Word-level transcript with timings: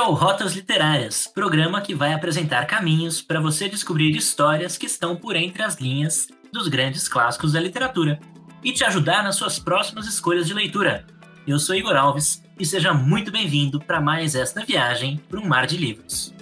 é 0.00 0.02
o 0.02 0.14
Rotas 0.14 0.54
Literárias, 0.54 1.26
programa 1.26 1.82
que 1.82 1.94
vai 1.94 2.14
apresentar 2.14 2.64
caminhos 2.64 3.20
para 3.20 3.38
você 3.38 3.68
descobrir 3.68 4.16
histórias 4.16 4.78
que 4.78 4.86
estão 4.86 5.14
por 5.14 5.36
entre 5.36 5.62
as 5.62 5.74
linhas 5.74 6.26
dos 6.50 6.68
grandes 6.68 7.06
clássicos 7.06 7.52
da 7.52 7.60
literatura 7.60 8.18
e 8.64 8.72
te 8.72 8.82
ajudar 8.82 9.22
nas 9.22 9.36
suas 9.36 9.58
próximas 9.58 10.06
escolhas 10.06 10.46
de 10.46 10.54
leitura. 10.54 11.06
Eu 11.46 11.58
sou 11.58 11.74
Igor 11.74 11.94
Alves 11.94 12.42
e 12.58 12.64
seja 12.64 12.94
muito 12.94 13.30
bem-vindo 13.30 13.78
para 13.78 14.00
mais 14.00 14.34
esta 14.34 14.64
viagem 14.64 15.20
por 15.28 15.38
um 15.38 15.44
mar 15.44 15.66
de 15.66 15.76
livros. 15.76 16.34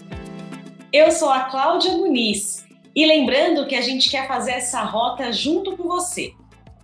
Eu 0.92 1.10
sou 1.10 1.28
a 1.28 1.40
Cláudia 1.40 1.90
Muniz 1.96 2.64
e 2.94 3.04
lembrando 3.06 3.66
que 3.66 3.74
a 3.74 3.82
gente 3.82 4.08
quer 4.08 4.28
fazer 4.28 4.52
essa 4.52 4.84
rota 4.84 5.32
junto 5.32 5.76
com 5.76 5.88
você. 5.88 6.32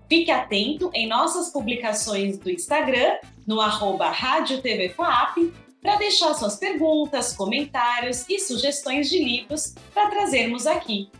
Fique 0.08 0.32
atento 0.32 0.90
em 0.92 1.06
nossas 1.06 1.50
publicações 1.50 2.36
do 2.36 2.50
Instagram, 2.50 3.18
no 3.46 3.60
arroba 3.60 4.10
Rádio 4.10 4.60
TV 4.60 4.88
FAP, 4.88 5.52
para 5.84 5.96
deixar 5.96 6.32
suas 6.32 6.56
perguntas, 6.56 7.34
comentários 7.34 8.24
e 8.26 8.38
sugestões 8.38 9.10
de 9.10 9.22
livros 9.22 9.74
para 9.92 10.08
trazermos 10.08 10.66
aqui. 10.66 11.10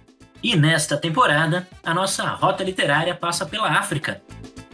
E 0.43 0.57
nesta 0.57 0.97
temporada, 0.97 1.69
a 1.85 1.93
nossa 1.93 2.25
rota 2.31 2.65
literária 2.65 3.15
passa 3.15 3.45
pela 3.45 3.69
África. 3.79 4.23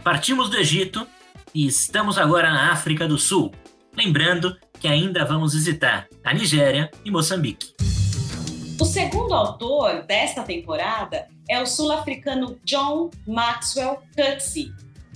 Partimos 0.01 0.49
do 0.49 0.57
Egito 0.57 1.05
e 1.53 1.67
estamos 1.67 2.17
agora 2.17 2.49
na 2.49 2.71
África 2.71 3.05
do 3.05 3.17
Sul. 3.17 3.51
Lembrando 3.93 4.57
que 4.79 4.87
ainda 4.87 5.25
vamos 5.25 5.53
visitar 5.53 6.07
a 6.23 6.33
Nigéria 6.33 6.89
e 7.03 7.11
Moçambique. 7.11 7.73
O 8.79 8.85
segundo 8.85 9.33
autor 9.33 10.03
desta 10.03 10.41
temporada 10.43 11.27
é 11.49 11.61
o 11.61 11.65
sul-africano 11.65 12.57
John 12.63 13.09
Maxwell 13.27 14.01
Coetzee. 14.15 14.71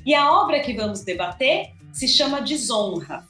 E 0.06 0.14
a 0.14 0.34
obra 0.34 0.60
que 0.60 0.73
vamos 0.73 1.02
debater 1.02 1.72
se 1.94 2.10
chama 2.10 2.42
Desonra. 2.42 3.26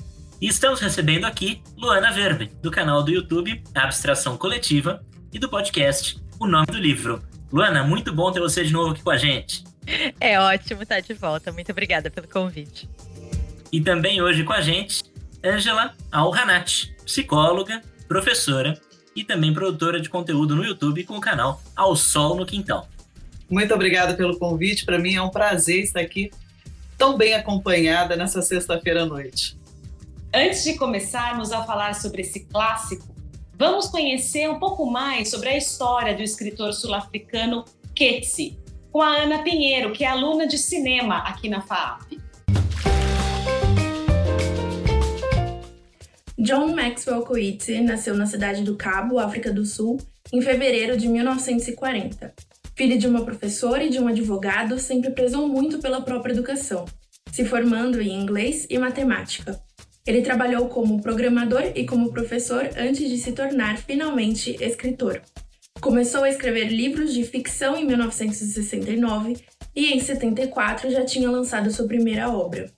E 0.45 0.47
estamos 0.47 0.79
recebendo 0.79 1.25
aqui 1.25 1.63
Luana 1.75 2.11
Verbe, 2.11 2.51
do 2.61 2.69
canal 2.69 3.01
do 3.01 3.09
YouTube 3.09 3.63
Abstração 3.73 4.37
Coletiva 4.37 5.03
e 5.33 5.39
do 5.39 5.49
podcast 5.49 6.21
O 6.39 6.45
Nome 6.45 6.67
do 6.67 6.77
Livro. 6.77 7.19
Luana, 7.51 7.83
muito 7.83 8.13
bom 8.13 8.31
ter 8.31 8.41
você 8.41 8.63
de 8.63 8.71
novo 8.71 8.91
aqui 8.91 9.01
com 9.01 9.09
a 9.09 9.17
gente. 9.17 9.63
É 10.21 10.39
ótimo 10.39 10.83
estar 10.83 10.99
de 10.99 11.15
volta. 11.15 11.51
Muito 11.51 11.71
obrigada 11.71 12.11
pelo 12.11 12.27
convite. 12.27 12.87
E 13.71 13.81
também 13.81 14.21
hoje 14.21 14.43
com 14.43 14.53
a 14.53 14.61
gente, 14.61 15.01
Angela 15.43 15.95
Alhanat, 16.11 16.93
psicóloga, 17.03 17.81
professora 18.07 18.79
e 19.15 19.23
também 19.23 19.51
produtora 19.51 19.99
de 19.99 20.09
conteúdo 20.09 20.55
no 20.55 20.63
YouTube 20.63 21.05
com 21.05 21.17
o 21.17 21.21
canal 21.21 21.59
Ao 21.75 21.95
Sol 21.95 22.35
no 22.35 22.45
Quintal. 22.45 22.87
Muito 23.49 23.73
obrigada 23.73 24.13
pelo 24.13 24.37
convite. 24.37 24.85
Para 24.85 24.99
mim 24.99 25.15
é 25.15 25.21
um 25.23 25.31
prazer 25.31 25.79
estar 25.79 26.01
aqui 26.01 26.29
tão 26.99 27.17
bem 27.17 27.33
acompanhada 27.33 28.15
nessa 28.15 28.43
sexta-feira 28.43 29.01
à 29.01 29.05
noite. 29.07 29.57
Antes 30.37 30.65
de 30.65 30.73
começarmos 30.73 31.53
a 31.53 31.63
falar 31.63 31.95
sobre 31.95 32.21
esse 32.21 32.41
clássico, 32.41 33.07
vamos 33.57 33.87
conhecer 33.87 34.49
um 34.49 34.59
pouco 34.59 34.85
mais 34.85 35.29
sobre 35.29 35.47
a 35.47 35.57
história 35.57 36.13
do 36.13 36.21
escritor 36.21 36.73
sul-africano 36.73 37.63
Coetzee, 37.97 38.59
com 38.91 39.01
a 39.01 39.15
Ana 39.15 39.43
Pinheiro, 39.43 39.93
que 39.93 40.03
é 40.03 40.07
aluna 40.07 40.45
de 40.45 40.57
cinema 40.57 41.19
aqui 41.19 41.47
na 41.47 41.61
FAAP. 41.61 42.19
John 46.37 46.75
Maxwell 46.75 47.21
Coetzee 47.21 47.79
nasceu 47.79 48.13
na 48.13 48.25
cidade 48.25 48.61
do 48.61 48.75
Cabo, 48.75 49.19
África 49.19 49.53
do 49.53 49.65
Sul, 49.65 50.01
em 50.33 50.41
fevereiro 50.41 50.97
de 50.97 51.07
1940. 51.07 52.33
Filho 52.75 52.99
de 52.99 53.07
uma 53.07 53.23
professora 53.23 53.85
e 53.85 53.89
de 53.89 54.01
um 54.01 54.09
advogado, 54.09 54.79
sempre 54.79 55.11
prezou 55.11 55.47
muito 55.47 55.79
pela 55.79 56.01
própria 56.01 56.33
educação, 56.33 56.83
se 57.31 57.45
formando 57.45 58.01
em 58.01 58.11
inglês 58.11 58.67
e 58.69 58.77
matemática. 58.77 59.63
Ele 60.05 60.21
trabalhou 60.21 60.67
como 60.67 61.01
programador 61.01 61.71
e 61.73 61.83
como 61.85 62.11
professor 62.11 62.69
antes 62.77 63.09
de 63.09 63.17
se 63.17 63.31
tornar 63.31 63.77
finalmente 63.77 64.55
escritor. 64.63 65.21
Começou 65.81 66.23
a 66.23 66.29
escrever 66.29 66.67
livros 66.67 67.13
de 67.13 67.23
ficção 67.23 67.75
em 67.75 67.85
1969 67.85 69.37
e 69.75 69.93
em 69.93 69.99
74 69.99 70.91
já 70.91 71.03
tinha 71.03 71.29
lançado 71.29 71.71
sua 71.71 71.87
primeira 71.87 72.29
obra. 72.29 72.71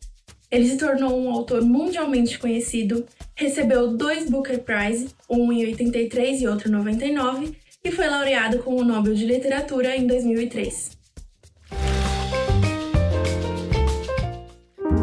Ele 0.50 0.66
se 0.68 0.78
tornou 0.78 1.20
um 1.20 1.30
autor 1.30 1.62
mundialmente 1.62 2.40
conhecido, 2.40 3.06
recebeu 3.36 3.96
dois 3.96 4.30
Booker 4.30 4.60
Prize, 4.60 5.10
um 5.30 5.52
em 5.52 5.66
83 5.66 6.42
e 6.42 6.48
outro 6.48 6.70
em 6.70 6.72
99, 6.72 7.58
e 7.84 7.92
foi 7.92 8.08
laureado 8.08 8.60
com 8.60 8.76
o 8.76 8.86
Nobel 8.86 9.14
de 9.14 9.26
Literatura 9.26 9.96
em 9.96 10.08
2003. 10.08 10.97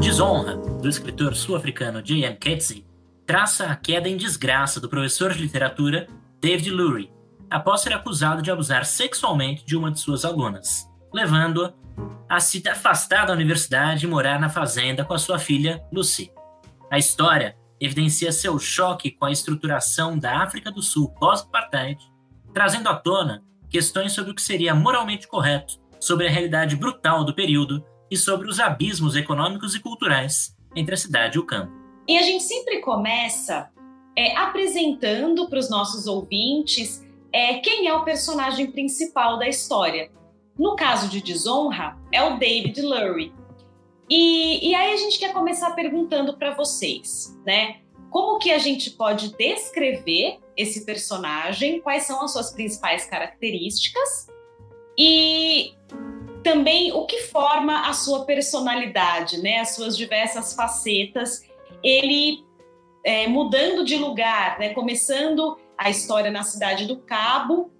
Desonra, 0.04 0.54
do 0.54 0.86
escritor 0.86 1.34
sul-africano 1.34 2.02
J.M. 2.02 2.36
Coetzee, 2.36 2.86
traça 3.24 3.64
a 3.64 3.74
queda 3.74 4.06
em 4.06 4.18
desgraça 4.18 4.78
do 4.78 4.86
professor 4.86 5.32
de 5.32 5.40
literatura 5.40 6.06
David 6.42 6.70
Lurie, 6.70 7.10
após 7.48 7.80
ser 7.80 7.94
acusado 7.94 8.42
de 8.42 8.50
abusar 8.50 8.84
sexualmente 8.84 9.64
de 9.64 9.74
uma 9.74 9.90
de 9.90 9.98
suas 9.98 10.26
alunas, 10.26 10.86
levando-a 11.10 11.72
a 12.28 12.38
se 12.38 12.62
afastar 12.68 13.24
da 13.24 13.32
universidade 13.32 14.04
e 14.04 14.08
morar 14.08 14.38
na 14.38 14.50
fazenda 14.50 15.06
com 15.06 15.14
a 15.14 15.18
sua 15.18 15.38
filha 15.38 15.82
Lucy. 15.90 16.30
A 16.90 16.98
história 16.98 17.56
evidencia 17.80 18.30
seu 18.30 18.58
choque 18.58 19.10
com 19.10 19.24
a 19.24 19.32
estruturação 19.32 20.18
da 20.18 20.42
África 20.42 20.70
do 20.70 20.82
Sul 20.82 21.14
pós-apartheid, 21.18 21.98
trazendo 22.52 22.90
à 22.90 22.94
tona 22.94 23.42
questões 23.70 24.12
sobre 24.12 24.32
o 24.32 24.34
que 24.34 24.42
seria 24.42 24.74
moralmente 24.74 25.26
correto, 25.26 25.80
sobre 25.98 26.28
a 26.28 26.30
realidade 26.30 26.76
brutal 26.76 27.24
do 27.24 27.34
período 27.34 27.82
e 28.14 28.16
sobre 28.16 28.48
os 28.48 28.60
abismos 28.60 29.16
econômicos 29.16 29.74
e 29.74 29.80
culturais 29.80 30.56
entre 30.74 30.94
a 30.94 30.96
cidade 30.96 31.36
e 31.36 31.40
o 31.40 31.44
campo. 31.44 31.72
E 32.06 32.16
a 32.16 32.22
gente 32.22 32.44
sempre 32.44 32.80
começa 32.80 33.70
é, 34.16 34.36
apresentando 34.36 35.48
para 35.48 35.58
os 35.58 35.68
nossos 35.68 36.06
ouvintes 36.06 37.04
é, 37.32 37.54
quem 37.54 37.88
é 37.88 37.94
o 37.94 38.04
personagem 38.04 38.70
principal 38.70 39.38
da 39.38 39.48
história. 39.48 40.10
No 40.56 40.76
caso 40.76 41.08
de 41.08 41.20
Desonra, 41.20 41.98
é 42.12 42.22
o 42.22 42.38
David 42.38 42.80
Lurie. 42.80 43.32
E, 44.08 44.70
e 44.70 44.74
aí 44.74 44.92
a 44.92 44.96
gente 44.96 45.18
quer 45.18 45.32
começar 45.32 45.72
perguntando 45.72 46.36
para 46.36 46.54
vocês, 46.54 47.36
né? 47.44 47.80
Como 48.10 48.38
que 48.38 48.52
a 48.52 48.58
gente 48.58 48.90
pode 48.90 49.34
descrever 49.36 50.38
esse 50.56 50.84
personagem? 50.84 51.80
Quais 51.80 52.04
são 52.04 52.22
as 52.22 52.32
suas 52.32 52.52
principais 52.52 53.06
características? 53.06 54.28
E 54.96 55.74
também 56.44 56.92
o 56.92 57.06
que 57.06 57.22
forma 57.22 57.88
a 57.88 57.92
sua 57.92 58.24
personalidade, 58.24 59.38
né? 59.42 59.58
As 59.58 59.74
suas 59.74 59.96
diversas 59.96 60.54
facetas. 60.54 61.42
Ele 61.82 62.44
é, 63.04 63.26
mudando 63.26 63.84
de 63.84 63.96
lugar, 63.96 64.58
né? 64.60 64.72
Começando 64.72 65.58
a 65.76 65.90
história 65.90 66.30
na 66.30 66.44
cidade 66.44 66.86
do 66.86 66.98
Cabo 66.98 67.72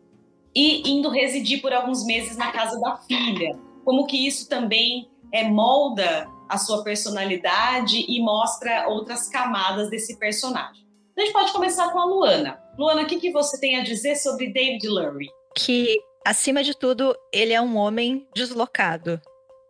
e 0.54 0.90
indo 0.90 1.08
residir 1.10 1.60
por 1.60 1.72
alguns 1.72 2.04
meses 2.04 2.36
na 2.36 2.50
casa 2.50 2.80
da 2.80 2.96
filha. 2.96 3.56
Como 3.84 4.06
que 4.06 4.26
isso 4.26 4.48
também 4.48 5.08
é, 5.32 5.44
molda 5.44 6.28
a 6.48 6.58
sua 6.58 6.82
personalidade 6.82 8.04
e 8.08 8.20
mostra 8.20 8.88
outras 8.88 9.28
camadas 9.28 9.90
desse 9.90 10.18
personagem. 10.18 10.84
Então, 11.12 11.22
a 11.22 11.26
gente 11.26 11.32
pode 11.32 11.52
começar 11.52 11.90
com 11.90 11.98
a 11.98 12.04
Luana. 12.04 12.60
Luana, 12.78 13.02
o 13.02 13.06
que, 13.06 13.20
que 13.20 13.30
você 13.30 13.58
tem 13.58 13.76
a 13.76 13.84
dizer 13.84 14.16
sobre 14.16 14.52
David 14.52 14.86
Lurie? 14.88 15.30
Que, 15.56 15.96
acima 16.24 16.62
de 16.62 16.76
tudo, 16.76 17.16
ele 17.32 17.52
é 17.52 17.60
um 17.60 17.76
homem 17.76 18.26
deslocado. 18.34 19.20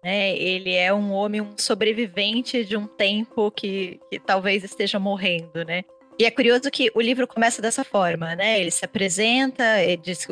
Né? 0.03 0.37
Ele 0.37 0.75
é 0.75 0.93
um 0.93 1.13
homem, 1.13 1.41
um 1.41 1.55
sobrevivente 1.57 2.65
de 2.65 2.77
um 2.77 2.87
tempo 2.87 3.51
que, 3.51 4.01
que 4.11 4.19
talvez 4.21 4.63
esteja 4.63 4.99
morrendo, 4.99 5.65
né? 5.65 5.83
E 6.19 6.25
é 6.25 6.31
curioso 6.31 6.71
que 6.71 6.93
o 6.95 7.01
livro 7.01 7.27
começa 7.27 7.61
dessa 7.61 7.83
forma, 7.83 8.37
né? 8.37 8.61
Ele 8.61 8.71
se 8.71 8.85
apresenta, 8.85 9.83
ele 9.83 9.97
diz 9.97 10.27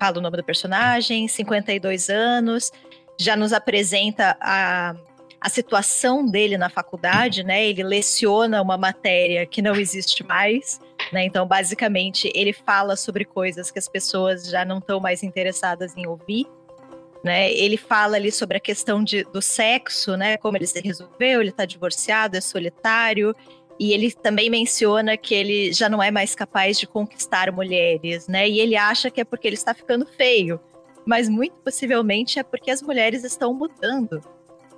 fala 0.00 0.18
o 0.18 0.20
nome 0.20 0.36
do 0.36 0.44
personagem, 0.44 1.28
52 1.28 2.08
anos, 2.08 2.70
já 3.18 3.36
nos 3.36 3.52
apresenta 3.52 4.36
a, 4.40 4.94
a 5.40 5.48
situação 5.48 6.24
dele 6.24 6.56
na 6.56 6.70
faculdade, 6.70 7.42
né? 7.42 7.66
Ele 7.66 7.82
leciona 7.82 8.62
uma 8.62 8.76
matéria 8.76 9.44
que 9.44 9.60
não 9.60 9.74
existe 9.74 10.22
mais, 10.24 10.80
né? 11.12 11.24
Então, 11.24 11.46
basicamente, 11.46 12.30
ele 12.34 12.52
fala 12.52 12.96
sobre 12.96 13.24
coisas 13.24 13.70
que 13.70 13.78
as 13.78 13.88
pessoas 13.88 14.48
já 14.48 14.64
não 14.64 14.78
estão 14.78 15.00
mais 15.00 15.22
interessadas 15.22 15.96
em 15.96 16.06
ouvir. 16.06 16.46
Né? 17.24 17.52
Ele 17.52 17.76
fala 17.76 18.16
ali 18.16 18.30
sobre 18.30 18.56
a 18.56 18.60
questão 18.60 19.02
de, 19.02 19.24
do 19.24 19.42
sexo, 19.42 20.16
né? 20.16 20.36
Como 20.36 20.56
ele 20.56 20.66
se 20.66 20.80
resolveu, 20.80 21.40
ele 21.40 21.50
está 21.50 21.64
divorciado, 21.64 22.36
é 22.36 22.40
solitário, 22.40 23.34
e 23.78 23.92
ele 23.92 24.12
também 24.12 24.48
menciona 24.48 25.16
que 25.16 25.34
ele 25.34 25.72
já 25.72 25.88
não 25.88 26.02
é 26.02 26.10
mais 26.10 26.34
capaz 26.34 26.78
de 26.78 26.86
conquistar 26.86 27.52
mulheres, 27.52 28.26
né? 28.26 28.48
E 28.48 28.60
ele 28.60 28.76
acha 28.76 29.10
que 29.10 29.20
é 29.20 29.24
porque 29.24 29.46
ele 29.46 29.56
está 29.56 29.74
ficando 29.74 30.06
feio, 30.06 30.60
mas 31.04 31.28
muito 31.28 31.54
possivelmente 31.56 32.38
é 32.38 32.42
porque 32.42 32.70
as 32.70 32.80
mulheres 32.80 33.22
estão 33.22 33.52
mudando, 33.52 34.20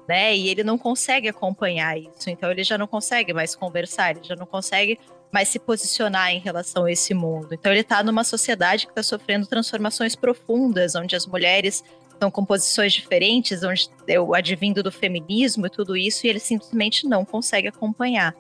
né? 0.09 0.35
E 0.35 0.49
ele 0.49 0.65
não 0.65 0.77
consegue 0.77 1.29
acompanhar 1.29 1.99
isso, 1.99 2.29
então 2.29 2.51
ele 2.51 2.65
já 2.65 2.77
não 2.77 2.87
consegue 2.87 3.33
mais 3.33 3.55
conversar, 3.55 4.17
ele 4.17 4.25
já 4.25 4.35
não 4.35 4.47
consegue 4.47 4.99
mais 5.33 5.49
se 5.49 5.59
posicionar 5.59 6.31
em 6.31 6.39
relação 6.39 6.85
a 6.85 6.93
esse 6.93 7.13
mundo. 7.15 7.53
Então 7.53 7.71
ele 7.73 7.83
está 7.83 8.03
numa 8.03 8.25
sociedade 8.25 8.87
que 8.87 8.93
está 8.93 9.03
sofrendo 9.03 9.47
transformações 9.47 10.17
profundas, 10.17 10.95
onde 10.95 11.15
as 11.15 11.27
mulheres 11.27 11.85
estão 12.11 12.31
com 12.31 12.45
posições 12.45 12.93
diferentes, 12.93 13.63
onde 13.63 13.89
eu 14.07 14.35
advindo 14.35 14.83
do 14.83 14.91
feminismo 14.91 15.67
e 15.67 15.71
tudo 15.71 15.97
isso, 15.97 16.27
e 16.27 16.31
ele 16.31 16.41
simplesmente 16.41 17.07
não 17.07 17.25
consegue 17.25 17.69
acompanhar. 17.69 18.35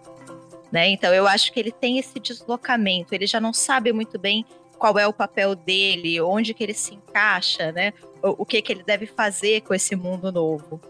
Né? 0.70 0.88
Então 0.88 1.14
eu 1.14 1.26
acho 1.26 1.52
que 1.52 1.60
ele 1.60 1.72
tem 1.72 1.98
esse 1.98 2.18
deslocamento, 2.18 3.14
ele 3.14 3.26
já 3.26 3.40
não 3.40 3.52
sabe 3.52 3.92
muito 3.92 4.18
bem 4.18 4.44
qual 4.78 4.98
é 4.98 5.06
o 5.06 5.12
papel 5.12 5.54
dele, 5.54 6.20
onde 6.20 6.54
que 6.54 6.62
ele 6.62 6.74
se 6.74 6.94
encaixa, 6.94 7.72
né? 7.72 7.92
O, 8.22 8.42
o 8.42 8.46
que 8.46 8.62
que 8.62 8.72
ele 8.72 8.84
deve 8.84 9.06
fazer 9.06 9.62
com 9.62 9.74
esse 9.74 9.96
mundo 9.96 10.30
novo. 10.30 10.80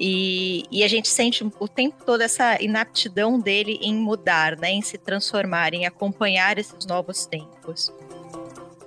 E, 0.00 0.64
e, 0.70 0.84
a 0.84 0.88
gente 0.88 1.08
sente 1.08 1.44
o 1.58 1.66
tempo 1.66 2.04
todo 2.04 2.20
essa 2.20 2.62
inaptidão 2.62 3.38
dele 3.38 3.80
em 3.82 3.94
mudar, 3.94 4.56
né? 4.56 4.70
Em 4.70 4.82
se 4.82 4.96
transformar, 4.96 5.74
em 5.74 5.86
acompanhar 5.86 6.56
esses 6.56 6.86
novos 6.86 7.26
tempos. 7.26 7.92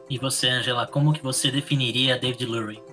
E 0.10 0.18
você, 0.18 0.48
Angela, 0.48 0.88
como 0.88 1.12
que 1.12 1.22
você 1.22 1.52
definiria 1.52 2.18
David 2.18 2.46
Lurie? 2.46 2.84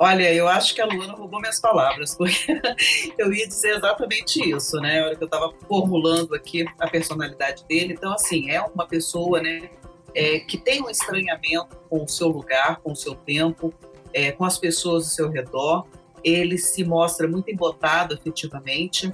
Olha, 0.00 0.32
eu 0.32 0.46
acho 0.46 0.76
que 0.76 0.80
a 0.80 0.86
Luana 0.86 1.12
roubou 1.12 1.40
minhas 1.40 1.60
palavras, 1.60 2.14
porque 2.14 2.60
eu 3.18 3.32
ia 3.32 3.48
dizer 3.48 3.76
exatamente 3.76 4.38
isso, 4.48 4.76
né? 4.76 5.00
A 5.00 5.06
hora 5.06 5.16
que 5.16 5.22
eu 5.24 5.26
estava 5.26 5.52
formulando 5.66 6.36
aqui 6.36 6.64
a 6.78 6.88
personalidade 6.88 7.64
dele. 7.64 7.94
Então, 7.94 8.12
assim, 8.12 8.48
é 8.48 8.60
uma 8.60 8.86
pessoa, 8.86 9.42
né, 9.42 9.70
é, 10.14 10.38
que 10.38 10.56
tem 10.56 10.80
um 10.82 10.88
estranhamento 10.88 11.76
com 11.90 12.04
o 12.04 12.08
seu 12.08 12.28
lugar, 12.28 12.76
com 12.76 12.92
o 12.92 12.96
seu 12.96 13.16
tempo, 13.16 13.74
é, 14.12 14.30
com 14.30 14.44
as 14.44 14.56
pessoas 14.56 15.04
ao 15.04 15.10
seu 15.10 15.30
redor. 15.30 15.84
Ele 16.22 16.58
se 16.58 16.84
mostra 16.84 17.28
muito 17.28 17.50
embotado 17.50 18.14
afetivamente. 18.14 19.12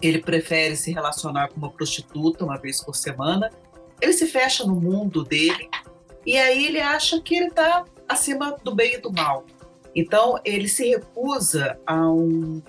Ele 0.00 0.20
prefere 0.20 0.76
se 0.76 0.92
relacionar 0.92 1.48
com 1.48 1.56
uma 1.56 1.70
prostituta 1.70 2.44
uma 2.44 2.58
vez 2.58 2.82
por 2.82 2.94
semana. 2.94 3.50
Ele 4.00 4.12
se 4.12 4.26
fecha 4.26 4.64
no 4.64 4.74
mundo 4.74 5.24
dele 5.24 5.68
e 6.26 6.36
aí 6.36 6.66
ele 6.66 6.80
acha 6.80 7.20
que 7.20 7.36
ele 7.36 7.46
está 7.46 7.84
acima 8.08 8.56
do 8.62 8.74
bem 8.74 8.94
e 8.94 8.98
do 8.98 9.12
mal. 9.12 9.44
Então, 9.94 10.38
ele 10.44 10.68
se 10.68 10.88
recusa 10.88 11.78
a, 11.86 12.10
um, 12.10 12.60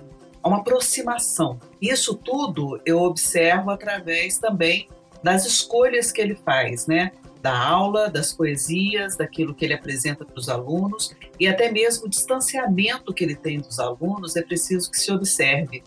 a 0.42 0.48
uma 0.48 0.58
aproximação. 0.58 1.58
Isso 1.82 2.14
tudo 2.14 2.80
eu 2.86 3.00
observo 3.00 3.70
através 3.70 4.38
também 4.38 4.88
das 5.22 5.44
escolhas 5.44 6.12
que 6.12 6.20
ele 6.20 6.36
faz, 6.36 6.86
né? 6.86 7.12
Da 7.42 7.56
aula, 7.56 8.10
das 8.10 8.32
poesias, 8.32 9.16
daquilo 9.16 9.54
que 9.54 9.64
ele 9.64 9.74
apresenta 9.74 10.24
para 10.24 10.38
os 10.38 10.48
alunos 10.48 11.14
e 11.38 11.46
até 11.46 11.70
mesmo 11.70 12.06
o 12.06 12.08
distanciamento 12.08 13.14
que 13.14 13.22
ele 13.22 13.36
tem 13.36 13.60
dos 13.60 13.78
alunos 13.78 14.36
é 14.36 14.42
preciso 14.42 14.90
que 14.90 14.98
se 14.98 15.12
observe. 15.12 15.82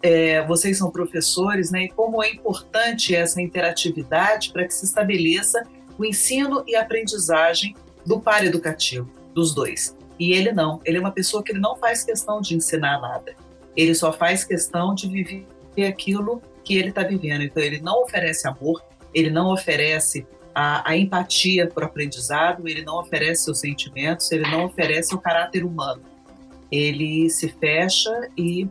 É, 0.00 0.44
vocês 0.46 0.78
são 0.78 0.90
professores, 0.90 1.70
né? 1.70 1.84
E 1.84 1.88
como 1.88 2.22
é 2.22 2.30
importante 2.30 3.14
essa 3.14 3.40
interatividade 3.40 4.52
para 4.52 4.64
que 4.64 4.74
se 4.74 4.84
estabeleça 4.84 5.62
o 5.98 6.04
ensino 6.04 6.64
e 6.66 6.74
a 6.74 6.82
aprendizagem 6.82 7.74
do 8.04 8.20
par 8.20 8.44
educativo, 8.44 9.08
dos 9.34 9.54
dois. 9.54 9.96
E 10.18 10.32
ele 10.32 10.52
não, 10.52 10.80
ele 10.84 10.98
é 10.98 11.00
uma 11.00 11.12
pessoa 11.12 11.42
que 11.42 11.52
ele 11.52 11.60
não 11.60 11.76
faz 11.76 12.04
questão 12.04 12.40
de 12.40 12.54
ensinar 12.54 13.00
nada. 13.00 13.34
Ele 13.76 13.94
só 13.94 14.12
faz 14.12 14.44
questão 14.44 14.94
de 14.94 15.08
viver 15.08 15.46
aquilo 15.86 16.42
que 16.62 16.76
ele 16.76 16.90
está 16.90 17.02
vivendo. 17.02 17.42
Então 17.42 17.62
ele 17.62 17.80
não 17.80 18.02
oferece 18.02 18.46
amor, 18.46 18.82
ele 19.14 19.30
não 19.30 19.52
oferece 19.52 20.26
a, 20.54 20.90
a, 20.90 20.96
empatia 20.96 21.66
para 21.66 21.84
o 21.84 21.86
aprendizado, 21.86 22.68
ele 22.68 22.82
não 22.82 22.98
oferece 22.98 23.44
seus 23.44 23.60
sentimentos, 23.60 24.30
ele 24.32 24.48
não 24.50 24.64
oferece 24.64 25.14
o 25.14 25.18
caráter 25.18 25.64
humano. 25.64 26.02
Ele 26.70 27.28
se 27.30 27.48
fecha 27.48 28.28
e 28.36 28.68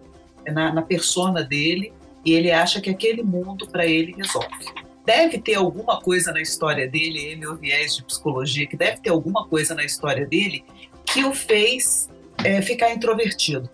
na, 0.48 0.74
na 0.74 0.82
persona 0.82 1.44
dele 1.44 1.94
e 2.26 2.34
ele 2.34 2.52
acha 2.52 2.82
que 2.82 2.90
aquele 2.90 3.24
mundo 3.24 3.68
para 3.68 3.86
ele 3.86 4.14
resolve. 4.16 4.66
Deve 5.06 5.40
ter 5.40 5.56
alguma 5.56 6.00
coisa 6.00 6.32
na 6.32 6.42
história 6.42 6.88
dele, 6.88 7.20
ele 7.20 7.48
o 7.48 7.56
viés 7.56 7.96
de 7.96 8.04
psicologia, 8.04 8.68
que 8.68 8.78
deve 8.78 8.98
ter 9.02 9.10
alguma 9.10 9.48
coisa 9.48 9.74
na 9.74 9.84
história 9.84 10.26
dele 10.26 10.64
que 11.06 11.24
o 11.26 11.34
fez 11.34 12.10
é, 12.44 12.62
ficar 12.62 12.92
introvertido. 12.92 13.70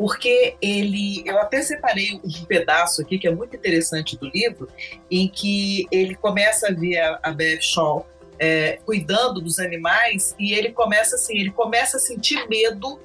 Porque 0.00 0.56
ele, 0.62 1.22
eu 1.26 1.38
até 1.38 1.60
separei 1.60 2.18
um 2.24 2.44
pedaço 2.46 3.02
aqui 3.02 3.18
que 3.18 3.28
é 3.28 3.30
muito 3.30 3.54
interessante 3.54 4.16
do 4.16 4.30
livro, 4.30 4.66
em 5.10 5.28
que 5.28 5.86
ele 5.92 6.14
começa 6.14 6.68
a 6.68 6.72
ver 6.72 6.96
a, 6.96 7.20
a 7.22 7.30
Bev 7.32 7.60
Shaw 7.60 8.08
é, 8.38 8.78
cuidando 8.86 9.42
dos 9.42 9.58
animais 9.58 10.34
e 10.38 10.54
ele 10.54 10.72
começa 10.72 11.16
assim, 11.16 11.36
ele 11.36 11.50
começa 11.50 11.98
a 11.98 12.00
sentir 12.00 12.48
medo 12.48 12.98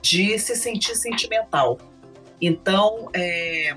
de 0.00 0.38
se 0.38 0.56
sentir 0.56 0.96
sentimental. 0.96 1.76
Então, 2.40 3.10
é, 3.12 3.76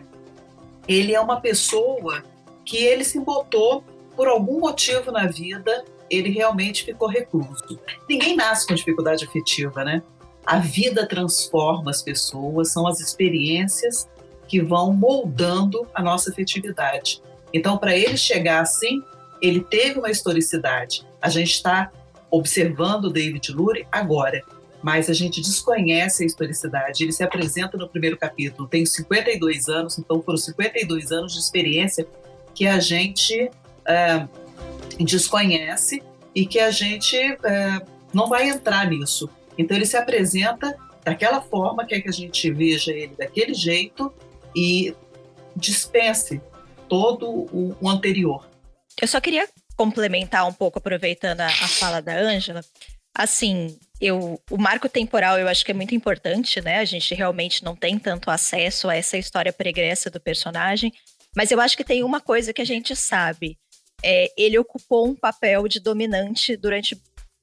ele 0.88 1.14
é 1.14 1.20
uma 1.20 1.42
pessoa 1.42 2.24
que 2.64 2.78
ele 2.78 3.04
se 3.04 3.20
botou 3.20 3.84
por 4.16 4.30
algum 4.30 4.62
motivo 4.62 5.12
na 5.12 5.28
vida 5.28 5.84
ele 6.10 6.30
realmente 6.30 6.84
ficou 6.84 7.08
recluso. 7.08 7.80
Ninguém 8.08 8.36
nasce 8.36 8.68
com 8.68 8.76
dificuldade 8.76 9.26
afetiva, 9.26 9.84
né? 9.84 10.04
A 10.46 10.60
vida 10.60 11.08
transforma 11.08 11.90
as 11.92 12.02
pessoas, 12.02 12.72
são 12.72 12.88
as 12.88 13.00
experiências 13.00 14.08
que 14.48 14.62
vão 14.62 14.94
moldando 14.94 15.88
a 15.94 16.04
nossa 16.04 16.30
afetividade. 16.30 17.22
Então, 17.54 17.78
para 17.78 17.98
ele 17.98 18.18
chegar 18.18 18.62
assim, 18.62 19.02
ele 19.42 19.62
teve 19.62 20.00
uma 20.00 20.12
historicidade. 20.12 21.06
A 21.22 21.30
gente 21.30 21.52
está 21.52 21.92
observando 22.30 23.12
David 23.12 23.52
Lurie 23.52 23.88
agora, 23.92 24.44
mas 24.84 25.10
a 25.10 25.14
gente 25.14 25.42
desconhece 25.42 26.24
a 26.24 26.26
historicidade. 26.28 27.04
Ele 27.04 27.12
se 27.12 27.24
apresenta 27.24 27.78
no 27.78 27.90
primeiro 27.90 28.18
capítulo, 28.18 28.68
tem 28.68 28.86
52 28.86 29.68
anos, 29.68 29.98
então 29.98 30.22
foram 30.22 30.38
52 30.38 31.12
anos 31.12 31.34
de 31.34 31.40
experiência 31.40 32.06
que 32.54 32.68
a 32.68 32.80
gente 32.80 33.50
uh, 33.50 35.04
desconhece 35.04 36.04
e 36.36 36.46
que 36.46 36.60
a 36.60 36.70
gente 36.70 37.18
é, 37.18 37.82
não 38.14 38.28
vai 38.28 38.50
entrar 38.50 38.88
nisso. 38.90 39.30
Então 39.58 39.76
ele 39.76 39.86
se 39.86 39.98
apresenta 39.98 40.76
daquela 41.04 41.42
forma, 41.42 41.86
quer 41.86 42.02
que 42.02 42.10
a 42.10 42.14
gente 42.14 42.52
veja 42.52 42.92
ele 42.92 43.16
daquele 43.16 43.54
jeito 43.54 44.14
e 44.56 44.96
dispense 45.56 46.42
todo 46.90 47.30
o, 47.30 47.76
o 47.80 47.90
anterior. 47.90 48.50
Eu 49.00 49.08
só 49.08 49.20
queria 49.20 49.48
complementar 49.76 50.48
um 50.48 50.54
pouco, 50.54 50.80
aproveitando 50.80 51.42
a, 51.42 51.48
a 51.48 51.68
fala 51.68 52.02
da 52.02 52.16
Ângela. 52.16 52.62
Assim, 53.14 53.78
eu, 54.00 54.42
o 54.50 54.58
marco 54.58 54.90
temporal 54.90 55.38
eu 55.38 55.48
acho 55.48 55.64
que 55.64 55.72
é 55.72 55.76
muito 55.76 55.96
importante, 55.96 56.62
né? 56.62 56.80
A 56.80 56.86
gente 56.86 57.14
realmente 57.14 57.64
não 57.64 57.76
tem 57.76 57.98
tanto 57.98 58.30
acesso 58.30 58.90
a 58.90 58.96
essa 58.96 59.18
história 59.18 59.54
pregressa 59.54 60.10
do 60.10 60.20
personagem, 60.20 60.92
mas 61.36 61.52
eu 61.52 61.60
acho 61.60 61.78
que 61.78 61.84
tem 61.84 62.04
uma 62.04 62.20
coisa 62.20 62.54
que 62.54 62.62
a 62.62 62.66
gente 62.66 62.96
sabe 62.96 63.58
é, 64.04 64.32
ele 64.38 64.60
ocupou 64.60 65.08
um 65.08 65.16
papel 65.16 65.68
de 65.68 65.80
dominante 65.80 66.56
durante 66.56 66.96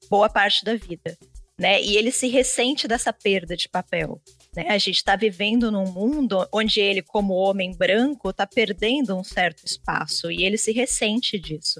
boa 0.09 0.29
parte 0.29 0.63
da 0.63 0.75
vida. 0.75 1.17
Né? 1.59 1.81
E 1.81 1.95
ele 1.97 2.11
se 2.11 2.27
ressente 2.27 2.87
dessa 2.87 3.13
perda 3.13 3.55
de 3.55 3.69
papel. 3.69 4.19
Né? 4.55 4.67
A 4.69 4.77
gente 4.77 4.97
está 4.97 5.15
vivendo 5.15 5.71
num 5.71 5.85
mundo 5.85 6.47
onde 6.51 6.79
ele, 6.79 7.01
como 7.01 7.33
homem 7.33 7.75
branco, 7.75 8.29
está 8.29 8.47
perdendo 8.47 9.15
um 9.15 9.23
certo 9.23 9.63
espaço 9.65 10.31
e 10.31 10.43
ele 10.43 10.57
se 10.57 10.71
ressente 10.71 11.39
disso. 11.39 11.79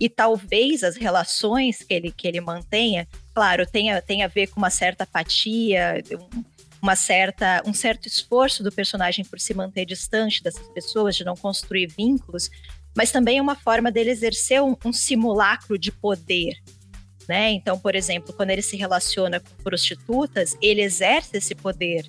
E 0.00 0.08
talvez 0.08 0.84
as 0.84 0.96
relações 0.96 1.82
que 1.82 1.92
ele, 1.92 2.12
que 2.12 2.26
ele 2.26 2.40
mantenha, 2.40 3.06
claro, 3.34 3.66
tenha, 3.66 4.00
tenha 4.00 4.26
a 4.26 4.28
ver 4.28 4.46
com 4.48 4.60
uma 4.60 4.70
certa 4.70 5.04
apatia, 5.04 6.02
uma 6.80 6.94
certa, 6.94 7.62
um 7.66 7.74
certo 7.74 8.06
esforço 8.06 8.62
do 8.62 8.70
personagem 8.70 9.24
por 9.24 9.40
se 9.40 9.52
manter 9.54 9.84
distante 9.84 10.42
dessas 10.42 10.68
pessoas, 10.68 11.16
de 11.16 11.24
não 11.24 11.34
construir 11.34 11.88
vínculos, 11.88 12.48
mas 12.96 13.10
também 13.10 13.38
é 13.38 13.42
uma 13.42 13.56
forma 13.56 13.90
dele 13.90 14.10
exercer 14.10 14.62
um, 14.62 14.76
um 14.84 14.92
simulacro 14.92 15.78
de 15.78 15.90
poder. 15.90 16.56
Né? 17.28 17.50
Então, 17.50 17.78
por 17.78 17.94
exemplo, 17.94 18.32
quando 18.32 18.50
ele 18.50 18.62
se 18.62 18.76
relaciona 18.76 19.38
com 19.38 19.62
prostitutas, 19.62 20.56
ele 20.62 20.80
exerce 20.80 21.36
esse 21.36 21.54
poder. 21.54 22.08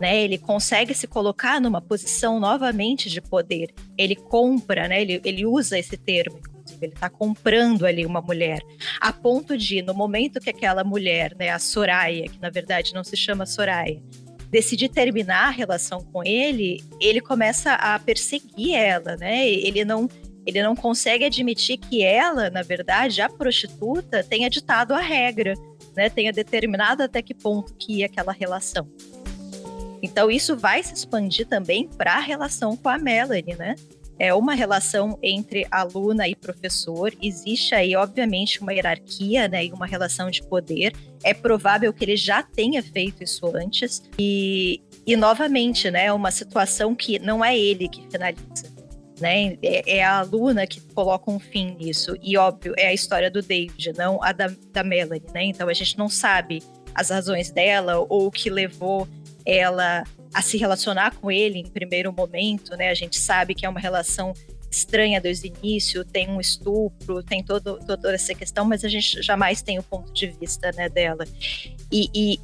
Né? 0.00 0.22
Ele 0.22 0.38
consegue 0.38 0.94
se 0.94 1.06
colocar 1.06 1.60
numa 1.60 1.80
posição 1.80 2.40
novamente 2.40 3.10
de 3.10 3.20
poder. 3.20 3.74
Ele 3.98 4.16
compra, 4.16 4.88
né? 4.88 5.02
ele, 5.02 5.20
ele 5.24 5.44
usa 5.44 5.78
esse 5.78 5.96
termo, 5.96 6.40
ele 6.80 6.92
está 6.92 7.10
comprando 7.10 7.84
ali 7.84 8.04
uma 8.04 8.20
mulher, 8.20 8.60
a 9.00 9.12
ponto 9.12 9.56
de, 9.56 9.82
no 9.82 9.94
momento 9.94 10.40
que 10.40 10.50
aquela 10.50 10.84
mulher, 10.84 11.34
né, 11.38 11.50
a 11.50 11.58
Soraya, 11.58 12.28
que 12.28 12.40
na 12.40 12.50
verdade 12.50 12.92
não 12.92 13.04
se 13.04 13.16
chama 13.16 13.46
Soraya, 13.46 14.02
decidir 14.50 14.88
terminar 14.88 15.48
a 15.48 15.50
relação 15.50 16.00
com 16.00 16.24
ele, 16.24 16.82
ele 17.00 17.20
começa 17.20 17.74
a 17.74 17.98
perseguir 17.98 18.74
ela, 18.74 19.16
né? 19.16 19.48
Ele 19.48 19.84
não 19.84 20.08
ele 20.46 20.62
não 20.62 20.76
consegue 20.76 21.24
admitir 21.24 21.76
que 21.76 22.02
ela, 22.02 22.48
na 22.48 22.62
verdade, 22.62 23.20
a 23.20 23.28
prostituta, 23.28 24.22
tenha 24.22 24.48
ditado 24.48 24.92
a 24.92 25.00
regra, 25.00 25.54
né? 25.96 26.08
Tenha 26.08 26.32
determinado 26.32 27.02
até 27.02 27.20
que 27.20 27.34
ponto 27.34 27.74
que 27.74 27.98
ia 27.98 28.06
aquela 28.06 28.32
relação. 28.32 28.88
Então 30.02 30.30
isso 30.30 30.56
vai 30.56 30.82
se 30.82 30.94
expandir 30.94 31.46
também 31.46 31.88
para 31.88 32.14
a 32.14 32.20
relação 32.20 32.76
com 32.76 32.88
a 32.88 32.98
Melanie, 32.98 33.56
né? 33.56 33.74
é 34.18 34.32
uma 34.32 34.54
relação 34.54 35.18
entre 35.22 35.66
aluna 35.70 36.26
e 36.28 36.34
professor. 36.34 37.12
Existe 37.20 37.74
aí, 37.74 37.94
obviamente, 37.94 38.60
uma 38.60 38.72
hierarquia 38.72 39.48
né, 39.48 39.66
e 39.66 39.72
uma 39.72 39.86
relação 39.86 40.30
de 40.30 40.42
poder. 40.42 40.92
É 41.22 41.34
provável 41.34 41.92
que 41.92 42.04
ele 42.04 42.16
já 42.16 42.42
tenha 42.42 42.82
feito 42.82 43.22
isso 43.22 43.46
antes. 43.54 44.02
E, 44.18 44.80
e 45.06 45.16
novamente, 45.16 45.90
né, 45.90 46.12
uma 46.12 46.30
situação 46.30 46.94
que 46.94 47.18
não 47.18 47.44
é 47.44 47.58
ele 47.58 47.88
que 47.88 48.06
finaliza. 48.10 48.74
Né? 49.20 49.56
É, 49.62 49.98
é 49.98 50.04
a 50.04 50.18
aluna 50.18 50.66
que 50.66 50.80
coloca 50.80 51.30
um 51.30 51.38
fim 51.38 51.76
nisso. 51.78 52.16
E, 52.22 52.36
óbvio, 52.36 52.74
é 52.76 52.88
a 52.88 52.94
história 52.94 53.30
do 53.30 53.42
David, 53.42 53.92
não 53.96 54.22
a 54.22 54.32
da, 54.32 54.52
da 54.72 54.82
Melanie. 54.82 55.22
Né? 55.32 55.44
Então, 55.44 55.68
a 55.68 55.74
gente 55.74 55.96
não 55.96 56.08
sabe 56.08 56.62
as 56.94 57.10
razões 57.10 57.50
dela 57.50 57.98
ou 57.98 58.26
o 58.26 58.30
que 58.30 58.48
levou 58.48 59.06
ela 59.44 60.04
a 60.34 60.42
se 60.42 60.58
relacionar 60.58 61.14
com 61.16 61.30
ele 61.30 61.58
em 61.58 61.66
primeiro 61.66 62.12
momento, 62.12 62.76
né? 62.76 62.90
A 62.90 62.94
gente 62.94 63.18
sabe 63.18 63.54
que 63.54 63.64
é 63.64 63.68
uma 63.68 63.80
relação 63.80 64.34
estranha 64.70 65.20
desde 65.20 65.48
o 65.48 65.52
início, 65.56 66.04
tem 66.04 66.28
um 66.28 66.40
estupro, 66.40 67.22
tem 67.22 67.42
todo, 67.42 67.78
toda 67.78 68.14
essa 68.14 68.34
questão, 68.34 68.64
mas 68.64 68.84
a 68.84 68.88
gente 68.88 69.22
jamais 69.22 69.62
tem 69.62 69.78
o 69.78 69.82
ponto 69.82 70.12
de 70.12 70.26
vista 70.26 70.70
né, 70.72 70.88
dela. 70.88 71.24
E, 71.90 72.10
e 72.14 72.40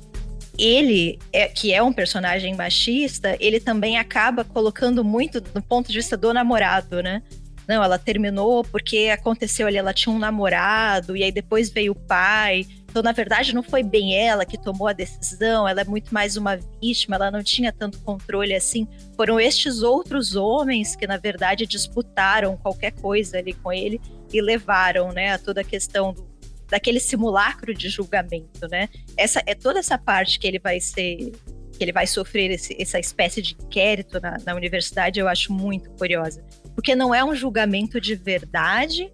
ele, 0.59 1.19
é, 1.33 1.49
que 1.49 1.73
é 1.73 1.83
um 1.83 1.93
personagem 1.93 2.55
machista, 2.55 3.37
ele 3.41 3.59
também 3.59 3.99
acaba 3.99 4.45
colocando 4.45 5.03
muito 5.03 5.41
do 5.41 5.63
ponto 5.63 5.91
de 5.91 5.99
vista 5.99 6.17
do 6.17 6.33
namorado, 6.33 7.03
né? 7.03 7.23
Não, 7.67 7.83
ela 7.83 7.99
terminou 7.99 8.65
porque 8.65 9.11
aconteceu 9.13 9.67
ali, 9.67 9.77
ela 9.77 9.95
tinha 9.95 10.15
um 10.15 10.19
namorado, 10.19 11.17
e 11.17 11.23
aí 11.23 11.31
depois 11.31 11.71
veio 11.71 11.93
o 11.93 11.95
pai. 11.95 12.67
Então, 12.91 13.03
na 13.03 13.13
verdade, 13.13 13.55
não 13.55 13.63
foi 13.63 13.83
bem 13.83 14.15
ela 14.15 14.45
que 14.45 14.59
tomou 14.59 14.89
a 14.89 14.93
decisão, 14.93 15.67
ela 15.67 15.81
é 15.81 15.85
muito 15.85 16.13
mais 16.13 16.37
uma 16.37 16.59
vítima, 16.81 17.17
ela 17.17 17.31
não 17.31 17.43
tinha 17.43 17.73
tanto 17.73 17.99
controle 18.01 18.55
assim. 18.55 18.87
Foram 19.17 19.41
estes 19.41 19.81
outros 19.81 20.37
homens 20.37 20.95
que, 20.95 21.07
na 21.07 21.17
verdade, 21.17 21.67
disputaram 21.67 22.57
qualquer 22.57 22.91
coisa 22.93 23.39
ali 23.39 23.55
com 23.55 23.73
ele 23.73 24.01
e 24.31 24.43
levaram, 24.43 25.13
né, 25.13 25.33
a 25.33 25.39
toda 25.39 25.63
a 25.63 25.65
questão 25.65 26.13
do, 26.13 26.32
daquele 26.73 26.99
simulacro 26.99 27.75
de 27.75 27.91
julgamento, 27.91 28.67
né? 28.71 28.89
Essa 29.15 29.43
é 29.45 29.55
toda 29.55 29.79
essa 29.79 29.99
parte 29.99 30.39
que 30.39 30.47
ele 30.47 30.59
vai 30.59 30.81
ser 30.81 31.31
que 31.77 31.85
ele 31.85 31.93
vai 31.93 32.07
sofrer 32.07 32.51
esse, 32.51 32.75
essa 32.81 32.99
espécie 32.99 33.43
de 33.43 33.55
inquérito 33.55 34.19
na, 34.19 34.39
na 34.45 34.55
universidade, 34.55 35.21
eu 35.21 35.29
acho 35.29 35.53
muito 35.53 35.91
curiosa, 35.91 36.43
porque 36.75 36.95
não 36.95 37.15
é 37.15 37.23
um 37.23 37.35
julgamento 37.35 38.01
de 38.01 38.15
verdade, 38.15 39.13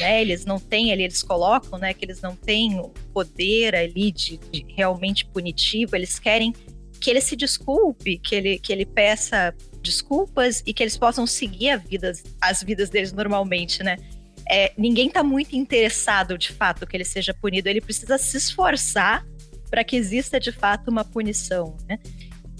né? 0.00 0.20
Eles 0.20 0.44
não 0.44 0.58
têm 0.58 0.90
ali, 0.90 1.04
eles 1.04 1.22
colocam, 1.22 1.78
né, 1.78 1.94
que 1.94 2.04
eles 2.04 2.20
não 2.20 2.34
têm 2.34 2.80
o 2.80 2.88
poder 3.12 3.76
ali 3.76 4.10
de, 4.10 4.38
de, 4.38 4.66
realmente 4.76 5.26
punitivo, 5.26 5.94
eles 5.94 6.18
querem 6.18 6.52
que 7.00 7.08
ele 7.08 7.20
se 7.20 7.36
desculpe, 7.36 8.18
que 8.18 8.34
ele, 8.34 8.58
que 8.58 8.72
ele 8.72 8.84
peça 8.84 9.54
desculpas 9.80 10.60
e 10.66 10.74
que 10.74 10.82
eles 10.82 10.98
possam 10.98 11.24
seguir 11.24 11.78
vida, 11.78 12.10
as 12.40 12.64
vidas 12.64 12.90
deles 12.90 13.12
normalmente, 13.12 13.84
né? 13.84 13.96
É, 14.48 14.72
ninguém 14.76 15.08
está 15.08 15.22
muito 15.22 15.56
interessado 15.56 16.38
de 16.38 16.52
fato 16.52 16.86
que 16.86 16.96
ele 16.96 17.04
seja 17.04 17.34
punido, 17.34 17.68
ele 17.68 17.80
precisa 17.80 18.16
se 18.16 18.36
esforçar 18.36 19.26
para 19.70 19.82
que 19.82 19.96
exista 19.96 20.38
de 20.38 20.52
fato 20.52 20.90
uma 20.90 21.04
punição, 21.04 21.76
né? 21.88 21.98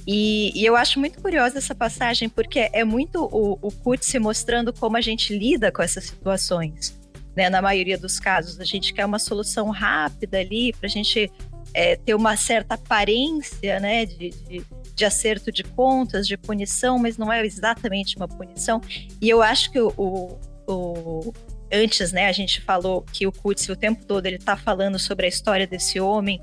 E, 0.06 0.52
e, 0.54 0.64
eu 0.64 0.76
acho 0.76 1.00
muito 1.00 1.20
curiosa 1.20 1.58
essa 1.58 1.74
passagem, 1.74 2.28
porque 2.28 2.70
é 2.72 2.84
muito 2.84 3.24
o, 3.24 3.58
o 3.60 3.72
Kutz 3.72 4.14
mostrando 4.14 4.72
como 4.72 4.96
a 4.96 5.00
gente 5.00 5.36
lida 5.36 5.72
com 5.72 5.82
essas 5.82 6.04
situações 6.04 6.96
né? 7.36 7.50
Na 7.50 7.60
maioria 7.60 7.98
dos 7.98 8.18
casos, 8.18 8.58
a 8.58 8.64
gente 8.64 8.94
quer 8.94 9.04
uma 9.04 9.18
solução 9.18 9.68
rápida 9.68 10.38
ali 10.38 10.72
para 10.72 10.86
a 10.86 10.90
gente 10.90 11.30
é, 11.74 11.94
ter 11.94 12.14
uma 12.14 12.34
certa 12.36 12.74
aparência, 12.74 13.78
né? 13.78 14.06
De, 14.06 14.30
de, 14.30 14.64
de, 14.94 15.04
acerto 15.04 15.52
de 15.52 15.62
contas, 15.62 16.26
de 16.26 16.38
punição, 16.38 16.98
mas 16.98 17.18
não 17.18 17.30
é 17.30 17.44
exatamente 17.44 18.16
uma 18.16 18.26
punição. 18.26 18.80
E 19.20 19.28
eu 19.28 19.42
acho 19.42 19.70
que 19.70 19.78
o, 19.78 20.38
o 20.66 21.32
antes, 21.72 22.12
né? 22.12 22.26
A 22.26 22.32
gente 22.32 22.60
falou 22.60 23.02
que 23.02 23.26
o 23.26 23.32
Kutz 23.32 23.68
o 23.68 23.76
tempo 23.76 24.04
todo 24.04 24.26
ele 24.26 24.36
está 24.36 24.56
falando 24.56 24.98
sobre 24.98 25.26
a 25.26 25.28
história 25.28 25.66
desse 25.66 26.00
homem. 26.00 26.40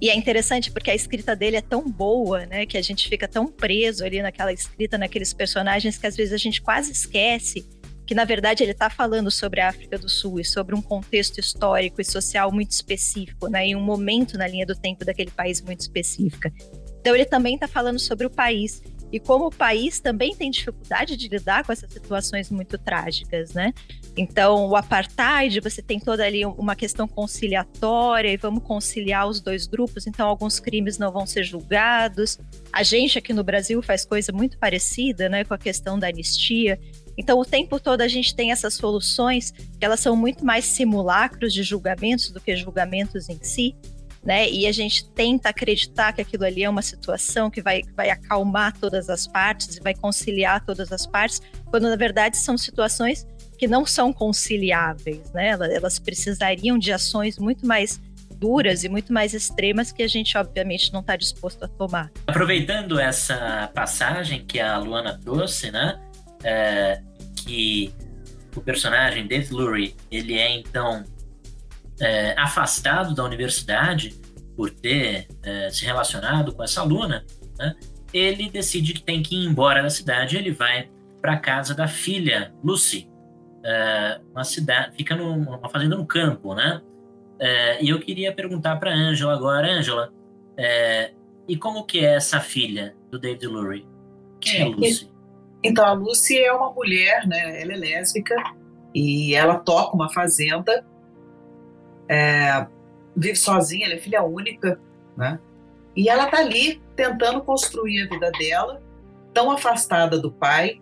E 0.00 0.10
é 0.10 0.16
interessante 0.16 0.70
porque 0.70 0.90
a 0.90 0.94
escrita 0.94 1.34
dele 1.34 1.56
é 1.56 1.62
tão 1.62 1.88
boa, 1.88 2.44
né? 2.46 2.66
Que 2.66 2.76
a 2.76 2.82
gente 2.82 3.08
fica 3.08 3.26
tão 3.28 3.46
preso 3.46 4.04
ali 4.04 4.20
naquela 4.20 4.52
escrita, 4.52 4.98
naqueles 4.98 5.32
personagens, 5.32 5.96
que 5.96 6.06
às 6.06 6.16
vezes 6.16 6.32
a 6.32 6.36
gente 6.36 6.60
quase 6.60 6.92
esquece 6.92 7.66
que 8.06 8.14
na 8.14 8.24
verdade 8.24 8.62
ele 8.62 8.72
está 8.72 8.90
falando 8.90 9.30
sobre 9.30 9.60
a 9.60 9.68
África 9.68 9.98
do 9.98 10.08
Sul 10.08 10.38
e 10.38 10.44
sobre 10.44 10.74
um 10.74 10.82
contexto 10.82 11.38
histórico 11.38 12.00
e 12.00 12.04
social 12.04 12.52
muito 12.52 12.72
específico, 12.72 13.48
né, 13.48 13.66
em 13.66 13.76
um 13.76 13.80
momento 13.80 14.36
na 14.36 14.46
linha 14.46 14.66
do 14.66 14.74
tempo 14.74 15.04
daquele 15.04 15.30
país 15.30 15.60
muito 15.60 15.80
específica. 15.80 16.52
Então 17.00 17.14
ele 17.14 17.24
também 17.24 17.54
está 17.54 17.66
falando 17.66 17.98
sobre 17.98 18.26
o 18.26 18.30
país 18.30 18.82
e 19.12 19.20
como 19.20 19.46
o 19.46 19.50
país 19.50 20.00
também 20.00 20.34
tem 20.34 20.50
dificuldade 20.50 21.16
de 21.16 21.28
lidar 21.28 21.64
com 21.64 21.72
essas 21.72 21.92
situações 21.92 22.50
muito 22.50 22.76
trágicas, 22.76 23.54
né? 23.54 23.72
Então, 24.16 24.68
o 24.68 24.76
apartheid, 24.76 25.58
você 25.60 25.82
tem 25.82 25.98
toda 25.98 26.24
ali 26.24 26.46
uma 26.46 26.76
questão 26.76 27.08
conciliatória 27.08 28.28
e 28.28 28.36
vamos 28.36 28.62
conciliar 28.62 29.26
os 29.26 29.40
dois 29.40 29.66
grupos, 29.66 30.06
então 30.06 30.28
alguns 30.28 30.60
crimes 30.60 30.98
não 30.98 31.10
vão 31.10 31.26
ser 31.26 31.42
julgados. 31.42 32.38
A 32.72 32.84
gente 32.84 33.18
aqui 33.18 33.32
no 33.32 33.42
Brasil 33.42 33.82
faz 33.82 34.04
coisa 34.04 34.30
muito 34.32 34.56
parecida, 34.56 35.28
né, 35.28 35.42
com 35.42 35.52
a 35.52 35.58
questão 35.58 35.98
da 35.98 36.06
anistia. 36.06 36.78
Então, 37.18 37.38
o 37.40 37.44
tempo 37.44 37.80
todo 37.80 38.02
a 38.02 38.08
gente 38.08 38.34
tem 38.36 38.52
essas 38.52 38.74
soluções 38.74 39.50
que 39.50 39.84
elas 39.84 39.98
são 39.98 40.14
muito 40.14 40.44
mais 40.44 40.64
simulacros 40.64 41.52
de 41.52 41.64
julgamentos 41.64 42.30
do 42.30 42.40
que 42.40 42.54
julgamentos 42.56 43.28
em 43.28 43.38
si, 43.42 43.74
né? 44.22 44.48
E 44.48 44.66
a 44.66 44.72
gente 44.72 45.08
tenta 45.10 45.50
acreditar 45.50 46.12
que 46.12 46.20
aquilo 46.20 46.44
ali 46.44 46.64
é 46.64 46.70
uma 46.70 46.82
situação 46.82 47.50
que 47.50 47.60
vai, 47.60 47.82
vai 47.94 48.10
acalmar 48.10 48.76
todas 48.78 49.10
as 49.10 49.26
partes 49.26 49.76
e 49.76 49.80
vai 49.80 49.94
conciliar 49.94 50.64
todas 50.64 50.90
as 50.90 51.06
partes, 51.06 51.42
quando 51.66 51.88
na 51.88 51.96
verdade 51.96 52.38
são 52.38 52.56
situações 52.56 53.26
que 53.58 53.66
não 53.66 53.86
são 53.86 54.12
conciliáveis, 54.12 55.32
né? 55.32 55.50
Elas, 55.50 55.98
precisariam 55.98 56.78
de 56.78 56.92
ações 56.92 57.38
muito 57.38 57.66
mais 57.66 58.00
duras 58.36 58.84
e 58.84 58.88
muito 58.88 59.12
mais 59.12 59.32
extremas 59.32 59.92
que 59.92 60.02
a 60.02 60.08
gente 60.08 60.36
obviamente 60.36 60.92
não 60.92 61.00
está 61.00 61.16
disposto 61.16 61.64
a 61.64 61.68
tomar. 61.68 62.10
Aproveitando 62.26 62.98
essa 62.98 63.70
passagem 63.74 64.44
que 64.44 64.60
a 64.60 64.76
Luana 64.76 65.18
trouxe, 65.22 65.70
né? 65.70 66.00
é, 66.44 67.00
que 67.34 67.92
o 68.54 68.60
personagem 68.60 69.26
Dave 69.26 69.52
Lurie 69.52 69.96
ele 70.10 70.38
é 70.38 70.56
então 70.56 71.02
é, 72.00 72.38
afastado 72.38 73.14
da 73.14 73.24
universidade 73.24 74.14
por 74.54 74.70
ter 74.70 75.26
é, 75.42 75.70
se 75.70 75.84
relacionado 75.84 76.54
com 76.54 76.62
essa 76.62 76.82
aluna, 76.82 77.24
né? 77.58 77.74
ele 78.12 78.48
decide 78.48 78.92
que 78.92 79.02
tem 79.02 79.22
que 79.22 79.34
ir 79.34 79.46
embora 79.46 79.82
da 79.82 79.90
cidade. 79.90 80.36
Ele 80.36 80.52
vai 80.52 80.88
para 81.20 81.32
a 81.32 81.38
casa 81.38 81.74
da 81.74 81.88
filha 81.88 82.54
Lucy, 82.62 83.08
é, 83.64 84.20
uma 84.32 84.44
cidade, 84.44 84.96
fica 84.96 85.16
numa 85.16 85.68
fazenda 85.68 85.96
no 85.96 86.06
campo, 86.06 86.54
né? 86.54 86.82
É, 87.38 87.82
e 87.82 87.88
eu 87.88 87.98
queria 87.98 88.32
perguntar 88.32 88.76
para 88.76 88.92
Angela 88.92 89.32
agora, 89.32 89.66
Angela, 89.66 90.12
é, 90.56 91.12
e 91.48 91.56
como 91.56 91.84
que 91.84 92.04
é 92.04 92.14
essa 92.14 92.40
filha 92.40 92.94
do 93.10 93.18
David 93.18 93.46
Lurie? 93.46 93.86
Quem 94.40 94.62
é 94.62 94.64
Lucy? 94.66 95.10
Então, 95.62 95.84
a 95.84 95.92
Lucy 95.92 96.38
é 96.38 96.52
uma 96.52 96.72
mulher, 96.72 97.26
né? 97.26 97.60
Ela 97.60 97.72
é 97.72 97.76
lésbica 97.76 98.36
e 98.94 99.34
ela 99.34 99.58
toca 99.58 99.96
uma 99.96 100.12
fazenda, 100.12 100.84
é, 102.08 102.66
vive 103.16 103.36
sozinha, 103.36 103.86
ela 103.86 103.94
é 103.94 103.98
filha 103.98 104.22
única, 104.22 104.78
né? 105.16 105.40
E 105.96 106.08
ela 106.08 106.26
tá 106.26 106.38
ali 106.38 106.82
tentando 106.94 107.40
construir 107.42 108.02
a 108.02 108.08
vida 108.08 108.30
dela, 108.32 108.82
tão 109.32 109.50
afastada 109.50 110.18
do 110.18 110.30
pai. 110.30 110.80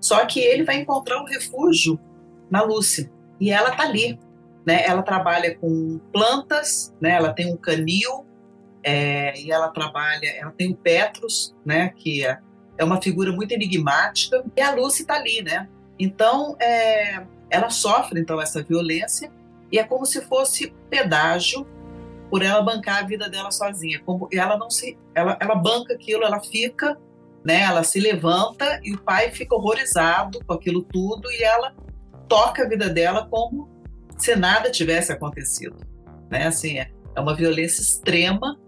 Só 0.00 0.24
que 0.26 0.40
ele 0.40 0.64
vai 0.64 0.76
encontrar 0.76 1.20
um 1.20 1.26
refúgio 1.26 1.98
na 2.50 2.62
Lucy 2.62 3.10
e 3.38 3.50
ela 3.50 3.70
tá 3.70 3.84
ali, 3.84 4.18
né? 4.66 4.84
Ela 4.86 5.02
trabalha 5.02 5.56
com 5.56 6.00
plantas, 6.12 6.94
né? 7.00 7.10
Ela 7.10 7.32
tem 7.32 7.52
um 7.52 7.56
canil 7.56 8.26
é, 8.82 9.38
e 9.38 9.50
ela 9.52 9.68
trabalha, 9.68 10.26
ela 10.38 10.50
tem 10.50 10.72
o 10.72 10.76
Petrus, 10.76 11.54
né? 11.64 11.90
Que 11.90 12.26
é 12.26 12.38
é 12.80 12.84
uma 12.84 13.00
figura 13.00 13.30
muito 13.30 13.52
enigmática 13.52 14.42
e 14.56 14.60
a 14.62 14.74
Lucy 14.74 15.02
está 15.02 15.16
ali, 15.16 15.42
né? 15.42 15.68
Então, 15.98 16.56
é, 16.58 17.22
ela 17.50 17.68
sofre 17.68 18.18
então 18.18 18.40
essa 18.40 18.62
violência 18.62 19.30
e 19.70 19.78
é 19.78 19.84
como 19.84 20.06
se 20.06 20.22
fosse 20.22 20.72
pedágio 20.88 21.66
por 22.30 22.42
ela 22.42 22.62
bancar 22.62 23.04
a 23.04 23.06
vida 23.06 23.28
dela 23.28 23.50
sozinha. 23.50 24.00
Como 24.06 24.26
ela 24.32 24.56
não 24.56 24.70
se, 24.70 24.96
ela, 25.14 25.36
ela 25.38 25.54
banca 25.56 25.92
aquilo, 25.92 26.24
ela 26.24 26.40
fica, 26.40 26.98
né? 27.44 27.62
Ela 27.62 27.82
se 27.82 27.98
levanta 28.00 28.80
e 28.82 28.94
o 28.94 29.00
pai 29.00 29.30
fica 29.30 29.54
horrorizado 29.54 30.44
com 30.44 30.52
aquilo 30.52 30.82
tudo 30.82 31.30
e 31.30 31.42
ela 31.42 31.74
toca 32.28 32.64
a 32.64 32.68
vida 32.68 32.88
dela 32.88 33.26
como 33.28 33.68
se 34.16 34.36
nada 34.36 34.70
tivesse 34.70 35.12
acontecido, 35.12 35.76
né? 36.30 36.46
Assim, 36.46 36.78
é, 36.78 36.90
é 37.14 37.20
uma 37.20 37.34
violência 37.34 37.80
extrema 37.80 38.58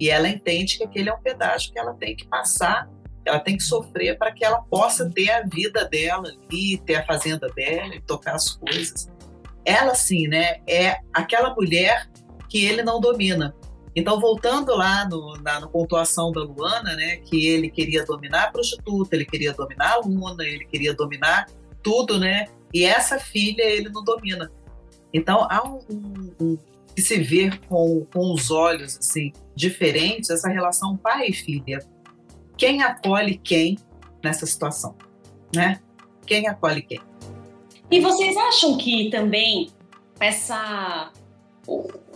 e 0.00 0.10
ela 0.10 0.28
entende 0.28 0.78
que 0.78 0.84
aquele 0.84 1.08
é 1.08 1.14
um 1.14 1.20
pedágio 1.20 1.72
que 1.72 1.78
ela 1.78 1.94
tem 1.94 2.16
que 2.16 2.26
passar 2.26 2.88
ela 3.24 3.40
tem 3.40 3.56
que 3.56 3.62
sofrer 3.62 4.18
para 4.18 4.32
que 4.32 4.44
ela 4.44 4.62
possa 4.62 5.08
ter 5.10 5.30
a 5.30 5.42
vida 5.42 5.88
dela 5.88 6.28
ali, 6.28 6.78
ter 6.78 6.96
a 6.96 7.06
fazenda 7.06 7.48
dela 7.54 7.94
e 7.94 8.00
tocar 8.00 8.34
as 8.34 8.50
coisas. 8.50 9.10
Ela, 9.64 9.94
sim, 9.94 10.28
né, 10.28 10.60
é 10.66 10.98
aquela 11.12 11.54
mulher 11.54 12.08
que 12.48 12.64
ele 12.64 12.82
não 12.82 13.00
domina. 13.00 13.54
Então, 13.96 14.18
voltando 14.18 14.74
lá 14.74 15.08
no, 15.08 15.34
na, 15.42 15.66
pontuação 15.68 16.32
da 16.32 16.42
Luana, 16.42 16.94
né, 16.96 17.16
que 17.18 17.46
ele 17.46 17.70
queria 17.70 18.04
dominar 18.04 18.44
a 18.44 18.50
prostituta, 18.50 19.14
ele 19.14 19.24
queria 19.24 19.52
dominar 19.52 19.86
a 19.86 19.94
aluna, 19.94 20.44
ele 20.44 20.64
queria 20.64 20.92
dominar 20.94 21.46
tudo, 21.82 22.18
né, 22.18 22.48
e 22.72 22.84
essa 22.84 23.18
filha 23.18 23.62
ele 23.62 23.88
não 23.88 24.02
domina. 24.02 24.50
Então, 25.12 25.46
há 25.48 25.62
um, 25.64 25.78
um, 25.88 26.34
um 26.40 26.58
que 26.94 27.02
se 27.02 27.20
vê 27.20 27.50
com, 27.68 28.06
com 28.12 28.32
os 28.32 28.50
olhos 28.50 28.98
assim 28.98 29.32
diferentes 29.54 30.30
essa 30.30 30.48
relação 30.48 30.96
pai 30.96 31.28
e 31.28 31.32
filha 31.32 31.80
quem 32.56 32.82
acolhe 32.82 33.36
quem 33.38 33.78
nessa 34.22 34.46
situação, 34.46 34.94
né? 35.54 35.80
Quem 36.26 36.48
acolhe 36.48 36.82
quem? 36.82 37.00
E 37.90 38.00
vocês 38.00 38.36
acham 38.36 38.78
que 38.78 39.10
também 39.10 39.70
essa 40.18 41.12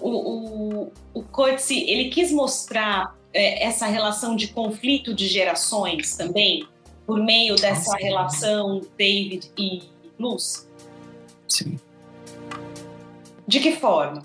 o, 0.01 0.93
o, 1.15 1.21
o, 1.21 1.25
ele 1.71 2.11
quis 2.11 2.33
mostrar 2.33 3.17
é, 3.33 3.65
essa 3.65 3.87
relação 3.87 4.37
de 4.37 4.49
conflito 4.49 5.15
de 5.15 5.27
gerações 5.27 6.17
também, 6.17 6.67
por 7.07 7.23
meio 7.23 7.57
dessa 7.57 7.97
Sim. 7.97 8.05
relação 8.05 8.81
David 8.99 9.51
e 9.57 9.83
Lucy? 10.19 10.67
Sim. 11.47 11.79
De 13.47 13.61
que 13.61 13.77
forma? 13.77 14.23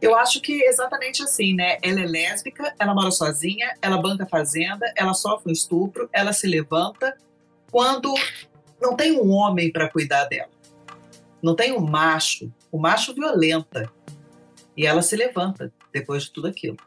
Eu 0.00 0.14
acho 0.14 0.40
que 0.40 0.62
exatamente 0.62 1.22
assim, 1.22 1.54
né? 1.54 1.78
Ela 1.82 2.00
é 2.00 2.06
lésbica, 2.06 2.74
ela 2.78 2.94
mora 2.94 3.10
sozinha, 3.10 3.74
ela 3.82 4.00
banca 4.00 4.26
fazenda, 4.26 4.90
ela 4.96 5.12
sofre 5.12 5.50
um 5.50 5.52
estupro, 5.52 6.08
ela 6.12 6.32
se 6.32 6.46
levanta 6.46 7.16
quando 7.70 8.14
não 8.80 8.94
tem 8.94 9.20
um 9.20 9.30
homem 9.30 9.72
para 9.72 9.88
cuidar 9.88 10.24
dela. 10.26 10.50
Não 11.42 11.54
tem 11.54 11.72
um 11.72 11.80
macho. 11.80 12.50
O 12.70 12.78
macho 12.78 13.12
violenta. 13.12 13.92
E 14.78 14.86
ela 14.86 15.02
se 15.02 15.14
levanta 15.14 15.70
depois 15.92 16.24
de 16.24 16.32
tudo 16.32 16.48
aquilo. 16.48 16.78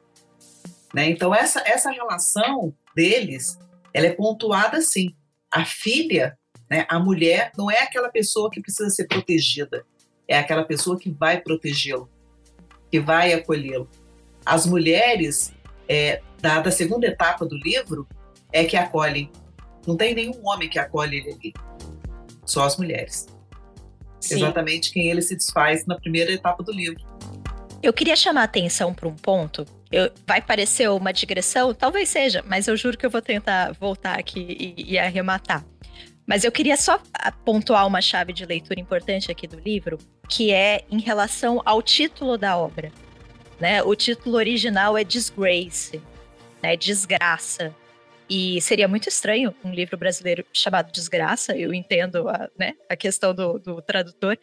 Né? 0.94 1.10
Então, 1.10 1.36
essa, 1.36 1.62
essa 1.66 1.92
relação 1.92 2.74
deles, 2.96 3.60
ela 3.94 4.08
é 4.08 4.14
pontuada 4.14 4.78
assim. 4.78 5.14
A 5.52 5.64
filha, 5.66 6.36
né, 6.70 6.88
a 6.90 6.98
mulher, 6.98 7.52
não 7.56 7.70
é 7.70 7.84
aquela 7.84 8.10
pessoa 8.10 8.50
que 8.50 8.62
precisa 8.62 8.90
ser 8.90 9.08
protegida. 9.08 9.86
É 10.28 10.40
aquela 10.40 10.64
pessoa 10.64 10.98
que 10.98 11.12
vai 11.12 11.40
protegê-lo 11.40 12.10
que 12.92 13.00
vai 13.00 13.34
acolhê-lo. 13.34 13.90
As 14.46 14.66
mulheres, 14.66 15.54
é, 15.88 16.22
da, 16.42 16.60
da 16.60 16.72
segunda 16.72 17.08
etapa 17.08 17.46
do 17.46 17.56
livro, 17.56 18.06
é 18.52 18.66
que 18.66 18.76
acolhem. 18.76 19.32
Não 19.88 19.96
tem 19.96 20.14
nenhum 20.14 20.46
homem 20.46 20.70
que 20.70 20.78
acolhe 20.78 21.18
ele 21.18 21.32
ali. 21.32 21.54
Só 22.46 22.66
as 22.66 22.76
mulheres. 22.78 23.28
Sim. 24.20 24.36
Exatamente 24.36 24.92
quem 24.92 25.10
ele 25.10 25.22
se 25.22 25.36
desfaz 25.36 25.86
na 25.86 25.96
primeira 25.96 26.32
etapa 26.32 26.62
do 26.62 26.72
livro. 26.72 27.02
Eu 27.82 27.92
queria 27.92 28.16
chamar 28.16 28.42
a 28.42 28.44
atenção 28.44 28.94
para 28.94 29.08
um 29.08 29.16
ponto. 29.16 29.66
Eu, 29.92 30.12
vai 30.28 30.42
parecer 30.42 30.90
uma 30.90 31.12
digressão? 31.12 31.74
Talvez 31.74 32.10
seja, 32.10 32.44
mas 32.48 32.68
eu 32.68 32.78
juro 32.78 32.98
que 32.98 33.06
eu 33.06 33.10
vou 33.10 33.22
tentar 33.22 33.74
voltar 33.74 34.20
aqui 34.20 34.76
e, 34.78 34.94
e 34.94 35.00
arrematar. 35.00 35.66
Mas 36.28 36.44
eu 36.44 36.52
queria 36.52 36.78
só 36.78 37.02
pontuar 37.44 37.88
uma 37.88 38.00
chave 38.00 38.32
de 38.32 38.46
leitura 38.46 38.80
importante 38.80 39.32
aqui 39.32 39.48
do 39.48 39.60
livro, 39.60 39.98
que 40.30 40.52
é 40.52 40.86
em 40.92 41.00
relação 41.00 41.62
ao 41.66 41.82
título 41.82 42.38
da 42.38 42.56
obra. 42.56 42.92
Né? 43.60 43.82
O 43.82 43.96
título 43.96 44.38
original 44.38 44.98
é 44.98 45.04
Disgrace, 45.04 46.02
né? 46.62 46.78
Desgraça. 46.78 47.76
E 48.30 48.62
seria 48.62 48.88
muito 48.88 49.10
estranho 49.10 49.54
um 49.64 49.74
livro 49.74 49.98
brasileiro 49.98 50.46
chamado 50.54 50.92
Desgraça, 50.92 51.58
eu 51.58 51.74
entendo 51.74 52.30
a, 52.30 52.50
né, 52.58 52.76
a 52.90 52.96
questão 52.96 53.36
do, 53.36 53.60
do 53.60 53.82
tradutor. 53.82 54.38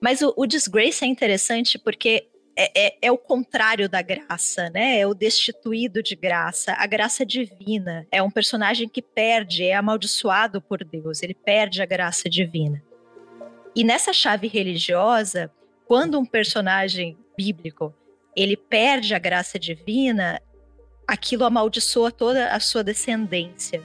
Mas 0.00 0.22
o, 0.22 0.32
o 0.36 0.46
Disgrace 0.46 1.04
é 1.04 1.08
interessante 1.08 1.78
porque 1.78 2.28
é, 2.60 2.86
é, 2.86 2.98
é, 3.02 3.12
o 3.12 3.16
contrário 3.16 3.88
da 3.88 4.02
graça, 4.02 4.68
né? 4.70 4.98
É 4.98 5.06
o 5.06 5.14
destituído 5.14 6.02
de 6.02 6.16
graça, 6.16 6.72
a 6.72 6.86
graça 6.88 7.24
divina. 7.24 8.04
É 8.10 8.20
um 8.20 8.32
personagem 8.32 8.88
que 8.88 9.00
perde, 9.00 9.62
é 9.62 9.76
amaldiçoado 9.76 10.60
por 10.60 10.82
Deus, 10.82 11.22
ele 11.22 11.34
perde 11.34 11.80
a 11.80 11.86
graça 11.86 12.28
divina. 12.28 12.82
E 13.76 13.84
nessa 13.84 14.12
chave 14.12 14.48
religiosa, 14.48 15.52
quando 15.86 16.18
um 16.18 16.26
personagem 16.26 17.16
bíblico 17.36 17.94
ele 18.34 18.56
perde 18.56 19.14
a 19.14 19.20
graça 19.20 19.56
divina, 19.56 20.42
aquilo 21.06 21.44
amaldiçoa 21.44 22.10
toda 22.10 22.48
a 22.48 22.58
sua 22.58 22.82
descendência. 22.82 23.80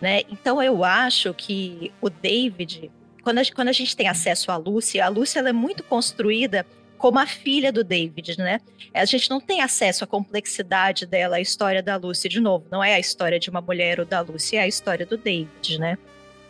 Né? 0.00 0.22
Então 0.30 0.62
eu 0.62 0.84
acho 0.84 1.34
que 1.34 1.92
o 2.00 2.08
David, 2.08 2.90
quando 3.22 3.38
a, 3.38 3.42
quando 3.54 3.68
a 3.68 3.72
gente 3.72 3.94
tem 3.94 4.08
acesso 4.08 4.50
à 4.50 4.56
Lúcia, 4.56 5.04
a 5.04 5.08
Lúcia 5.08 5.40
ela 5.40 5.50
é 5.50 5.52
muito 5.52 5.82
construída 5.82 6.64
como 6.98 7.18
a 7.18 7.26
filha 7.26 7.72
do 7.72 7.84
David, 7.84 8.36
né? 8.38 8.60
A 8.92 9.04
gente 9.04 9.30
não 9.30 9.40
tem 9.40 9.60
acesso 9.60 10.04
à 10.04 10.06
complexidade 10.06 11.06
dela, 11.06 11.36
a 11.36 11.40
história 11.40 11.82
da 11.82 11.96
Lucy, 11.96 12.28
de 12.28 12.40
novo, 12.40 12.66
não 12.70 12.82
é 12.82 12.94
a 12.94 12.98
história 12.98 13.38
de 13.38 13.48
uma 13.48 13.60
mulher 13.60 14.00
ou 14.00 14.04
da 14.04 14.20
Lucy, 14.20 14.56
é 14.56 14.62
a 14.62 14.68
história 14.68 15.06
do 15.06 15.16
David, 15.16 15.78
né? 15.78 15.96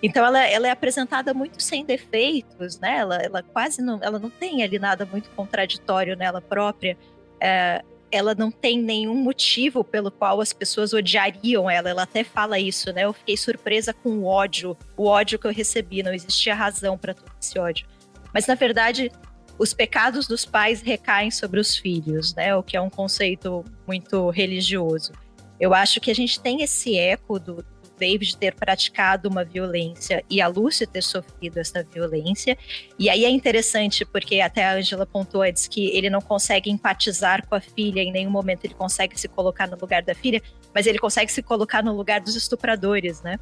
Então 0.02 0.24
ela, 0.24 0.44
ela 0.46 0.68
é 0.68 0.70
apresentada 0.70 1.34
muito 1.34 1.62
sem 1.62 1.84
defeitos, 1.84 2.78
né? 2.78 2.98
Ela, 2.98 3.16
ela 3.16 3.42
quase 3.42 3.82
não, 3.82 3.98
ela 4.02 4.18
não 4.18 4.30
tem 4.30 4.62
ali 4.62 4.78
nada 4.78 5.04
muito 5.04 5.28
contraditório 5.30 6.16
nela 6.16 6.40
própria. 6.40 6.96
É, 7.40 7.82
ela 8.11 8.34
não 8.34 8.50
tem 8.50 8.80
nenhum 8.80 9.16
motivo 9.16 9.84
pelo 9.84 10.11
qual 10.11 10.40
as 10.40 10.52
pessoas 10.52 10.92
odiariam 10.92 11.68
ela. 11.68 11.90
Ela 11.90 12.02
até 12.04 12.22
fala 12.22 12.58
isso, 12.58 12.92
né? 12.92 13.04
Eu 13.04 13.12
fiquei 13.12 13.37
surpresa 13.37 13.92
com 13.92 14.11
o 14.11 14.24
ódio, 14.24 14.76
o 14.96 15.06
ódio 15.06 15.38
que 15.38 15.46
eu 15.46 15.52
recebi. 15.52 16.02
Não 16.02 16.14
existia 16.14 16.54
razão 16.54 16.96
para 16.96 17.12
todo 17.12 17.32
esse 17.40 17.58
ódio. 17.58 17.87
Mas 18.32 18.46
na 18.46 18.54
verdade, 18.54 19.11
os 19.58 19.74
pecados 19.74 20.26
dos 20.26 20.44
pais 20.44 20.80
recaem 20.80 21.30
sobre 21.30 21.58
os 21.60 21.76
filhos, 21.76 22.34
né? 22.34 22.54
O 22.54 22.62
que 22.62 22.76
é 22.76 22.80
um 22.80 22.90
conceito 22.90 23.64
muito 23.86 24.30
religioso. 24.30 25.12
Eu 25.58 25.74
acho 25.74 26.00
que 26.00 26.10
a 26.10 26.14
gente 26.14 26.38
tem 26.38 26.62
esse 26.62 26.96
eco 26.96 27.38
do, 27.38 27.64
David 27.98 28.36
ter 28.36 28.54
praticado 28.54 29.28
uma 29.28 29.44
violência 29.44 30.24
e 30.30 30.40
a 30.40 30.46
Lúcia 30.46 30.86
ter 30.86 31.02
sofrido 31.02 31.58
essa 31.58 31.82
violência. 31.82 32.56
E 32.98 33.10
aí 33.10 33.24
é 33.24 33.28
interessante 33.28 34.04
porque 34.04 34.40
até 34.40 34.64
a 34.64 34.74
Angela 34.74 35.04
pontuou 35.04 35.42
antes 35.42 35.66
que 35.66 35.88
ele 35.88 36.08
não 36.08 36.20
consegue 36.20 36.70
empatizar 36.70 37.46
com 37.46 37.54
a 37.54 37.60
filha, 37.60 38.00
em 38.00 38.12
nenhum 38.12 38.30
momento 38.30 38.64
ele 38.64 38.74
consegue 38.74 39.18
se 39.18 39.28
colocar 39.28 39.66
no 39.66 39.76
lugar 39.76 40.02
da 40.02 40.14
filha, 40.14 40.40
mas 40.74 40.86
ele 40.86 40.98
consegue 40.98 41.30
se 41.30 41.42
colocar 41.42 41.82
no 41.82 41.94
lugar 41.94 42.20
dos 42.20 42.36
estupradores, 42.36 43.20
né? 43.22 43.38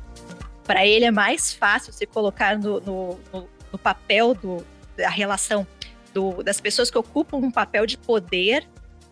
Para 0.65 0.85
ele 0.85 1.05
é 1.05 1.11
mais 1.11 1.53
fácil 1.53 1.93
se 1.93 2.07
colocar 2.07 2.59
no, 2.59 2.81
no, 2.81 3.21
no, 3.33 3.49
no 3.73 3.79
papel 3.79 4.35
do, 4.35 4.67
da 4.97 5.09
relação 5.09 5.67
do, 6.17 6.43
das 6.43 6.59
pessoas 6.59 6.91
que 6.91 6.97
ocupam 6.97 7.37
um 7.37 7.51
papel 7.51 7.85
de 7.85 7.99
poder 7.99 8.67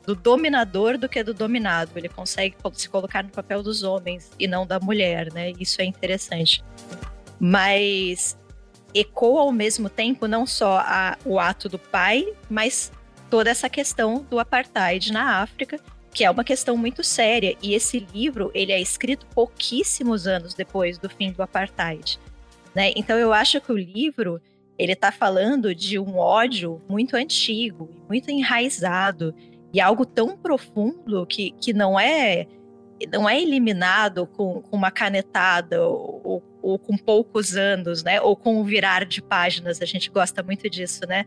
do 0.07 0.15
dominador 0.15 0.97
do 0.97 1.07
que 1.07 1.23
do 1.23 1.35
dominado. 1.35 1.91
Ele 1.97 2.09
consegue 2.09 2.57
se 2.73 2.89
colocar 2.89 3.23
no 3.23 3.29
papel 3.29 3.63
dos 3.63 3.83
homens 3.83 4.31
e 4.39 4.49
não 4.49 4.67
da 4.67 4.81
mulher, 4.81 5.31
né? 5.33 5.53
Isso 5.61 5.83
é 5.83 5.85
interessante. 5.85 6.65
Mas 7.39 8.39
ecoa 8.95 9.43
ao 9.43 9.53
mesmo 9.53 9.91
tempo 9.91 10.27
não 10.27 10.47
só 10.47 10.79
a, 10.79 11.19
o 11.27 11.39
ato 11.39 11.69
do 11.69 11.79
pai, 11.79 12.27
mas 12.49 12.91
toda 13.29 13.51
essa 13.51 13.69
questão 13.69 14.27
do 14.31 14.39
apartheid 14.39 15.13
na 15.13 15.43
África, 15.43 15.79
que 16.11 16.25
é 16.25 16.31
uma 16.31 16.45
questão 16.45 16.75
muito 16.75 17.03
séria. 17.05 17.55
E 17.63 17.75
esse 17.75 17.99
livro 18.15 18.51
ele 18.55 18.73
é 18.73 18.81
escrito 18.81 19.27
pouquíssimos 19.27 20.27
anos 20.27 20.55
depois 20.55 20.97
do 20.97 21.11
fim 21.11 21.33
do 21.33 21.43
apartheid. 21.43 22.19
Né? 22.75 22.93
Então 22.97 23.19
eu 23.19 23.33
acho 23.33 23.61
que 23.61 23.73
o 23.73 23.77
livro 23.77 24.41
ele 24.79 24.93
está 24.93 25.13
falando 25.13 25.75
de 25.75 25.99
um 25.99 26.17
ódio 26.19 26.83
muito 26.89 27.17
antigo, 27.17 27.89
muito 28.09 28.31
enraizado, 28.31 29.35
e 29.73 29.81
algo 29.81 30.05
tão 30.05 30.37
profundo 30.37 31.27
que, 31.27 31.53
que 31.53 31.73
não 31.73 31.99
é 31.99 32.47
não 33.11 33.29
é 33.29 33.41
eliminado 33.41 34.27
com, 34.27 34.63
com 34.63 34.77
uma 34.77 34.91
canetada 34.91 35.87
ou, 35.87 36.43
ou, 36.63 36.79
com 36.79 36.97
poucos 36.97 37.57
anos, 37.57 38.05
né? 38.05 38.21
Ou 38.21 38.37
com 38.37 38.61
um 38.61 38.65
virar 38.65 39.05
de 39.05 39.21
páginas. 39.21 39.83
A 39.83 39.85
gente 39.85 40.09
gosta 40.11 40.43
muito 40.45 40.71
disso, 40.71 41.01
né? 41.07 41.27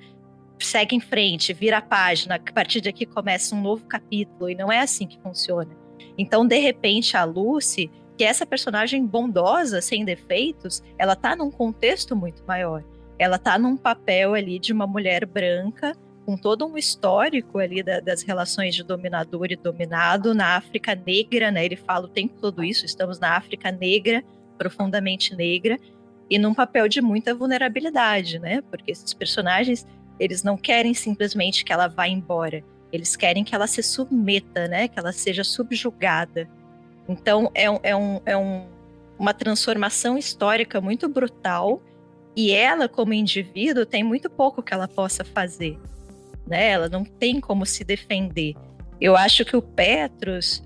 Segue 0.60 0.96
em 0.96 1.00
frente, 1.00 1.54
vira 1.54 1.78
a 1.78 1.82
página, 1.82 2.36
a 2.36 2.54
partir 2.54 2.82
daqui 2.82 3.06
começa 3.06 3.54
um 3.54 3.62
novo 3.62 3.86
capítulo, 3.86 4.50
e 4.50 4.56
não 4.56 4.72
é 4.72 4.80
assim 4.80 5.06
que 5.06 5.20
funciona. 5.20 5.70
Então, 6.18 6.48
de 6.48 6.58
repente, 6.58 7.16
a 7.16 7.26
Lucy, 7.26 7.92
que 8.18 8.24
é 8.24 8.28
essa 8.28 8.46
personagem 8.46 9.06
bondosa, 9.06 9.82
sem 9.82 10.04
defeitos, 10.06 10.82
ela 10.98 11.16
tá 11.16 11.36
num 11.36 11.52
contexto 11.52 12.16
muito 12.16 12.44
maior 12.48 12.82
ela 13.20 13.38
tá 13.38 13.58
num 13.58 13.76
papel 13.76 14.34
ali 14.34 14.60
de 14.60 14.72
uma 14.72 14.86
mulher 14.86 15.26
branca 15.26 15.96
com 16.26 16.36
todo 16.36 16.66
um 16.66 16.78
histórico 16.78 17.58
ali 17.58 17.82
da, 17.82 18.02
das 18.02 18.22
relações 18.22 18.76
de 18.76 18.84
dominador 18.84 19.48
e 19.50 19.56
dominado 19.56 20.36
na 20.36 20.58
África 20.58 20.94
negra, 20.94 21.50
né? 21.50 21.64
Ele 21.64 21.78
fala 21.78 22.06
o 22.06 22.10
tempo 22.10 22.36
todo 22.42 22.64
isso, 22.64 22.86
estamos 22.86 23.18
na 23.18 23.38
África 23.38 23.72
negra, 23.72 24.22
profundamente 24.58 25.34
negra, 25.34 25.80
e 26.30 26.38
num 26.38 26.54
papel 26.54 26.90
de 26.90 27.02
muita 27.02 27.34
vulnerabilidade, 27.34 28.40
né? 28.40 28.62
Porque 28.70 28.92
esses 28.92 29.14
personagens, 29.14 29.88
eles 30.20 30.44
não 30.44 30.58
querem 30.58 30.94
simplesmente 30.94 31.64
que 31.64 31.72
ela 31.72 31.88
vá 31.88 32.10
embora, 32.10 32.62
eles 32.92 33.16
querem 33.16 33.46
que 33.46 33.56
ela 33.56 33.66
se 33.66 33.82
submeta, 33.82 34.68
né? 34.68 34.90
Que 34.90 35.00
ela 35.00 35.14
seja 35.14 35.46
subjugada. 35.46 36.46
Então 37.08 37.50
é, 37.56 37.72
um, 37.72 37.80
é, 37.82 37.96
um, 37.96 38.22
é 38.26 38.36
um, 38.36 38.66
uma 39.18 39.34
transformação 39.34 40.18
histórica 40.18 40.82
muito 40.82 41.08
brutal 41.08 41.82
e 42.38 42.52
ela, 42.52 42.88
como 42.88 43.14
indivíduo, 43.14 43.84
tem 43.84 44.04
muito 44.04 44.30
pouco 44.30 44.62
que 44.62 44.72
ela 44.72 44.88
possa 44.88 45.26
fazer. 45.26 45.76
Né? 46.46 46.70
Ela 46.70 46.88
não 46.88 47.04
tem 47.04 47.42
como 47.42 47.66
se 47.66 47.84
defender. 47.84 48.54
Eu 49.02 49.18
acho 49.18 49.44
que 49.44 49.58
o 49.58 49.62
Petrus, 49.62 50.64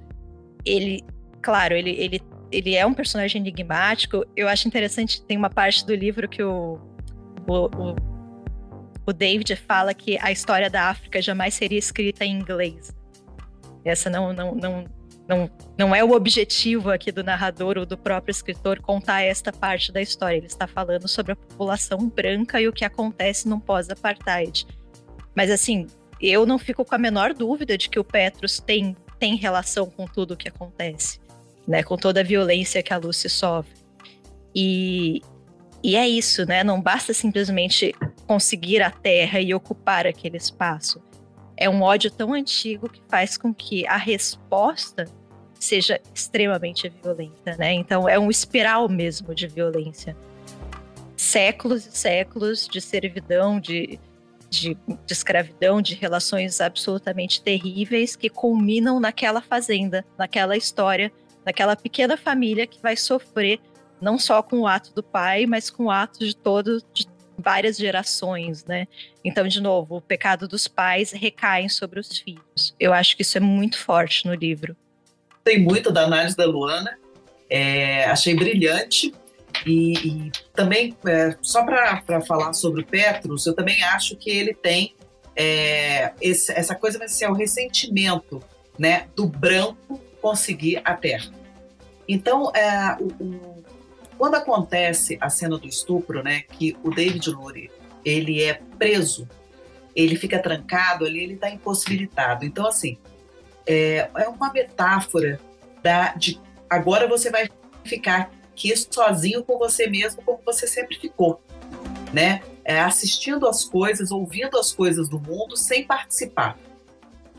ele, 0.65 1.01
claro, 1.41 1.73
ele, 1.73 1.91
ele, 1.91 2.21
ele 2.51 2.75
é 2.75 2.85
um 2.85 2.93
personagem 2.93 3.39
enigmático. 3.39 4.25
Eu 4.35 4.49
acho 4.49 4.67
interessante, 4.67 5.21
tem 5.23 5.37
uma 5.37 5.49
parte 5.49 5.85
do 5.85 5.95
livro 5.95 6.27
que 6.27 6.43
o, 6.43 6.77
o, 7.47 7.53
o, 7.53 7.95
o 9.05 9.13
David 9.13 9.55
fala 9.55 9.93
que 9.93 10.19
a 10.21 10.29
história 10.29 10.69
da 10.69 10.89
África 10.89 11.21
jamais 11.21 11.53
seria 11.53 11.79
escrita 11.79 12.25
em 12.25 12.37
inglês. 12.37 12.93
Essa 13.85 14.09
não, 14.09 14.33
não, 14.33 14.53
não, 14.53 14.85
não, 15.31 15.49
não 15.77 15.95
é 15.95 16.03
o 16.03 16.11
objetivo 16.11 16.91
aqui 16.91 17.09
do 17.09 17.23
narrador 17.23 17.77
ou 17.77 17.85
do 17.85 17.97
próprio 17.97 18.31
escritor 18.31 18.81
contar 18.81 19.21
esta 19.21 19.53
parte 19.53 19.89
da 19.89 20.01
história. 20.01 20.35
Ele 20.35 20.47
está 20.47 20.67
falando 20.67 21.07
sobre 21.07 21.31
a 21.31 21.35
população 21.37 22.09
branca 22.09 22.59
e 22.59 22.67
o 22.67 22.73
que 22.73 22.83
acontece 22.83 23.47
no 23.47 23.57
pós-apartheid. 23.57 24.67
Mas 25.33 25.49
assim, 25.49 25.87
eu 26.19 26.45
não 26.45 26.59
fico 26.59 26.83
com 26.83 26.93
a 26.93 26.97
menor 26.97 27.33
dúvida 27.33 27.77
de 27.77 27.87
que 27.89 27.97
o 27.97 28.03
Petrus 28.03 28.59
tem 28.59 28.95
tem 29.17 29.35
relação 29.35 29.85
com 29.85 30.07
tudo 30.07 30.33
o 30.33 30.37
que 30.37 30.49
acontece, 30.49 31.19
né? 31.67 31.83
Com 31.83 31.95
toda 31.95 32.21
a 32.21 32.23
violência 32.23 32.81
que 32.81 32.91
a 32.91 32.97
Lucy 32.97 33.29
sofre. 33.29 33.71
E, 34.53 35.21
e 35.83 35.95
é 35.95 36.09
isso, 36.09 36.43
né? 36.43 36.63
Não 36.63 36.81
basta 36.81 37.13
simplesmente 37.13 37.93
conseguir 38.25 38.81
a 38.81 38.89
terra 38.89 39.39
e 39.39 39.53
ocupar 39.53 40.07
aquele 40.07 40.37
espaço. 40.37 40.99
É 41.55 41.69
um 41.69 41.83
ódio 41.83 42.09
tão 42.09 42.33
antigo 42.33 42.89
que 42.89 42.99
faz 43.07 43.37
com 43.37 43.53
que 43.53 43.85
a 43.85 43.95
resposta 43.95 45.05
seja 45.63 46.01
extremamente 46.13 46.89
violenta, 46.89 47.55
né? 47.57 47.73
Então 47.73 48.09
é 48.09 48.17
um 48.17 48.29
espiral 48.29 48.89
mesmo 48.89 49.33
de 49.33 49.47
violência. 49.47 50.15
Séculos 51.15 51.85
e 51.85 51.95
séculos 51.95 52.67
de 52.67 52.81
servidão, 52.81 53.59
de, 53.59 53.99
de, 54.49 54.75
de 55.05 55.13
escravidão, 55.13 55.81
de 55.81 55.93
relações 55.95 56.59
absolutamente 56.59 57.41
terríveis 57.41 58.15
que 58.15 58.29
culminam 58.29 58.99
naquela 58.99 59.41
fazenda, 59.41 60.03
naquela 60.17 60.57
história, 60.57 61.11
naquela 61.45 61.75
pequena 61.75 62.17
família 62.17 62.65
que 62.65 62.81
vai 62.81 62.95
sofrer 62.97 63.59
não 64.01 64.17
só 64.17 64.41
com 64.41 64.61
o 64.61 64.67
ato 64.67 64.93
do 64.95 65.03
pai, 65.03 65.45
mas 65.45 65.69
com 65.69 65.85
o 65.85 65.91
ato 65.91 66.25
de 66.25 66.35
todo 66.35 66.81
de 66.91 67.07
várias 67.37 67.77
gerações, 67.77 68.65
né? 68.65 68.87
Então, 69.23 69.47
de 69.47 69.61
novo, 69.61 69.97
o 69.97 70.01
pecado 70.01 70.47
dos 70.47 70.67
pais 70.67 71.11
recai 71.11 71.69
sobre 71.69 71.99
os 71.99 72.17
filhos. 72.17 72.75
Eu 72.79 72.93
acho 72.93 73.15
que 73.15 73.21
isso 73.21 73.37
é 73.37 73.41
muito 73.41 73.77
forte 73.77 74.25
no 74.25 74.33
livro. 74.33 74.75
Tem 75.43 75.61
muito 75.61 75.91
da 75.91 76.03
análise 76.03 76.35
da 76.35 76.45
Luana, 76.45 76.97
é, 77.49 78.05
achei 78.05 78.35
brilhante. 78.35 79.13
E, 79.65 79.93
e 79.93 80.31
também, 80.53 80.95
é, 81.05 81.35
só 81.41 81.63
para 81.63 82.21
falar 82.21 82.53
sobre 82.53 82.81
o 82.81 82.85
Petrus, 82.85 83.45
eu 83.45 83.53
também 83.53 83.83
acho 83.83 84.15
que 84.15 84.29
ele 84.29 84.53
tem 84.53 84.95
é, 85.35 86.13
esse, 86.21 86.51
essa 86.51 86.75
coisa 86.75 86.97
vai 86.97 87.07
ser 87.07 87.27
o 87.29 87.33
ressentimento 87.33 88.41
né, 88.77 89.07
do 89.15 89.27
branco 89.27 89.99
conseguir 90.21 90.81
a 90.83 90.93
terra. 90.93 91.31
Então, 92.07 92.51
é, 92.55 92.97
o, 92.99 93.23
o, 93.23 93.63
quando 94.17 94.35
acontece 94.35 95.17
a 95.21 95.29
cena 95.29 95.57
do 95.57 95.67
estupro, 95.67 96.23
né, 96.23 96.41
que 96.41 96.75
o 96.83 96.89
David 96.89 97.29
Lurie 97.29 97.71
ele 98.03 98.41
é 98.41 98.59
preso, 98.77 99.27
ele 99.95 100.15
fica 100.15 100.39
trancado 100.39 101.05
ali, 101.05 101.23
ele 101.23 101.33
está 101.33 101.49
impossibilitado. 101.49 102.45
Então, 102.45 102.67
assim, 102.67 102.97
é, 103.65 104.09
é 104.15 104.27
uma 104.27 104.51
metáfora 104.51 105.39
da, 105.81 106.13
de 106.13 106.39
agora 106.69 107.07
você 107.07 107.29
vai 107.29 107.49
ficar 107.83 108.31
aqui 108.51 108.75
sozinho 108.75 109.43
com 109.43 109.57
você 109.57 109.87
mesmo, 109.87 110.21
como 110.21 110.39
você 110.45 110.67
sempre 110.67 110.97
ficou, 110.97 111.41
né? 112.13 112.41
É, 112.63 112.79
assistindo 112.79 113.47
as 113.47 113.63
coisas, 113.63 114.11
ouvindo 114.11 114.57
as 114.57 114.71
coisas 114.71 115.09
do 115.09 115.19
mundo, 115.19 115.57
sem 115.57 115.83
participar. 115.83 116.57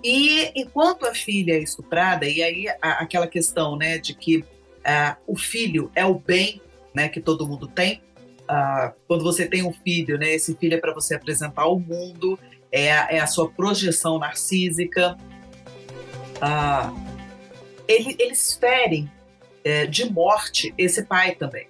E 0.03 0.51
enquanto 0.61 1.07
a 1.07 1.15
filha 1.15 1.53
é 1.53 1.61
estuprada, 1.61 2.27
e 2.27 2.43
aí 2.43 2.67
a, 2.83 3.03
aquela 3.03 3.27
questão, 3.27 3.77
né, 3.77 3.99
de 3.99 4.15
que 4.15 4.45
ah, 4.85 5.17
o 5.27 5.37
filho 5.37 5.93
é 5.95 6.05
o 6.05 6.15
bem, 6.15 6.61
né, 6.93 7.09
que 7.09 7.21
todo 7.21 7.47
mundo 7.47 7.69
tem. 7.69 8.03
Ah, 8.49 8.93
quando 9.07 9.23
você 9.23 9.47
tem 9.47 9.63
um 9.63 9.73
filho, 9.73 10.19
né, 10.19 10.35
esse 10.35 10.57
filho 10.57 10.75
é 10.75 10.79
para 10.79 10.93
você 10.93 11.15
apresentar 11.15 11.63
ao 11.63 11.79
mundo, 11.79 12.37
é 12.71 13.17
é 13.17 13.21
a 13.21 13.27
sua 13.27 13.49
projeção 13.49 14.19
narcísica. 14.19 15.17
Ah, 16.45 16.93
ele, 17.87 18.17
eles 18.19 18.53
ferem 18.55 19.09
é, 19.63 19.87
de 19.87 20.11
morte 20.11 20.75
esse 20.77 21.05
pai 21.05 21.37
também. 21.37 21.69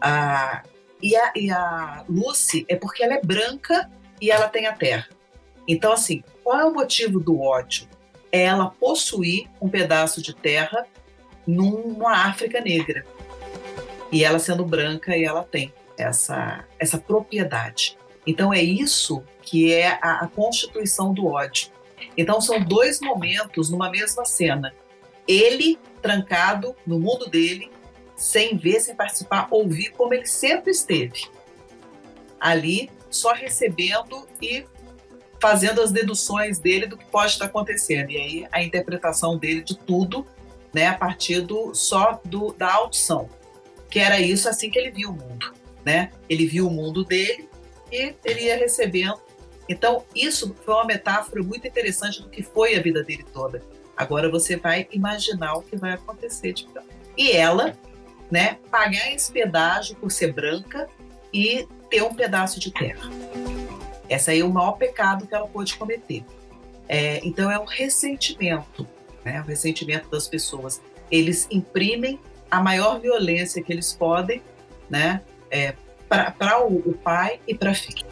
Ah, 0.00 0.62
e, 1.02 1.16
a, 1.16 1.32
e 1.34 1.50
a 1.50 2.04
Lucy 2.08 2.64
é 2.68 2.76
porque 2.76 3.02
ela 3.02 3.14
é 3.14 3.20
branca 3.20 3.90
e 4.20 4.30
ela 4.30 4.48
tem 4.48 4.66
a 4.66 4.72
terra. 4.72 5.08
Então, 5.66 5.92
assim, 5.92 6.22
qual 6.44 6.60
é 6.60 6.64
o 6.64 6.72
motivo 6.72 7.18
do 7.18 7.40
ódio? 7.40 7.88
É 8.30 8.44
ela 8.44 8.70
possuir 8.70 9.48
um 9.60 9.68
pedaço 9.68 10.22
de 10.22 10.34
terra 10.34 10.86
numa 11.44 12.28
África 12.28 12.60
negra. 12.60 13.04
E 14.12 14.24
ela 14.24 14.38
sendo 14.38 14.64
branca, 14.64 15.16
e 15.16 15.24
ela 15.24 15.42
tem 15.42 15.72
essa, 15.98 16.64
essa 16.78 16.96
propriedade. 16.98 17.98
Então, 18.24 18.52
é 18.52 18.62
isso 18.62 19.24
que 19.42 19.72
é 19.72 19.98
a, 20.00 20.24
a 20.24 20.28
constituição 20.28 21.12
do 21.12 21.26
ódio. 21.26 21.72
Então, 22.16 22.40
são 22.40 22.60
dois 22.60 23.00
momentos 23.00 23.70
numa 23.70 23.90
mesma 23.90 24.24
cena. 24.24 24.74
Ele 25.26 25.78
trancado 26.02 26.74
no 26.86 26.98
mundo 26.98 27.28
dele, 27.28 27.70
sem 28.16 28.56
ver, 28.56 28.80
sem 28.80 28.94
participar, 28.94 29.48
ouvir 29.50 29.90
como 29.90 30.14
ele 30.14 30.26
sempre 30.26 30.70
esteve. 30.70 31.28
Ali, 32.38 32.90
só 33.10 33.32
recebendo 33.32 34.26
e 34.40 34.64
fazendo 35.40 35.80
as 35.80 35.90
deduções 35.90 36.58
dele 36.58 36.86
do 36.86 36.96
que 36.96 37.04
pode 37.06 37.32
estar 37.32 37.46
acontecendo. 37.46 38.10
E 38.10 38.16
aí 38.16 38.46
a 38.52 38.62
interpretação 38.62 39.38
dele 39.38 39.62
de 39.62 39.76
tudo, 39.76 40.26
né, 40.72 40.86
a 40.86 40.94
partir 40.94 41.40
do 41.40 41.74
só 41.74 42.20
do, 42.24 42.52
da 42.52 42.72
audição, 42.74 43.28
que 43.88 43.98
era 43.98 44.20
isso 44.20 44.48
assim 44.48 44.70
que 44.70 44.78
ele 44.78 44.90
viu 44.90 45.10
o 45.10 45.12
mundo, 45.12 45.52
né? 45.84 46.12
Ele 46.28 46.46
viu 46.46 46.68
o 46.68 46.70
mundo 46.70 47.04
dele 47.04 47.48
e 47.90 48.14
ele 48.24 48.42
ia 48.42 48.56
recebendo. 48.56 49.20
Então 49.70 50.04
isso 50.16 50.52
foi 50.64 50.74
uma 50.74 50.84
metáfora 50.84 51.44
muito 51.44 51.64
interessante 51.64 52.20
do 52.20 52.28
que 52.28 52.42
foi 52.42 52.74
a 52.74 52.82
vida 52.82 53.04
dele 53.04 53.24
toda. 53.32 53.62
Agora 53.96 54.28
você 54.28 54.56
vai 54.56 54.88
imaginar 54.90 55.54
o 55.54 55.62
que 55.62 55.76
vai 55.76 55.92
acontecer. 55.92 56.52
Tipo, 56.52 56.80
e 57.16 57.30
ela, 57.30 57.78
né, 58.28 58.58
pagar 58.68 59.12
esse 59.12 59.30
pedágio 59.30 59.94
por 59.94 60.10
ser 60.10 60.32
branca 60.32 60.88
e 61.32 61.68
ter 61.88 62.02
um 62.02 62.12
pedaço 62.12 62.58
de 62.58 62.72
terra. 62.72 63.08
Esse 64.08 64.32
aí 64.32 64.40
é 64.40 64.44
o 64.44 64.50
maior 64.50 64.72
pecado 64.72 65.24
que 65.24 65.32
ela 65.32 65.46
pôde 65.46 65.76
cometer. 65.76 66.24
É, 66.88 67.20
então 67.22 67.48
é 67.48 67.56
um 67.56 67.64
ressentimento, 67.64 68.84
né, 69.24 69.40
o 69.40 69.44
ressentimento 69.44 70.10
das 70.10 70.26
pessoas. 70.26 70.82
Eles 71.08 71.46
imprimem 71.48 72.18
a 72.50 72.60
maior 72.60 72.98
violência 72.98 73.62
que 73.62 73.72
eles 73.72 73.92
podem, 73.92 74.42
né, 74.88 75.22
é, 75.48 75.74
para 76.08 76.60
o, 76.60 76.78
o 76.78 76.94
pai 76.94 77.38
e 77.46 77.54
para 77.54 77.70
a 77.70 77.74
filha. 77.74 78.04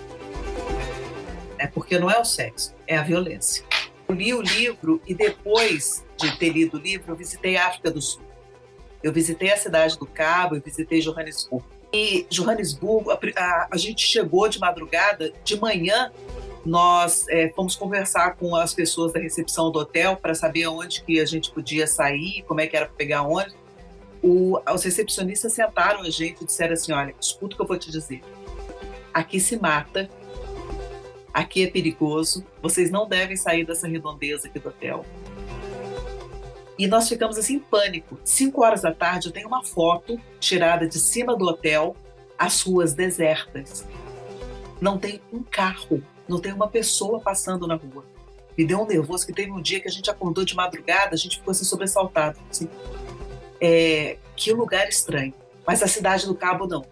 É 1.59 1.67
porque 1.67 1.99
não 1.99 2.11
é 2.11 2.19
o 2.19 2.25
sexo, 2.25 2.75
é 2.87 2.97
a 2.97 3.03
violência. 3.03 3.65
Eu 4.09 4.15
li 4.15 4.33
o 4.33 4.41
livro 4.41 5.03
e 5.07 5.15
depois 5.15 6.05
de 6.17 6.37
ter 6.39 6.51
lido 6.51 6.79
o 6.79 6.81
livro, 6.81 7.13
eu 7.13 7.17
visitei 7.17 7.57
a 7.57 7.67
África 7.67 7.91
do 7.91 8.01
Sul. 8.01 8.23
Eu 9.03 9.13
visitei 9.13 9.53
a 9.53 9.57
cidade 9.57 9.99
do 9.99 10.07
Cabo, 10.07 10.57
eu 10.57 10.61
visitei 10.61 11.01
Johannesburgo. 11.01 11.67
E 11.93 12.27
Johannesburgo, 12.29 13.11
a, 13.11 13.19
a, 13.37 13.69
a 13.71 13.77
gente 13.77 14.07
chegou 14.07 14.49
de 14.49 14.59
madrugada, 14.59 15.33
de 15.45 15.61
manhã 15.61 16.11
nós 16.65 17.27
é, 17.29 17.49
fomos 17.51 17.75
conversar 17.77 18.37
com 18.37 18.55
as 18.55 18.75
pessoas 18.75 19.13
da 19.13 19.21
recepção 19.21 19.71
do 19.71 19.79
hotel 19.79 20.17
para 20.17 20.35
saber 20.35 20.67
onde 20.67 21.03
que 21.03 21.19
a 21.21 21.25
gente 21.25 21.51
podia 21.51 21.87
sair, 21.87 22.45
como 22.47 22.61
é 22.61 22.67
que 22.67 22.77
era 22.77 22.87
para 22.87 22.95
pegar 22.95 23.23
onde. 23.23 23.55
O, 24.23 24.61
os 24.73 24.83
recepcionistas 24.83 25.53
sentaram 25.53 26.03
a 26.03 26.11
gente 26.11 26.43
e 26.43 26.45
disseram 26.45 26.75
assim, 26.75 26.93
olha, 26.93 27.15
escuta 27.21 27.55
o 27.55 27.57
que 27.57 27.63
eu 27.63 27.67
vou 27.67 27.79
te 27.79 27.91
dizer. 27.91 28.23
Aqui 29.15 29.41
se 29.41 29.57
mata 29.57 30.11
aqui 31.39 31.63
é 31.63 31.71
perigoso, 31.71 32.45
vocês 32.61 32.91
não 32.91 33.09
devem 33.09 33.37
sair 33.37 33.65
dessa 33.65 33.87
redondeza 33.87 34.49
aqui 34.49 34.59
do 34.59 34.69
hotel. 34.69 35.07
E 36.77 36.87
nós 36.87 37.09
ficamos 37.09 37.39
assim 37.39 37.55
em 37.55 37.61
pânico. 37.61 38.19
Cinco 38.25 38.65
horas 38.65 38.83
da 38.83 38.93
tarde 38.93 39.29
eu 39.29 39.33
tenho 39.33 39.47
uma 39.47 39.65
foto 39.65 40.19
tirada 40.41 40.87
de 40.87 40.99
cima 40.99 41.37
do 41.37 41.45
hotel, 41.45 41.97
as 42.37 42.61
ruas 42.63 42.93
desertas. 42.93 43.87
Não 44.81 44.99
tem 44.99 45.21
um 45.33 45.43
carro, 45.43 46.03
não 46.29 46.41
tem 46.41 46.53
uma 46.53 46.69
pessoa 46.69 47.21
passando 47.21 47.67
na 47.67 47.75
rua. 47.77 48.05
Me 48.57 48.65
deu 48.65 48.81
um 48.81 48.87
nervoso 48.87 49.25
que 49.25 49.33
teve 49.33 49.53
um 49.53 49.63
dia 49.63 49.81
que 49.81 49.89
a 49.89 49.93
gente 49.93 50.11
acordou 50.11 50.45
de 50.45 50.55
madrugada, 50.55 51.15
a 51.15 51.19
gente 51.19 51.39
ficou 51.39 51.53
assim 51.53 51.65
sobressaltado. 51.65 52.39
Assim. 52.51 52.69
É, 53.61 54.19
que 54.37 54.53
lugar 54.53 54.89
estranho. 54.89 55.35
Mas 55.65 55.83
a 55.83 55.87
cidade 55.87 56.27
do 56.27 56.35
Cabo 56.35 56.67
não. 56.67 56.85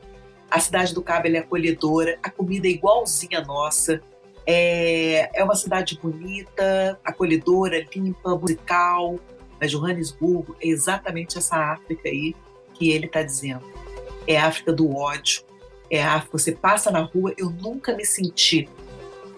A 0.48 0.60
cidade 0.60 0.94
do 0.94 1.02
Cabo 1.02 1.26
é 1.26 1.38
acolhedora, 1.38 2.18
a 2.22 2.30
comida 2.30 2.68
é 2.68 2.70
igualzinha 2.70 3.40
à 3.40 3.44
nossa, 3.44 4.00
é, 4.46 5.28
é 5.34 5.44
uma 5.44 5.56
cidade 5.56 5.98
bonita, 6.00 6.98
acolhedora, 7.04 7.84
limpa, 7.94 8.36
musical. 8.36 9.18
Mas 9.60 9.70
Johannesburgo 9.70 10.56
é 10.60 10.68
exatamente 10.68 11.36
essa 11.36 11.56
África 11.56 12.08
aí 12.08 12.34
que 12.74 12.90
ele 12.90 13.06
está 13.06 13.22
dizendo. 13.22 13.64
É 14.26 14.38
a 14.38 14.46
África 14.46 14.72
do 14.72 14.94
ódio. 14.94 15.42
É 15.90 16.02
a 16.02 16.14
África. 16.14 16.38
Você 16.38 16.52
passa 16.52 16.90
na 16.90 17.00
rua, 17.00 17.34
eu 17.36 17.50
nunca 17.50 17.94
me 17.94 18.04
senti 18.04 18.68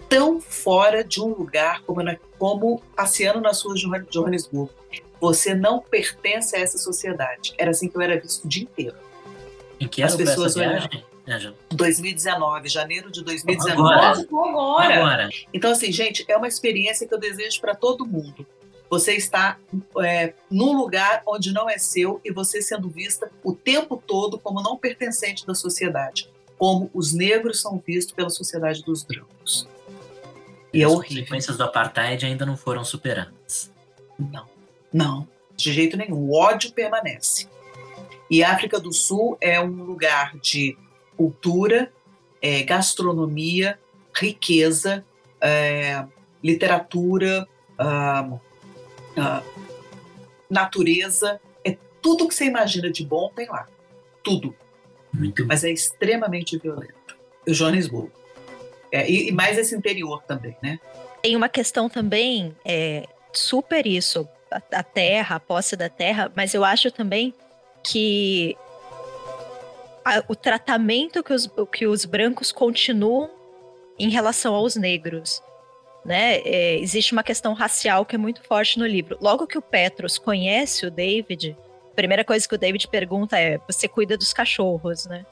tão 0.07 0.41
fora 0.41 1.03
de 1.03 1.21
um 1.21 1.27
lugar 1.27 1.81
como, 1.83 2.03
na, 2.03 2.17
como 2.37 2.81
passeando 2.95 3.39
nas 3.39 3.61
ruas 3.61 3.79
de 3.79 3.87
Johannesburgo. 4.09 4.73
Você 5.21 5.53
não 5.53 5.79
pertence 5.79 6.55
a 6.55 6.59
essa 6.59 6.77
sociedade. 6.77 7.53
Era 7.57 7.71
assim 7.71 7.87
que 7.87 7.97
eu 7.97 8.01
era 8.01 8.19
visto 8.19 8.45
o 8.45 8.47
dia 8.47 8.63
inteiro. 8.63 8.95
Em 9.79 9.87
que 9.87 10.01
As 10.01 10.15
pessoas 10.15 10.55
olhavam. 10.55 10.89
2019, 11.69 12.69
janeiro 12.69 13.11
de 13.11 13.23
2019. 13.23 13.71
Agora. 13.71 14.19
Agora. 14.19 14.95
Agora. 14.95 15.29
Então, 15.53 15.71
assim, 15.71 15.91
gente, 15.91 16.25
é 16.27 16.35
uma 16.35 16.47
experiência 16.47 17.07
que 17.07 17.13
eu 17.13 17.19
desejo 17.19 17.61
para 17.61 17.75
todo 17.75 18.05
mundo. 18.05 18.45
Você 18.89 19.13
está 19.13 19.57
é, 20.01 20.33
num 20.49 20.75
lugar 20.75 21.21
onde 21.27 21.53
não 21.53 21.69
é 21.69 21.77
seu 21.77 22.19
e 22.25 22.31
você 22.31 22.61
sendo 22.61 22.89
vista 22.89 23.31
o 23.43 23.53
tempo 23.53 24.01
todo 24.05 24.39
como 24.39 24.63
não 24.63 24.77
pertencente 24.77 25.45
da 25.45 25.53
sociedade, 25.53 26.27
como 26.57 26.89
os 26.93 27.13
negros 27.13 27.61
são 27.61 27.81
vistos 27.85 28.15
pela 28.15 28.31
sociedade 28.31 28.83
dos 28.83 29.03
brancos. 29.03 29.67
E, 30.73 30.79
e 30.79 30.81
é 30.81 30.85
as 30.85 30.91
horrível. 30.91 31.17
consequências 31.17 31.57
do 31.57 31.63
apartheid 31.63 32.25
ainda 32.25 32.45
não 32.45 32.57
foram 32.57 32.83
superadas. 32.83 33.71
Não. 34.17 34.47
Não, 34.91 35.27
de 35.55 35.71
jeito 35.71 35.95
nenhum. 35.95 36.17
O 36.17 36.33
ódio 36.33 36.71
permanece. 36.71 37.47
E 38.29 38.43
a 38.43 38.51
África 38.53 38.79
do 38.79 38.91
Sul 38.91 39.37
é 39.39 39.59
um 39.61 39.83
lugar 39.83 40.35
de 40.37 40.75
cultura, 41.19 41.91
é, 42.41 42.63
gastronomia, 42.63 43.77
riqueza, 44.15 45.03
é, 45.41 46.05
literatura, 46.41 47.45
ah, 47.77 48.39
ah, 49.17 49.43
natureza. 50.49 51.41
É 51.65 51.75
tudo 52.01 52.25
que 52.25 52.33
você 52.33 52.45
imagina 52.45 52.89
de 52.89 53.05
bom 53.05 53.29
tem 53.35 53.49
lá. 53.49 53.67
Tudo. 54.23 54.55
Muito 55.13 55.45
Mas 55.45 55.65
é 55.65 55.71
extremamente 55.71 56.57
violento. 56.57 57.17
O 57.45 57.53
Joanesburgo. 57.53 58.13
É, 58.89 59.09
e, 59.11 59.27
e 59.27 59.31
mais 59.33 59.57
esse 59.57 59.75
interior 59.75 60.23
também, 60.23 60.55
né? 60.63 60.79
Tem 61.21 61.35
uma 61.35 61.49
questão 61.49 61.89
também, 61.89 62.55
é, 62.63 63.05
super 63.33 63.85
isso, 63.85 64.25
a, 64.49 64.61
a 64.71 64.83
terra, 64.83 65.35
a 65.35 65.39
posse 65.39 65.75
da 65.75 65.89
terra, 65.89 66.31
mas 66.33 66.53
eu 66.53 66.63
acho 66.63 66.89
também 66.91 67.33
que 67.83 68.55
a, 70.03 70.23
o 70.27 70.35
tratamento 70.35 71.23
que 71.23 71.33
os, 71.33 71.49
que 71.71 71.87
os 71.87 72.05
brancos 72.05 72.51
continuam 72.51 73.29
em 73.97 74.09
relação 74.09 74.55
aos 74.55 74.75
negros. 74.75 75.41
Né? 76.05 76.37
É, 76.39 76.79
existe 76.79 77.11
uma 77.11 77.23
questão 77.23 77.53
racial 77.53 78.05
que 78.05 78.15
é 78.15 78.17
muito 78.17 78.41
forte 78.43 78.79
no 78.79 78.85
livro. 78.85 79.17
Logo 79.21 79.45
que 79.45 79.57
o 79.57 79.61
Petros 79.61 80.17
conhece 80.17 80.85
o 80.85 80.91
David, 80.91 81.57
a 81.91 81.95
primeira 81.95 82.23
coisa 82.23 82.47
que 82.47 82.55
o 82.55 82.57
David 82.57 82.87
pergunta 82.87 83.37
é: 83.37 83.59
Você 83.67 83.87
cuida 83.87 84.17
dos 84.17 84.31
cachorros, 84.31 85.05
né? 85.05 85.25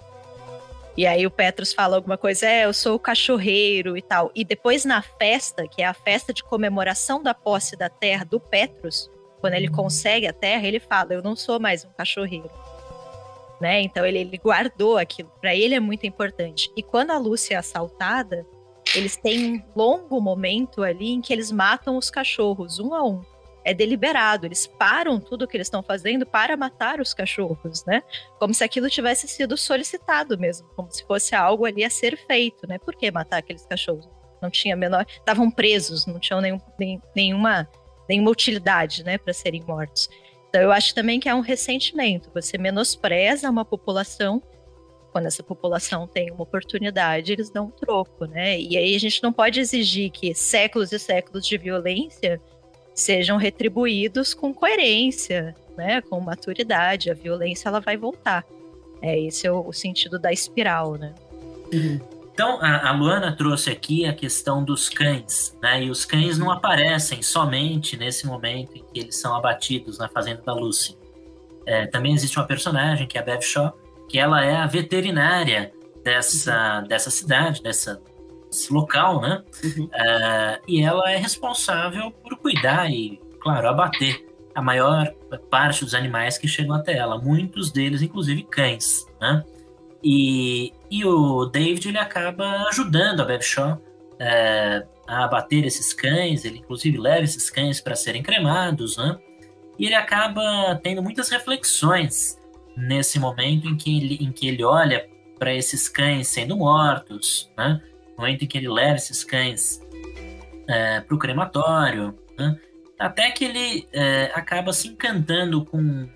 E 0.97 1.06
aí 1.06 1.27
o 1.27 1.32
Petros 1.32 1.73
fala 1.73 1.95
alguma 1.95 2.17
coisa, 2.17 2.47
é, 2.47 2.65
eu 2.65 2.73
sou 2.73 2.95
o 2.95 2.99
cachorreiro 2.99 3.95
e 3.95 4.01
tal. 4.01 4.32
E 4.34 4.43
depois 4.43 4.84
na 4.84 5.01
festa, 5.03 5.67
que 5.67 5.84
é 5.84 5.86
a 5.86 5.93
festa 5.93 6.34
de 6.34 6.43
comemoração 6.43 7.21
da 7.21 7.36
posse 7.36 7.75
da 7.75 7.88
terra 7.88 8.25
do 8.25 8.39
Petros, 8.39 9.08
quando 9.39 9.53
ele 9.53 9.69
consegue 9.69 10.25
a 10.25 10.34
terra, 10.34 10.65
ele 10.65 10.80
fala, 10.80 11.13
eu 11.13 11.21
não 11.21 11.36
sou 11.36 11.60
mais 11.60 11.86
um 11.86 11.89
cachorreiro. 11.89 12.49
Né? 13.60 13.82
Então 13.82 14.06
ele, 14.06 14.20
ele 14.20 14.38
guardou 14.38 14.98
aquilo. 14.98 15.32
Para 15.41 15.56
ele 15.56 15.74
é 15.74 15.80
muito 15.80 16.06
importante. 16.06 16.72
E 16.76 16.84
quando 16.84 17.12
a 17.12 17.17
Lúcia 17.17 17.56
é 17.56 17.58
assaltada, 17.58 18.46
eles 18.96 19.17
têm 19.17 19.56
um 19.56 19.63
longo 19.76 20.22
momento 20.22 20.84
ali 20.84 21.12
em 21.12 21.22
que 21.22 21.34
eles 21.34 21.52
matam 21.52 21.98
os 21.98 22.10
cachorros, 22.10 22.80
um 22.80 22.93
a 22.93 23.04
um 23.04 23.22
é 23.67 23.74
deliberado. 23.74 24.46
Eles 24.46 24.65
param 24.65 25.20
tudo 25.20 25.43
o 25.43 25.48
que 25.48 25.58
eles 25.58 25.67
estão 25.67 25.84
fazendo 25.84 26.26
para 26.26 26.56
matar 26.56 27.02
os 27.02 27.13
cachorros, 27.13 27.84
né? 27.84 28.02
Como 28.39 28.54
se 28.54 28.63
aquilo 28.63 28.89
tivesse 28.89 29.28
sido 29.28 29.58
solicitado 29.58 30.39
mesmo, 30.39 30.70
como 30.74 30.89
se 30.89 31.06
fosse 31.06 31.36
algo 31.36 31.65
ali 31.65 31.84
a 31.84 31.89
ser 31.89 32.15
feito, 32.15 32.65
né? 32.65 32.78
Por 32.80 32.96
que 32.96 33.12
matar 33.12 33.39
aqueles 33.39 33.65
cachorros? 33.65 34.08
Não 34.41 34.50
tinha 34.50 34.74
menor, 34.74 35.06
estavam 35.10 35.52
presos, 35.52 36.06
não 36.06 36.17
tinham 36.17 36.39
nenhum, 36.39 36.62
nem, 36.80 37.02
nenhuma 37.13 37.67
nenhuma 38.08 38.32
utilidade, 38.32 39.04
né, 39.04 39.17
para 39.17 39.34
serem 39.34 39.62
mortos. 39.67 40.10
Então 40.58 40.65
eu 40.65 40.72
acho 40.72 40.96
também 40.96 41.20
que 41.20 41.30
é 41.30 41.36
um 41.36 41.39
ressentimento. 41.39 42.32
Você 42.34 42.58
menospreza 42.58 43.48
uma 43.48 43.63
população 43.63 44.41
quando 45.12 45.28
essa 45.28 45.43
população 45.43 46.08
tem 46.08 46.32
uma 46.32 46.41
oportunidade, 46.41 47.32
eles 47.32 47.52
dão 47.52 47.65
um 47.65 47.70
troco, 47.70 48.26
né? 48.26 48.60
E 48.60 48.76
aí 48.76 48.96
a 48.96 49.00
gente 49.00 49.22
não 49.22 49.32
pode 49.32 49.60
exigir 49.60 50.10
que 50.10 50.34
séculos 50.34 50.91
e 50.91 50.98
séculos 50.98 51.46
de 51.46 51.60
violência 51.60 52.41
sejam 52.96 53.38
retribuídos 53.38 54.34
com 54.34 54.52
coerência, 54.52 55.56
né, 55.78 56.02
com 56.02 56.20
maturidade. 56.20 57.12
A 57.12 57.13
violência 57.13 57.70
ela 57.70 57.80
vai 57.80 57.96
voltar. 57.96 58.43
É 59.00 59.20
esse 59.20 59.46
é 59.46 59.52
o, 59.52 59.72
sentido 59.72 60.17
da 60.17 60.34
espiral, 60.34 60.96
né? 60.96 61.13
Uhum. 61.72 62.00
Então 62.38 62.60
a, 62.62 62.89
a, 62.89 62.91
Luana 62.91 63.36
trouxe 63.36 63.71
aqui 63.71 64.06
a 64.06 64.13
questão 64.13 64.63
dos 64.63 64.89
cães, 64.89 65.58
né? 65.60 65.86
E 65.86 65.89
os 65.89 66.06
cães 66.06 66.38
não 66.38 66.52
aparecem 66.52 67.23
somente 67.23 67.97
nesse 67.97 68.28
momento 68.28 68.78
em 68.78 68.84
que 68.84 69.00
eles 69.00 69.19
são 69.19 69.36
abatidos 69.36 69.97
na 69.97 70.08
fazenda 70.08 70.43
da 70.43 70.54
Lucy. 70.54 70.95
É, 71.65 71.88
também 71.88 72.13
existe 72.13 72.38
uma 72.38 72.45
personagem 72.45 73.08
que 73.08 73.17
é 73.17 73.21
a 73.21 73.23
Bev 73.23 73.41
Shaw, 73.41 73.76
que 74.08 74.19
ela 74.19 74.45
é 74.45 74.56
a 74.56 74.67
veterinária 74.67 75.73
dessa, 76.04 76.82
dessa 76.82 77.10
cidade, 77.10 77.63
dessa 77.63 78.00
esse 78.52 78.71
local, 78.71 79.19
né? 79.19 79.43
Uhum. 79.63 79.86
Uh, 79.86 80.62
e 80.67 80.84
ela 80.84 81.12
é 81.12 81.17
responsável 81.17 82.12
por 82.12 82.38
cuidar 82.38 82.88
e, 82.88 83.19
claro, 83.41 83.67
abater 83.67 84.23
a 84.54 84.62
maior 84.62 85.12
parte 85.50 85.84
dos 85.84 85.95
animais 85.95 86.38
que 86.38 86.47
chegam 86.47 86.76
até 86.76 86.97
ela, 86.97 87.17
muitos 87.17 87.71
deles, 87.71 88.04
inclusive 88.04 88.43
cães, 88.43 89.08
né? 89.19 89.43
E, 90.10 90.72
e 90.89 91.04
o 91.04 91.48
David 91.48 91.89
ele 91.89 91.98
acaba 91.98 92.65
ajudando 92.70 93.20
a 93.20 93.26
Bev 93.26 93.41
Shaw 93.41 93.74
uh, 93.74 94.88
a 95.06 95.26
abater 95.26 95.65
esses 95.65 95.91
cães, 95.91 96.46
ele 96.46 96.60
inclusive 96.60 96.98
leva 96.98 97.26
esses 97.26 97.50
cães 97.50 97.82
para 97.82 97.93
serem 97.93 98.24
cremados, 98.24 98.96
né? 98.96 99.17
E 99.78 99.86
ele 99.86 99.96
acaba 99.96 100.80
tendo 100.82 101.04
muitas 101.04 101.28
reflexões 101.28 102.39
nesse 102.78 103.20
momento 103.20 103.67
em 103.67 103.76
que 103.76 103.98
ele, 103.98 104.15
em 104.22 104.32
que 104.32 104.48
ele 104.48 104.63
olha 104.63 105.10
para 105.38 105.54
esses 105.54 105.89
cães 105.89 106.30
sendo 106.30 106.56
mortos, 106.56 107.52
né? 107.58 107.82
momento 108.17 108.46
em 108.46 108.48
que 108.48 108.58
ele 108.58 108.70
leva 108.70 108.96
esses 108.96 109.26
cães 109.26 109.82
é, 110.70 111.02
para 111.02 111.15
o 111.15 111.20
crematório, 111.20 112.17
né? 112.39 112.58
até 112.98 113.30
que 113.32 113.43
ele 113.43 113.88
é, 113.91 114.32
acaba 114.34 114.72
se 114.72 114.88
encantando 114.88 115.65
com 115.65 116.08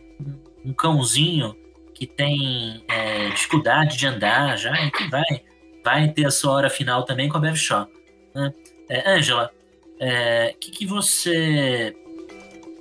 um 0.64 0.74
cãozinho 0.74 1.56
que 2.02 2.08
tem 2.08 2.84
é, 2.88 3.30
dificuldade 3.30 3.96
de 3.96 4.08
andar 4.08 4.58
já 4.58 4.74
e 4.84 4.90
que 4.90 5.08
vai, 5.08 5.44
vai 5.84 6.12
ter 6.12 6.26
a 6.26 6.32
sua 6.32 6.54
hora 6.54 6.68
final 6.68 7.06
também 7.06 7.30
com 7.30 7.38
a 7.38 7.40
Bev 7.40 7.56
Shaw. 7.56 7.88
Né? 8.34 8.52
É, 8.90 9.08
Angela, 9.08 9.52
o 10.00 10.04
é, 10.04 10.56
que, 10.60 10.72
que 10.72 10.84
você 10.88 11.96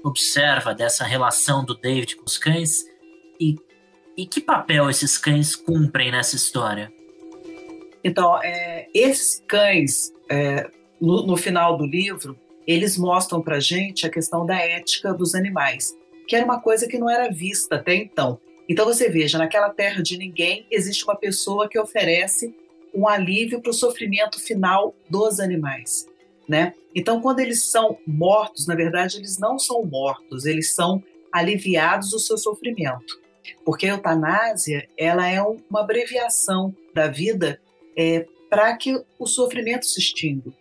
observa 0.03 0.75
dessa 0.75 1.05
relação 1.05 1.63
do 1.63 1.75
David 1.75 2.17
com 2.17 2.25
os 2.25 2.39
cães 2.39 2.87
e, 3.39 3.57
e 4.17 4.25
que 4.25 4.41
papel 4.41 4.89
esses 4.89 5.19
cães 5.19 5.55
cumprem 5.55 6.11
nessa 6.11 6.35
história? 6.35 6.91
Então, 8.03 8.43
é, 8.43 8.89
esses 8.95 9.45
cães, 9.47 10.15
é, 10.31 10.67
no, 10.99 11.27
no, 11.27 11.37
final 11.37 11.77
do 11.77 11.85
livro, 11.85 12.39
eles 12.67 12.97
mostram 12.97 13.43
para 13.43 13.61
gente 13.61 14.07
a 14.07 14.11
questão 14.11 14.47
da 14.47 14.57
ética 14.57 15.13
dos 15.13 15.35
animais, 15.35 15.95
que 16.27 16.35
era 16.35 16.43
uma 16.43 16.59
coisa 16.59 16.89
que 16.89 16.97
não 16.97 17.11
era 17.11 17.31
vista 17.31 17.75
até 17.75 17.95
então. 17.95 18.41
Então, 18.71 18.85
você 18.85 19.09
veja, 19.09 19.37
naquela 19.37 19.69
terra 19.69 20.01
de 20.01 20.17
ninguém, 20.17 20.65
existe 20.71 21.03
uma 21.03 21.17
pessoa 21.17 21.69
que 21.69 21.77
oferece 21.77 22.55
um 22.95 23.09
alívio 23.09 23.61
para 23.61 23.71
o 23.71 23.75
sofrimento 23.75 24.39
final 24.39 24.95
dos 25.09 25.41
animais. 25.41 26.07
Né? 26.49 26.73
Então, 26.95 27.21
quando 27.21 27.41
eles 27.41 27.65
são 27.65 27.99
mortos, 28.07 28.69
na 28.69 28.77
verdade, 28.77 29.17
eles 29.17 29.39
não 29.41 29.59
são 29.59 29.85
mortos, 29.85 30.47
eles 30.47 30.73
são 30.73 31.03
aliviados 31.33 32.11
do 32.11 32.21
seu 32.21 32.39
sofrimento. 32.39 33.21
Porque 33.65 33.87
a 33.87 33.91
eutanásia 33.91 34.89
ela 34.97 35.29
é 35.29 35.43
uma 35.43 35.81
abreviação 35.81 36.73
da 36.95 37.09
vida 37.09 37.61
é, 37.97 38.25
para 38.49 38.77
que 38.77 39.03
o 39.19 39.27
sofrimento 39.27 39.85
se 39.85 39.99
extinga. 39.99 40.53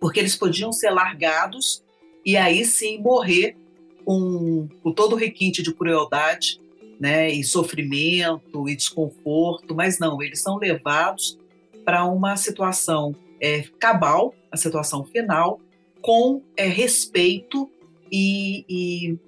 Porque 0.00 0.18
eles 0.18 0.34
podiam 0.34 0.72
ser 0.72 0.88
largados 0.88 1.84
e 2.24 2.38
aí 2.38 2.64
sim 2.64 2.98
morrer 2.98 3.54
com, 4.02 4.66
com 4.82 4.92
todo 4.92 5.12
o 5.12 5.16
requinte 5.16 5.62
de 5.62 5.74
crueldade 5.74 6.58
né, 6.98 7.30
e 7.30 7.44
sofrimento 7.44 8.68
e 8.68 8.74
desconforto, 8.74 9.74
mas 9.74 9.98
não, 9.98 10.20
eles 10.22 10.40
são 10.40 10.58
levados 10.58 11.38
para 11.84 12.04
uma 12.04 12.36
situação 12.36 13.14
é, 13.40 13.62
cabal, 13.78 14.34
a 14.50 14.56
situação 14.56 15.04
final, 15.04 15.60
com 16.00 16.42
é, 16.56 16.66
respeito 16.66 17.70
e, 18.10 18.64
e 18.68 19.18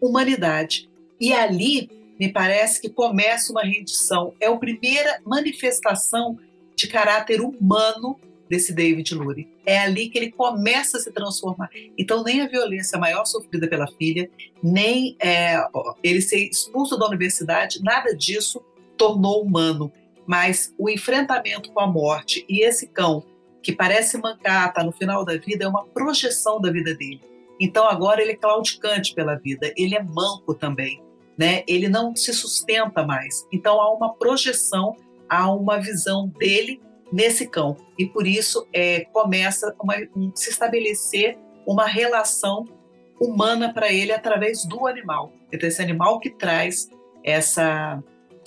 humanidade. 0.00 0.88
E 1.20 1.32
ali 1.32 1.88
me 2.18 2.28
parece 2.30 2.80
que 2.80 2.88
começa 2.88 3.52
uma 3.52 3.62
rendição. 3.62 4.34
É 4.40 4.46
a 4.46 4.56
primeira 4.56 5.20
manifestação 5.24 6.38
de 6.76 6.88
caráter 6.88 7.40
humano 7.40 8.18
desse 8.50 8.74
David 8.74 9.14
Lurie. 9.14 9.48
É 9.64 9.78
ali 9.78 10.08
que 10.08 10.18
ele 10.18 10.32
começa 10.32 10.98
a 10.98 11.00
se 11.00 11.12
transformar. 11.12 11.70
Então, 11.96 12.24
nem 12.24 12.42
a 12.42 12.48
violência 12.48 12.98
maior 12.98 13.24
sofrida 13.24 13.68
pela 13.68 13.86
filha, 13.86 14.28
nem 14.60 15.16
é, 15.22 15.56
ele 16.02 16.20
ser 16.20 16.48
expulso 16.48 16.98
da 16.98 17.06
universidade, 17.06 17.80
nada 17.82 18.14
disso 18.14 18.60
tornou 18.96 19.42
humano. 19.42 19.92
Mas 20.26 20.74
o 20.76 20.90
enfrentamento 20.90 21.72
com 21.72 21.80
a 21.80 21.86
morte 21.86 22.44
e 22.48 22.64
esse 22.64 22.88
cão 22.88 23.24
que 23.62 23.72
parece 23.72 24.18
mancar, 24.18 24.68
está 24.68 24.82
no 24.82 24.92
final 24.92 25.24
da 25.24 25.36
vida, 25.36 25.64
é 25.64 25.68
uma 25.68 25.86
projeção 25.86 26.60
da 26.60 26.70
vida 26.70 26.94
dele. 26.94 27.20
Então 27.60 27.86
agora 27.86 28.22
ele 28.22 28.32
é 28.32 28.36
claudicante 28.36 29.14
pela 29.14 29.36
vida, 29.36 29.72
ele 29.76 29.94
é 29.94 30.02
manco 30.02 30.54
também, 30.54 31.02
né? 31.36 31.62
Ele 31.68 31.88
não 31.88 32.16
se 32.16 32.32
sustenta 32.32 33.04
mais. 33.04 33.46
Então 33.52 33.80
há 33.80 33.92
uma 33.92 34.14
projeção 34.14 34.96
há 35.30 35.50
uma 35.52 35.78
visão 35.78 36.26
dele 36.26 36.82
nesse 37.12 37.46
cão 37.46 37.76
e 37.98 38.06
por 38.06 38.26
isso 38.26 38.66
é, 38.72 39.04
começa 39.12 39.74
uma, 39.82 39.94
um, 40.16 40.30
se 40.34 40.50
estabelecer 40.50 41.38
uma 41.66 41.86
relação 41.86 42.66
humana 43.20 43.72
para 43.72 43.92
ele 43.92 44.12
através 44.12 44.64
do 44.64 44.86
animal. 44.86 45.32
Então 45.52 45.68
esse 45.68 45.82
animal 45.82 46.18
que 46.20 46.30
traz 46.30 46.88
essa 47.22 48.02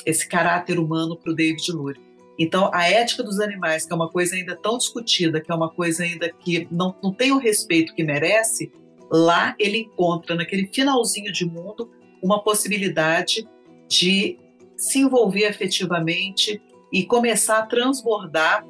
esse 0.05 0.27
caráter 0.27 0.79
humano 0.79 1.15
para 1.17 1.31
o 1.31 1.35
David 1.35 1.71
Lurie. 1.71 2.01
Então 2.37 2.69
a 2.73 2.89
ética 2.89 3.23
dos 3.23 3.39
animais, 3.39 3.85
que 3.85 3.93
é 3.93 3.95
uma 3.95 4.09
coisa 4.09 4.35
ainda 4.35 4.55
tão 4.55 4.77
discutida, 4.77 5.39
que 5.39 5.51
é 5.51 5.55
uma 5.55 5.69
coisa 5.69 6.03
ainda 6.03 6.31
que 6.31 6.67
não, 6.71 6.95
não 7.01 7.13
tem 7.13 7.31
o 7.31 7.37
respeito 7.37 7.93
que 7.93 8.03
merece, 8.03 8.71
lá 9.11 9.55
ele 9.59 9.77
encontra, 9.79 10.35
naquele 10.35 10.67
finalzinho 10.67 11.31
de 11.31 11.45
mundo, 11.45 11.89
uma 12.21 12.43
possibilidade 12.43 13.47
de 13.87 14.39
se 14.75 14.99
envolver 14.99 15.43
efetivamente 15.43 16.61
e 16.93 17.03
começar 17.03 17.57
a 17.57 17.65
transbordar 17.65 18.63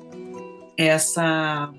essa, 0.77 1.73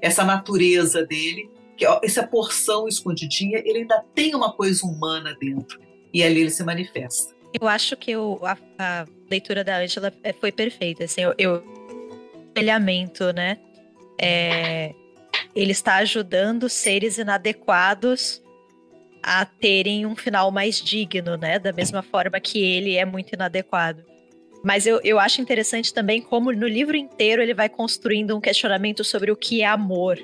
essa 0.00 0.24
natureza 0.24 1.04
dele, 1.04 1.50
que 1.76 1.84
essa 2.02 2.26
porção 2.26 2.88
escondidinha, 2.88 3.58
ele 3.58 3.80
ainda 3.80 4.02
tem 4.14 4.34
uma 4.34 4.50
coisa 4.50 4.86
humana 4.86 5.36
dentro. 5.38 5.78
E 6.12 6.24
ali 6.24 6.40
ele 6.40 6.50
se 6.50 6.64
manifesta. 6.64 7.34
Eu 7.60 7.68
acho 7.68 7.94
que 7.96 8.14
a, 8.14 8.56
a, 8.78 9.06
leitura 9.30 9.62
da 9.62 9.78
Angela 9.78 10.10
é, 10.24 10.32
foi 10.32 10.50
perfeita. 10.50 11.04
Assim, 11.04 11.20
eu, 11.20 11.34
eu 11.36 11.62
espelhamento, 12.48 13.30
né? 13.32 13.58
É, 14.18 14.94
ele 15.54 15.72
está 15.72 15.96
ajudando 15.96 16.68
seres 16.68 17.18
inadequados 17.18 18.42
a 19.22 19.44
terem 19.44 20.06
um 20.06 20.16
final 20.16 20.50
mais 20.50 20.80
digno, 20.80 21.36
né? 21.36 21.58
Da 21.58 21.72
mesma 21.72 22.02
forma 22.02 22.40
que 22.40 22.58
ele 22.62 22.96
é 22.96 23.04
muito 23.04 23.34
inadequado. 23.34 24.11
Mas 24.62 24.86
eu, 24.86 25.00
eu 25.02 25.18
acho 25.18 25.40
interessante 25.40 25.92
também 25.92 26.20
como 26.20 26.52
no 26.52 26.68
livro 26.68 26.96
inteiro 26.96 27.42
ele 27.42 27.54
vai 27.54 27.68
construindo 27.68 28.36
um 28.36 28.40
questionamento 28.40 29.02
sobre 29.02 29.30
o 29.30 29.36
que 29.36 29.62
é 29.62 29.66
amor, 29.66 30.18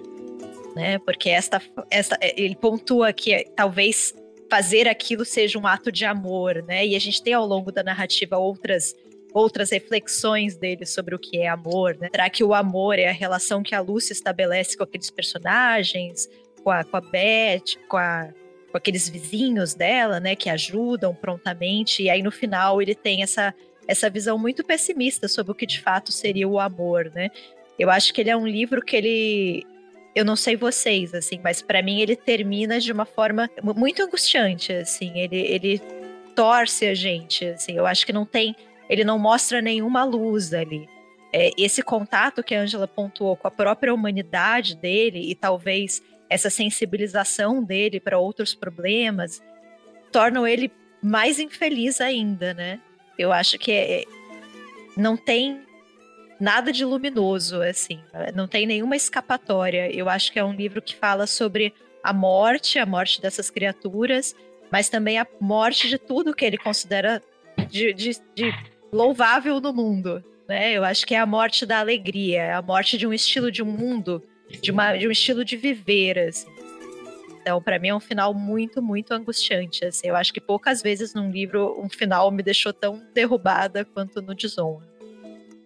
né? 0.77 0.99
Porque 1.01 1.29
esta, 1.29 1.61
esta 1.91 2.17
ele 2.21 2.55
pontua 2.55 3.13
que 3.13 3.45
talvez 3.57 4.15
fazer 4.49 4.89
aquilo 4.89 5.25
seja 5.25 5.59
um 5.59 5.67
ato 5.67 5.91
de 5.91 6.05
amor, 6.05 6.63
né? 6.67 6.87
E 6.87 6.95
a 6.95 6.99
gente 6.99 7.23
tem 7.23 7.35
ao 7.35 7.47
longo 7.47 7.73
da 7.73 7.83
narrativa 7.83 8.39
outras 8.39 8.95
outras 9.35 9.71
reflexões 9.71 10.57
dele 10.57 10.87
sobre 10.87 11.15
o 11.15 11.19
que 11.19 11.39
é 11.39 11.49
amor, 11.49 11.97
né? 12.01 12.09
Será 12.11 12.31
que 12.31 12.43
o 12.43 12.55
amor 12.55 12.99
é 12.99 13.09
a 13.09 13.13
relação 13.13 13.63
que 13.63 13.75
a 13.75 13.81
Lucy 13.81 14.13
estabelece 14.13 14.77
com 14.77 14.85
aqueles 14.85 15.11
personagens, 15.11 16.29
com 16.63 16.71
a, 16.71 16.83
com 16.83 16.97
a 16.97 17.01
Beth, 17.01 17.77
com, 17.89 17.99
a, 17.99 18.29
com 18.71 18.77
aqueles 18.77 19.09
vizinhos 19.09 19.75
dela, 19.75 20.19
né, 20.19 20.35
que 20.35 20.49
ajudam 20.49 21.15
prontamente, 21.15 22.03
e 22.03 22.11
aí 22.11 22.23
no 22.23 22.31
final 22.31 22.81
ele 22.81 22.95
tem 22.95 23.23
essa, 23.23 23.55
essa 23.89 24.11
visão 24.11 24.39
muito 24.39 24.63
pessimista 24.63 25.27
sobre 25.27 25.51
o 25.53 25.55
que 25.55 25.67
de 25.67 25.81
fato 25.81 26.13
seria 26.13 26.47
o 26.47 26.61
amor, 26.61 27.11
né? 27.15 27.31
Eu 27.79 27.91
acho 27.91 28.13
que 28.13 28.21
ele 28.21 28.31
é 28.31 28.37
um 28.37 28.47
livro 28.47 28.83
que 28.83 28.95
ele 28.95 29.67
eu 30.15 30.25
não 30.25 30.37
sei 30.37 30.57
vocês, 30.57 31.15
assim, 31.15 31.41
mas 31.43 31.63
para 31.63 31.83
mim 31.83 32.01
ele 32.01 32.17
termina 32.17 32.79
de 32.81 32.93
uma 32.93 33.05
forma 33.05 33.49
muito 33.63 34.03
angustiante, 34.03 34.73
assim, 34.73 35.19
ele, 35.19 35.37
ele 35.37 35.81
torce 36.35 36.87
a 36.87 36.95
gente, 36.95 37.47
assim, 37.47 37.77
eu 37.77 37.87
acho 37.87 38.05
que 38.05 38.13
não 38.13 38.27
tem 38.27 38.55
ele 38.89 39.05
não 39.05 39.19
mostra 39.19 39.61
nenhuma 39.61 40.05
luz 40.05 40.53
ali. 40.53 40.89
É, 41.33 41.51
esse 41.59 41.83
contato 41.83 42.43
que 42.43 42.55
a 42.55 42.61
Angela 42.61 42.89
pontuou 42.89 43.37
com 43.37 43.47
a 43.47 43.51
própria 43.51 43.93
humanidade 43.93 44.75
dele 44.75 45.31
e 45.31 45.35
talvez 45.35 46.03
essa 46.29 46.49
sensibilização 46.49 47.63
dele 47.63 48.01
para 48.01 48.19
outros 48.19 48.55
problemas 48.55 49.43
tornam 50.11 50.47
ele 50.47 50.73
mais 51.03 51.39
infeliz 51.39 52.01
ainda, 52.01 52.55
né? 52.55 52.81
Eu 53.19 53.33
acho 53.33 53.59
que 53.59 53.73
é, 53.73 54.05
não 54.97 55.17
tem 55.17 55.61
nada 56.41 56.73
de 56.73 56.85
luminoso, 56.85 57.61
assim, 57.63 58.01
não 58.35 58.47
tem 58.47 58.67
nenhuma 58.67 58.97
escapatória. 58.97 59.91
Eu 59.95 60.09
acho 60.09 60.33
que 60.33 60.39
é 60.39 60.45
um 60.45 60.53
livro 60.53 60.81
que 60.81 60.95
fala 60.95 61.27
sobre 61.27 61.75
a 62.03 62.13
morte, 62.13 62.79
a 62.79 62.87
morte 62.87 63.21
dessas 63.21 63.51
criaturas, 63.51 64.35
mas 64.71 64.89
também 64.89 65.19
a 65.19 65.27
morte 65.41 65.89
de 65.89 65.99
tudo 65.99 66.35
que 66.35 66.45
ele 66.45 66.57
considera 66.57 67.23
de, 67.69 67.93
de, 67.93 68.13
de 68.35 68.55
louvável 68.93 69.61
no 69.61 69.73
mundo. 69.73 70.23
Né? 70.49 70.73
Eu 70.73 70.85
acho 70.85 71.07
que 71.07 71.15
é 71.15 71.19
a 71.19 71.27
morte 71.27 71.67
da 71.67 71.81
alegria, 71.81 72.43
é 72.43 72.53
a 72.53 72.63
morte 72.63 72.97
de 72.97 73.07
um 73.07 73.13
estilo 73.13 73.51
de 73.51 73.63
mundo, 73.63 74.23
de, 74.63 74.71
uma, 74.71 74.97
de 74.97 75.09
um 75.09 75.11
estilo 75.11 75.45
de 75.45 75.57
viver. 75.57 76.19
Assim. 76.19 76.49
Então, 77.49 77.63
para 77.63 77.79
mim, 77.79 77.89
é 77.89 77.95
um 77.95 78.01
final 78.01 78.35
muito, 78.35 78.83
muito 78.83 79.13
angustiante. 79.13 79.85
Assim. 79.85 80.09
Eu 80.09 80.17
acho 80.17 80.33
que 80.33 80.41
poucas 80.41 80.83
vezes 80.83 81.15
num 81.15 81.31
livro 81.31 81.75
um 81.81 81.89
final 81.89 82.31
me 82.31 82.43
deixou 82.43 82.73
tão 82.73 83.03
derrubada 83.15 83.85
quanto 83.87 84.21
no 84.21 84.35
Desonra. 84.35 84.87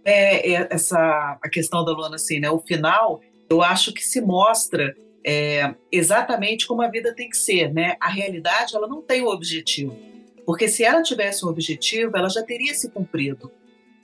É, 0.05 0.53
é 0.53 0.69
essa 0.71 1.39
a 1.43 1.49
questão 1.49 1.85
da 1.85 1.93
Luana, 1.93 2.17
assim, 2.17 2.39
né? 2.39 2.51
O 2.51 2.61
final, 2.61 3.21
eu 3.51 3.63
acho 3.63 3.93
que 3.93 4.03
se 4.03 4.21
mostra 4.21 4.95
é, 5.27 5.75
exatamente 5.91 6.67
como 6.67 6.83
a 6.83 6.89
vida 6.89 7.15
tem 7.15 7.29
que 7.29 7.37
ser, 7.37 7.73
né? 7.73 7.97
A 8.01 8.09
realidade, 8.09 8.77
ela 8.77 8.87
não 8.87 9.03
tem 9.03 9.23
o 9.23 9.29
objetivo 9.29 10.13
porque 10.45 10.69
se 10.69 10.85
ela 10.85 11.03
tivesse 11.03 11.45
um 11.45 11.49
objetivo, 11.49 12.17
ela 12.17 12.29
já 12.29 12.43
teria 12.43 12.75
se 12.75 12.91
cumprido. 12.91 13.51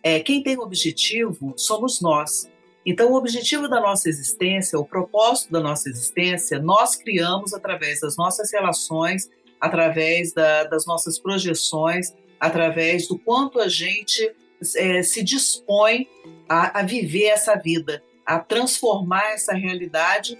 É, 0.02 0.20
quem 0.20 0.42
tem 0.42 0.56
um 0.56 0.62
objetivo 0.62 1.52
somos 1.56 2.00
nós. 2.00 2.48
Então, 2.90 3.12
o 3.12 3.16
objetivo 3.16 3.68
da 3.68 3.82
nossa 3.82 4.08
existência, 4.08 4.78
o 4.78 4.84
propósito 4.84 5.52
da 5.52 5.60
nossa 5.60 5.90
existência, 5.90 6.58
nós 6.58 6.96
criamos 6.96 7.52
através 7.52 8.00
das 8.00 8.16
nossas 8.16 8.50
relações, 8.50 9.28
através 9.60 10.32
da, 10.32 10.64
das 10.64 10.86
nossas 10.86 11.18
projeções, 11.18 12.14
através 12.40 13.06
do 13.06 13.18
quanto 13.18 13.60
a 13.60 13.68
gente 13.68 14.34
é, 14.74 15.02
se 15.02 15.22
dispõe 15.22 16.08
a, 16.48 16.80
a 16.80 16.82
viver 16.82 17.26
essa 17.26 17.56
vida, 17.56 18.02
a 18.24 18.38
transformar 18.38 19.34
essa 19.34 19.52
realidade 19.52 20.38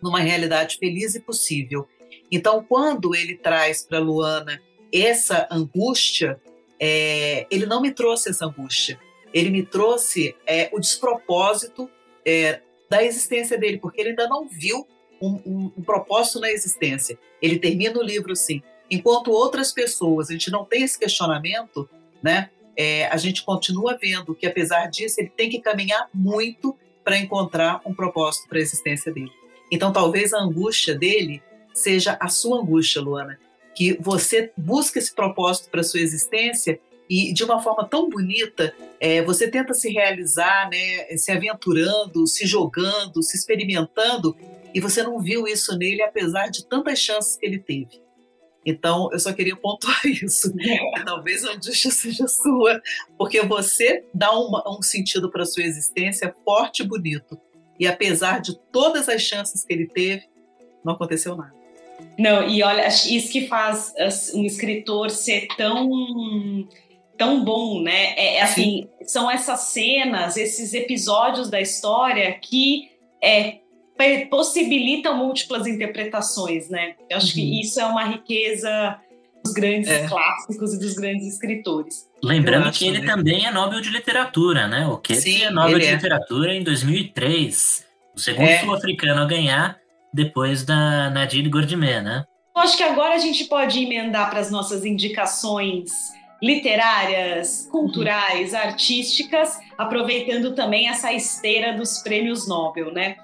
numa 0.00 0.20
realidade 0.20 0.78
feliz 0.78 1.16
e 1.16 1.20
possível. 1.20 1.88
Então, 2.30 2.62
quando 2.62 3.12
ele 3.12 3.34
traz 3.34 3.84
para 3.84 3.98
Luana 3.98 4.62
essa 4.94 5.48
angústia, 5.50 6.40
é, 6.78 7.44
ele 7.50 7.66
não 7.66 7.82
me 7.82 7.90
trouxe 7.90 8.30
essa 8.30 8.46
angústia. 8.46 9.00
Ele 9.32 9.50
me 9.50 9.64
trouxe 9.64 10.34
é, 10.46 10.68
o 10.72 10.80
despropósito 10.80 11.88
é, 12.24 12.60
da 12.88 13.02
existência 13.02 13.58
dele, 13.58 13.78
porque 13.78 14.00
ele 14.00 14.10
ainda 14.10 14.28
não 14.28 14.46
viu 14.46 14.86
um, 15.20 15.40
um, 15.46 15.72
um, 15.78 15.82
propósito 15.82 16.40
na 16.40 16.50
existência. 16.50 17.18
Ele 17.40 17.58
termina 17.58 17.98
o 17.98 18.02
livro 18.02 18.32
assim. 18.32 18.62
Enquanto 18.90 19.30
outras 19.30 19.72
pessoas, 19.72 20.28
a 20.28 20.32
gente 20.32 20.50
não 20.50 20.64
tem 20.64 20.82
esse 20.82 20.98
questionamento, 20.98 21.88
né? 22.22 22.50
É, 22.76 23.06
a 23.06 23.16
gente 23.16 23.42
continua 23.42 23.98
vendo 24.00 24.34
que, 24.34 24.46
apesar 24.46 24.86
disso, 24.86 25.20
ele 25.20 25.30
tem 25.30 25.48
que 25.48 25.60
caminhar 25.60 26.08
muito 26.12 26.76
para 27.04 27.18
encontrar 27.18 27.80
um 27.84 27.94
propósito 27.94 28.48
para 28.48 28.58
a 28.58 28.62
existência 28.62 29.12
dele. 29.12 29.32
Então, 29.70 29.92
talvez 29.92 30.32
a 30.32 30.40
angústia 30.40 30.94
dele 30.94 31.42
seja 31.74 32.16
a 32.20 32.28
sua 32.28 32.60
angústia, 32.60 33.00
Luana, 33.00 33.38
que 33.74 33.94
você 34.00 34.52
busca 34.56 34.98
esse 34.98 35.14
propósito 35.14 35.70
para 35.70 35.82
sua 35.82 36.00
existência 36.00 36.78
e 37.12 37.30
de 37.30 37.44
uma 37.44 37.60
forma 37.60 37.86
tão 37.86 38.08
bonita, 38.08 38.74
é, 38.98 39.20
você 39.22 39.46
tenta 39.46 39.74
se 39.74 39.90
realizar, 39.90 40.70
né, 40.70 41.14
se 41.18 41.30
aventurando, 41.30 42.26
se 42.26 42.46
jogando, 42.46 43.22
se 43.22 43.36
experimentando, 43.36 44.34
e 44.72 44.80
você 44.80 45.02
não 45.02 45.20
viu 45.20 45.46
isso 45.46 45.76
nele, 45.76 46.00
apesar 46.00 46.48
de 46.48 46.66
tantas 46.66 46.98
chances 46.98 47.36
que 47.36 47.44
ele 47.44 47.58
teve. 47.58 48.00
Então, 48.64 49.10
eu 49.12 49.18
só 49.18 49.30
queria 49.30 49.54
pontuar 49.54 50.00
isso. 50.06 50.50
Talvez 51.04 51.44
a 51.44 51.52
angústia 51.52 51.90
seja 51.90 52.26
sua, 52.26 52.80
porque 53.18 53.42
você 53.42 54.04
dá 54.14 54.32
uma, 54.32 54.64
um 54.66 54.80
sentido 54.80 55.30
para 55.30 55.44
sua 55.44 55.64
existência 55.64 56.34
forte 56.42 56.82
e 56.82 56.86
bonito. 56.86 57.38
E 57.78 57.86
apesar 57.86 58.40
de 58.40 58.58
todas 58.72 59.06
as 59.10 59.20
chances 59.20 59.62
que 59.62 59.72
ele 59.74 59.86
teve, 59.86 60.24
não 60.82 60.94
aconteceu 60.94 61.36
nada. 61.36 61.52
Não, 62.18 62.48
e 62.48 62.62
olha, 62.62 62.88
isso 62.88 63.30
que 63.30 63.46
faz 63.46 63.92
um 64.34 64.44
escritor 64.44 65.10
ser 65.10 65.46
tão 65.58 65.90
tão 67.22 67.44
bom, 67.44 67.80
né? 67.80 68.14
É, 68.16 68.36
é 68.36 68.42
assim, 68.42 68.88
são 69.06 69.30
essas 69.30 69.60
cenas, 69.60 70.36
esses 70.36 70.74
episódios 70.74 71.48
da 71.48 71.60
história 71.60 72.32
que 72.32 72.90
é, 73.22 73.58
possibilitam 74.28 75.16
múltiplas 75.16 75.68
interpretações, 75.68 76.68
né? 76.68 76.96
Eu 77.08 77.18
acho 77.18 77.28
uhum. 77.28 77.34
que 77.34 77.60
isso 77.60 77.80
é 77.80 77.84
uma 77.86 78.04
riqueza 78.04 78.98
dos 79.44 79.52
grandes 79.52 79.88
é. 79.88 80.08
clássicos 80.08 80.74
e 80.74 80.80
dos 80.80 80.94
grandes 80.94 81.28
escritores. 81.28 82.08
Lembrando 82.22 82.68
acho, 82.68 82.80
que 82.80 82.88
ele 82.88 83.00
né? 83.00 83.06
também 83.06 83.46
é 83.46 83.52
Nobel 83.52 83.80
de 83.80 83.90
Literatura, 83.90 84.66
né? 84.66 84.86
O 84.88 84.98
que 84.98 85.12
é 85.44 85.50
Nobel 85.50 85.78
de 85.78 85.86
é. 85.86 85.94
Literatura 85.94 86.54
em 86.54 86.64
2003, 86.64 87.86
o 88.16 88.20
segundo 88.20 88.48
é. 88.48 88.60
sul-africano 88.60 89.20
a 89.20 89.26
ganhar 89.26 89.78
depois 90.12 90.64
da 90.64 91.08
Nadine 91.10 91.48
Gordimer, 91.48 92.02
né? 92.02 92.24
Eu 92.54 92.62
acho 92.62 92.76
que 92.76 92.82
agora 92.82 93.14
a 93.14 93.18
gente 93.18 93.44
pode 93.44 93.80
emendar 93.80 94.28
para 94.28 94.40
as 94.40 94.50
nossas 94.50 94.84
indicações 94.84 95.90
literárias, 96.42 97.68
culturais, 97.70 98.52
artísticas, 98.52 99.60
aproveitando 99.78 100.54
também 100.54 100.88
essa 100.88 101.12
esteira 101.12 101.72
dos 101.72 101.98
prêmios 101.98 102.48
Nobel, 102.48 102.92
né? 102.92 103.16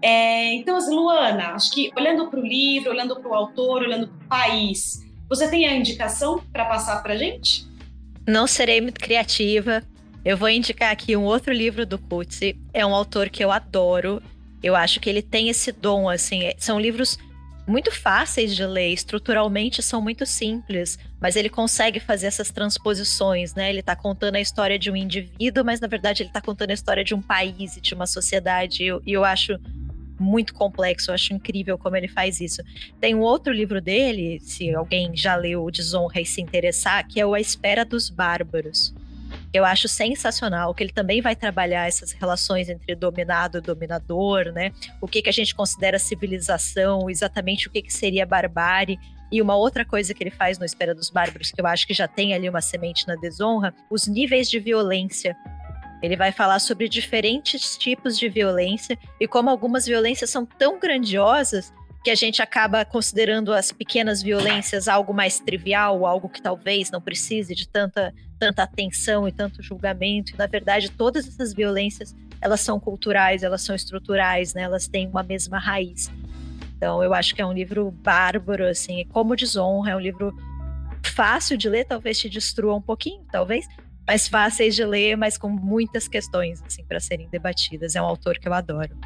É, 0.00 0.54
então, 0.54 0.76
assim, 0.76 0.94
Luana, 0.94 1.54
acho 1.54 1.72
que 1.72 1.90
olhando 1.96 2.30
para 2.30 2.38
o 2.38 2.46
livro, 2.46 2.90
olhando 2.90 3.16
para 3.16 3.28
o 3.28 3.34
autor, 3.34 3.82
olhando 3.82 4.08
para 4.08 4.16
o 4.16 4.28
país, 4.28 5.04
você 5.28 5.48
tem 5.48 5.66
a 5.66 5.76
indicação 5.76 6.42
para 6.52 6.64
passar 6.64 7.02
para 7.02 7.14
a 7.14 7.16
gente? 7.16 7.66
Não 8.26 8.46
serei 8.46 8.80
muito 8.80 9.00
criativa. 9.00 9.82
Eu 10.24 10.36
vou 10.36 10.48
indicar 10.48 10.92
aqui 10.92 11.16
um 11.16 11.24
outro 11.24 11.52
livro 11.52 11.84
do 11.84 11.98
Coetzee. 11.98 12.56
É 12.72 12.86
um 12.86 12.94
autor 12.94 13.28
que 13.28 13.42
eu 13.42 13.50
adoro. 13.50 14.22
Eu 14.62 14.76
acho 14.76 15.00
que 15.00 15.10
ele 15.10 15.22
tem 15.22 15.48
esse 15.48 15.72
dom, 15.72 16.08
assim. 16.08 16.44
É, 16.44 16.54
são 16.58 16.78
livros 16.78 17.18
muito 17.66 17.92
fáceis 17.92 18.54
de 18.54 18.64
ler, 18.66 18.92
estruturalmente 18.92 19.82
são 19.82 20.00
muito 20.00 20.26
simples, 20.26 20.98
mas 21.20 21.36
ele 21.36 21.48
consegue 21.48 22.00
fazer 22.00 22.26
essas 22.26 22.50
transposições, 22.50 23.54
né? 23.54 23.70
Ele 23.70 23.80
está 23.80 23.94
contando 23.94 24.36
a 24.36 24.40
história 24.40 24.78
de 24.78 24.90
um 24.90 24.96
indivíduo, 24.96 25.64
mas 25.64 25.80
na 25.80 25.86
verdade 25.86 26.22
ele 26.22 26.30
está 26.30 26.40
contando 26.40 26.70
a 26.70 26.74
história 26.74 27.04
de 27.04 27.14
um 27.14 27.22
país 27.22 27.76
e 27.76 27.80
de 27.80 27.94
uma 27.94 28.06
sociedade. 28.06 28.82
E 28.82 28.86
eu, 28.86 29.02
eu 29.06 29.24
acho 29.24 29.58
muito 30.20 30.52
complexo. 30.52 31.10
Eu 31.10 31.14
acho 31.14 31.32
incrível 31.32 31.78
como 31.78 31.96
ele 31.96 32.08
faz 32.08 32.40
isso. 32.40 32.62
Tem 33.00 33.14
um 33.14 33.20
outro 33.20 33.52
livro 33.52 33.80
dele, 33.80 34.38
se 34.40 34.72
alguém 34.74 35.16
já 35.16 35.34
leu 35.34 35.70
Desonra 35.70 36.20
e 36.20 36.26
se 36.26 36.40
interessar, 36.40 37.06
que 37.08 37.18
é 37.20 37.26
o 37.26 37.34
A 37.34 37.40
Espera 37.40 37.84
dos 37.84 38.10
Bárbaros. 38.10 38.94
Eu 39.52 39.64
acho 39.64 39.88
sensacional 39.88 40.72
que 40.74 40.82
ele 40.82 40.92
também 40.92 41.20
vai 41.20 41.34
trabalhar 41.34 41.88
essas 41.88 42.12
relações 42.12 42.68
entre 42.68 42.94
dominado 42.94 43.58
e 43.58 43.60
dominador, 43.60 44.52
né? 44.52 44.72
O 45.00 45.08
que, 45.08 45.22
que 45.22 45.28
a 45.28 45.32
gente 45.32 45.54
considera 45.54 45.98
civilização, 45.98 47.10
exatamente 47.10 47.66
o 47.66 47.70
que, 47.70 47.82
que 47.82 47.92
seria 47.92 48.24
barbárie. 48.24 48.98
E 49.32 49.42
uma 49.42 49.56
outra 49.56 49.84
coisa 49.84 50.14
que 50.14 50.22
ele 50.22 50.30
faz 50.30 50.58
no 50.58 50.64
Espera 50.64 50.94
dos 50.94 51.10
Bárbaros, 51.10 51.50
que 51.50 51.60
eu 51.60 51.66
acho 51.66 51.86
que 51.86 51.94
já 51.94 52.06
tem 52.06 52.34
ali 52.34 52.48
uma 52.48 52.60
semente 52.60 53.06
na 53.06 53.14
desonra, 53.16 53.74
os 53.90 54.06
níveis 54.06 54.48
de 54.48 54.58
violência 54.58 55.36
ele 56.02 56.16
vai 56.16 56.32
falar 56.32 56.58
sobre 56.58 56.88
diferentes 56.88 57.76
tipos 57.76 58.18
de 58.18 58.28
violência 58.28 58.98
e 59.20 59.28
como 59.28 59.50
algumas 59.50 59.86
violências 59.86 60.30
são 60.30 60.46
tão 60.46 60.78
grandiosas 60.78 61.72
que 62.02 62.10
a 62.10 62.14
gente 62.14 62.40
acaba 62.40 62.84
considerando 62.84 63.52
as 63.52 63.70
pequenas 63.70 64.22
violências 64.22 64.88
algo 64.88 65.12
mais 65.12 65.38
trivial, 65.38 66.06
algo 66.06 66.28
que 66.28 66.40
talvez 66.40 66.90
não 66.90 67.00
precise 67.00 67.54
de 67.54 67.68
tanta, 67.68 68.14
tanta 68.40 68.62
atenção 68.62 69.28
e 69.28 69.32
tanto 69.32 69.62
julgamento. 69.62 70.32
E, 70.32 70.38
na 70.38 70.46
verdade, 70.46 70.90
todas 70.90 71.28
essas 71.28 71.52
violências, 71.52 72.16
elas 72.40 72.62
são 72.62 72.80
culturais, 72.80 73.42
elas 73.42 73.60
são 73.60 73.76
estruturais, 73.76 74.54
né? 74.54 74.62
Elas 74.62 74.88
têm 74.88 75.06
uma 75.06 75.22
mesma 75.22 75.58
raiz. 75.58 76.10
Então, 76.76 77.04
eu 77.04 77.12
acho 77.12 77.34
que 77.34 77.42
é 77.42 77.46
um 77.46 77.52
livro 77.52 77.90
bárbaro, 77.90 78.66
assim, 78.66 79.04
como 79.10 79.36
desonra, 79.36 79.90
é 79.90 79.96
um 79.96 80.00
livro 80.00 80.34
fácil 81.04 81.58
de 81.58 81.68
ler, 81.68 81.84
talvez 81.84 82.18
te 82.18 82.30
destrua 82.30 82.74
um 82.74 82.80
pouquinho, 82.80 83.22
talvez, 83.30 83.66
mais 84.06 84.26
fáceis 84.26 84.74
de 84.74 84.84
ler, 84.84 85.16
mas 85.16 85.36
com 85.36 85.48
muitas 85.48 86.08
questões 86.08 86.62
assim 86.66 86.82
para 86.84 86.98
serem 86.98 87.28
debatidas. 87.28 87.94
É 87.94 88.00
um 88.00 88.06
autor 88.06 88.38
que 88.38 88.48
eu 88.48 88.54
adoro. 88.54 88.96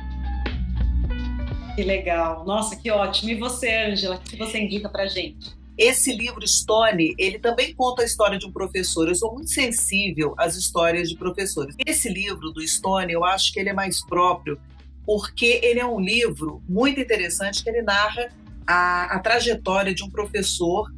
Que 1.75 1.83
legal. 1.83 2.45
Nossa, 2.45 2.77
que 2.77 2.89
ótimo. 2.91 3.31
E 3.31 3.35
você, 3.35 3.87
Ângela, 3.87 4.17
o 4.17 4.21
que 4.21 4.37
você 4.37 4.61
indica 4.61 4.89
para 4.89 5.07
gente? 5.07 5.51
Esse 5.77 6.13
livro, 6.13 6.47
Stone, 6.47 7.15
ele 7.19 7.39
também 7.39 7.75
conta 7.75 8.03
a 8.03 8.05
história 8.05 8.39
de 8.39 8.47
um 8.47 8.53
professor. 8.53 9.09
Eu 9.09 9.15
sou 9.15 9.33
muito 9.33 9.51
sensível 9.51 10.35
às 10.39 10.57
histórias 10.57 11.09
de 11.09 11.17
professores. 11.17 11.75
Esse 11.85 12.09
livro 12.09 12.53
do 12.53 12.67
Stone, 12.67 13.13
eu 13.13 13.25
acho 13.25 13.53
que 13.53 13.59
ele 13.59 13.71
é 13.71 13.73
mais 13.73 14.05
próprio, 14.05 14.61
porque 15.05 15.61
ele 15.63 15.81
é 15.81 15.87
um 15.87 16.01
livro 16.01 16.63
muito 16.69 17.01
interessante 17.01 17.63
que 17.63 17.69
ele 17.69 17.83
narra 17.83 18.29
a, 18.67 19.17
a 19.17 19.19
trajetória 19.19 19.95
de 19.95 20.05
um 20.05 20.11
professor 20.11 20.91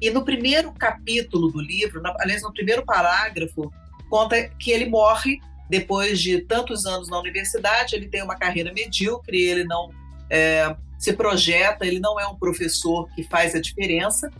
e 0.00 0.10
no 0.10 0.24
primeiro 0.24 0.72
capítulo 0.72 1.50
do 1.50 1.60
livro, 1.60 2.00
aliás, 2.20 2.42
no 2.42 2.52
primeiro 2.52 2.84
parágrafo, 2.84 3.72
conta 4.08 4.48
que 4.50 4.70
ele 4.70 4.86
morre 4.86 5.40
depois 5.68 6.20
de 6.20 6.40
tantos 6.42 6.86
anos 6.86 7.08
na 7.08 7.18
universidade, 7.18 7.96
ele 7.96 8.08
tem 8.08 8.22
uma 8.22 8.36
carreira 8.36 8.72
medíocre, 8.72 9.42
ele 9.42 9.64
não 9.64 9.90
é, 10.30 10.74
se 10.98 11.12
projeta, 11.12 11.86
ele 11.86 12.00
não 12.00 12.18
é 12.18 12.26
um 12.26 12.34
professor 12.34 13.08
que 13.14 13.22
faz 13.22 13.54
a 13.54 13.60
diferença. 13.60 14.30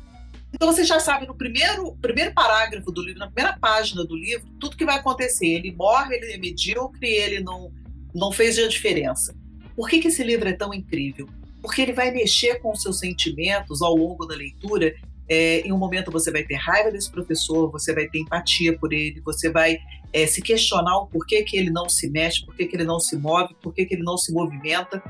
Então 0.53 0.73
você 0.73 0.85
já 0.85 0.99
sabe 0.99 1.27
no 1.27 1.35
primeiro, 1.35 1.97
primeiro 2.03 2.33
parágrafo 2.35 2.91
do 2.91 3.03
livro, 3.03 3.21
na 3.21 3.31
primeira 3.31 3.57
página 3.59 4.05
do 4.05 4.17
livro, 4.17 4.49
tudo 4.59 4.77
que 4.77 4.85
vai 4.85 4.97
acontecer. 4.97 5.47
Ele 5.47 5.73
morre, 5.73 6.17
ele 6.17 6.33
é 6.33 6.39
medíocre, 6.39 7.07
ele 7.07 7.41
não, 7.41 7.71
não 8.15 8.33
fez 8.33 8.59
a 8.59 8.67
diferença. 8.67 9.35
Por 9.77 9.89
que, 9.89 10.01
que 10.01 10.09
esse 10.09 10.25
livro 10.25 10.49
é 10.49 10.53
tão 10.53 10.75
incrível? 10.75 11.29
Porque 11.63 11.83
ele 11.83 11.93
vai 11.93 12.11
mexer 12.11 12.61
com 12.61 12.73
os 12.73 12.83
seus 12.83 12.99
sentimentos 12.99 13.81
ao 13.83 13.95
longo 13.95 14.27
da 14.27 14.35
leitura 14.35 14.95
é, 15.29 15.61
em 15.61 15.73
um 15.73 15.77
momento 15.77 16.11
você 16.11 16.31
vai 16.31 16.43
ter 16.43 16.55
raiva 16.55 16.91
desse 16.91 17.11
professor, 17.11 17.71
você 17.71 17.95
vai 17.95 18.09
ter 18.09 18.21
empatia 18.21 18.77
por 18.79 18.93
ele, 18.93 19.21
você 19.21 19.51
vai 19.51 19.79
é, 20.13 20.27
se 20.27 20.41
questionar 20.41 20.97
o 20.99 21.07
porquê 21.07 21.43
que 21.43 21.57
ele 21.57 21.71
não 21.71 21.89
se 21.89 22.09
mexe, 22.09 22.45
por 22.47 22.57
que 22.57 22.69
ele 22.73 22.85
não 22.85 22.99
se 22.99 23.17
move, 23.17 23.55
por 23.63 23.75
que 23.75 23.87
ele 23.91 24.03
não 24.03 24.17
se 24.17 24.33
movimenta. 24.33 25.03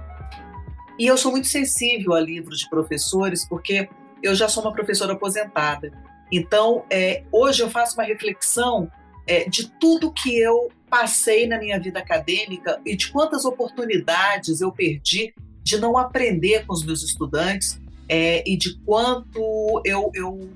E 0.98 1.06
eu 1.06 1.16
sou 1.16 1.30
muito 1.30 1.46
sensível 1.46 2.14
a 2.14 2.20
livros 2.20 2.58
de 2.58 2.68
professores, 2.68 3.46
porque 3.46 3.88
eu 4.22 4.34
já 4.34 4.48
sou 4.48 4.62
uma 4.62 4.72
professora 4.72 5.12
aposentada. 5.12 5.92
Então, 6.30 6.84
é, 6.90 7.22
hoje 7.30 7.62
eu 7.62 7.70
faço 7.70 7.94
uma 7.94 8.04
reflexão 8.04 8.90
é, 9.26 9.48
de 9.48 9.70
tudo 9.78 10.12
que 10.12 10.36
eu 10.38 10.70
passei 10.90 11.46
na 11.46 11.58
minha 11.58 11.78
vida 11.78 11.98
acadêmica 11.98 12.80
e 12.84 12.96
de 12.96 13.10
quantas 13.12 13.44
oportunidades 13.44 14.60
eu 14.60 14.72
perdi 14.72 15.34
de 15.62 15.78
não 15.78 15.96
aprender 15.98 16.66
com 16.66 16.72
os 16.72 16.84
meus 16.84 17.02
estudantes 17.02 17.78
é, 18.08 18.42
e 18.46 18.56
de 18.56 18.78
quanto 18.80 19.82
eu, 19.84 20.10
eu 20.14 20.50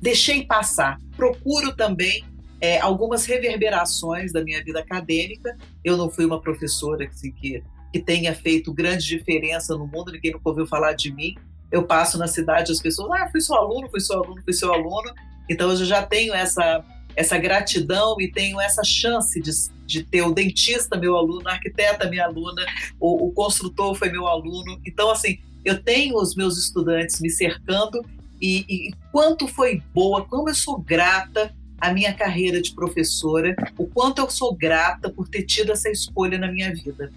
deixei 0.00 0.46
passar. 0.46 0.98
Procuro 1.16 1.74
também 1.74 2.24
é, 2.60 2.80
algumas 2.80 3.26
reverberações 3.26 4.32
da 4.32 4.42
minha 4.42 4.62
vida 4.62 4.80
acadêmica. 4.80 5.56
Eu 5.84 5.96
não 5.96 6.08
fui 6.08 6.24
uma 6.24 6.40
professora 6.40 7.06
assim, 7.06 7.32
que, 7.32 7.62
que 7.92 8.00
tenha 8.00 8.34
feito 8.34 8.72
grande 8.72 9.06
diferença 9.06 9.76
no 9.76 9.86
mundo, 9.86 10.12
ninguém 10.12 10.32
nunca 10.32 10.48
ouviu 10.48 10.66
falar 10.66 10.92
de 10.92 11.12
mim. 11.12 11.34
Eu 11.70 11.84
passo 11.84 12.18
na 12.18 12.26
cidade, 12.26 12.72
as 12.72 12.80
pessoas, 12.80 13.10
ah, 13.20 13.28
fui 13.30 13.40
seu 13.40 13.56
aluno, 13.56 13.88
fui 13.88 14.00
seu 14.00 14.22
aluno, 14.22 14.42
fui 14.42 14.52
seu 14.52 14.72
aluno. 14.72 15.12
Então 15.48 15.70
eu 15.70 15.76
já 15.76 16.02
tenho 16.02 16.34
essa, 16.34 16.84
essa 17.14 17.38
gratidão 17.38 18.20
e 18.20 18.30
tenho 18.30 18.60
essa 18.60 18.84
chance 18.84 19.40
de, 19.40 19.50
de 19.86 20.02
ter 20.02 20.22
o 20.22 20.32
dentista 20.32 20.96
meu 20.96 21.16
aluno, 21.16 21.48
a 21.48 21.52
arquiteta 21.52 22.08
minha 22.08 22.24
aluna, 22.24 22.64
o, 23.00 23.28
o 23.28 23.32
construtor 23.32 23.94
foi 23.94 24.10
meu 24.10 24.26
aluno. 24.26 24.80
Então, 24.86 25.10
assim, 25.10 25.38
eu 25.64 25.82
tenho 25.82 26.16
os 26.16 26.34
meus 26.34 26.56
estudantes 26.58 27.20
me 27.20 27.30
cercando 27.30 28.04
e, 28.40 28.64
e 28.68 28.94
quanto 29.10 29.48
foi 29.48 29.82
boa, 29.94 30.24
como 30.24 30.48
eu 30.48 30.54
sou 30.54 30.78
grata 30.78 31.54
à 31.80 31.92
minha 31.92 32.14
carreira 32.14 32.60
de 32.60 32.74
professora, 32.74 33.54
o 33.76 33.86
quanto 33.86 34.20
eu 34.20 34.30
sou 34.30 34.54
grata 34.54 35.10
por 35.10 35.28
ter 35.28 35.42
tido 35.42 35.72
essa 35.72 35.90
escolha 35.90 36.38
na 36.38 36.50
minha 36.50 36.72
vida. 36.74 37.12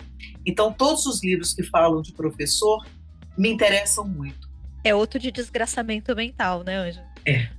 Então, 0.45 0.72
todos 0.72 1.05
os 1.05 1.24
livros 1.24 1.53
que 1.53 1.64
falam 1.64 2.01
de 2.01 2.14
professor 2.14 2.86
me 3.38 3.49
interessam 3.49 4.05
muito. 4.07 4.49
É 4.84 4.93
outro 4.93 5.20
de 5.20 5.32
desgraçamento 5.32 6.16
mental, 6.16 6.64
né, 6.64 6.78
Ângela? 6.78 7.07
É. 7.26 7.32
é. 7.34 7.49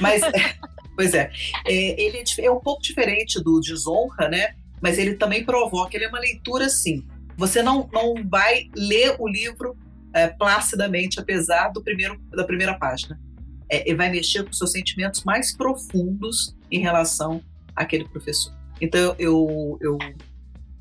Mas, 0.00 0.22
pois 0.96 1.14
é, 1.14 1.30
é 1.66 2.02
ele 2.02 2.18
é, 2.18 2.44
é, 2.44 2.50
um 2.50 2.60
pouco 2.60 2.82
diferente 2.82 3.42
do 3.42 3.60
Desonra, 3.60 4.28
né? 4.28 4.54
Mas 4.80 4.98
ele 4.98 5.14
também 5.14 5.44
provoca, 5.44 5.96
ele 5.96 6.04
é 6.04 6.08
uma 6.08 6.18
leitura 6.18 6.66
assim. 6.66 7.06
Você 7.36 7.62
não, 7.62 7.88
não 7.92 8.14
vai 8.28 8.68
ler 8.74 9.16
o 9.18 9.28
livro 9.28 9.76
é, 10.12 10.28
placidamente, 10.28 11.20
apesar 11.20 11.68
do 11.68 11.82
primeiro, 11.82 12.20
da 12.30 12.44
primeira 12.44 12.74
página. 12.74 13.18
É, 13.72 13.90
e 13.90 13.94
vai 13.94 14.10
mexer 14.10 14.44
com 14.44 14.52
seus 14.52 14.72
sentimentos 14.72 15.24
mais 15.24 15.56
profundos 15.56 16.54
em 16.70 16.80
relação 16.80 17.42
àquele 17.74 18.06
professor. 18.06 18.52
Então, 18.82 19.16
eu, 19.18 19.78
eu 19.80 19.96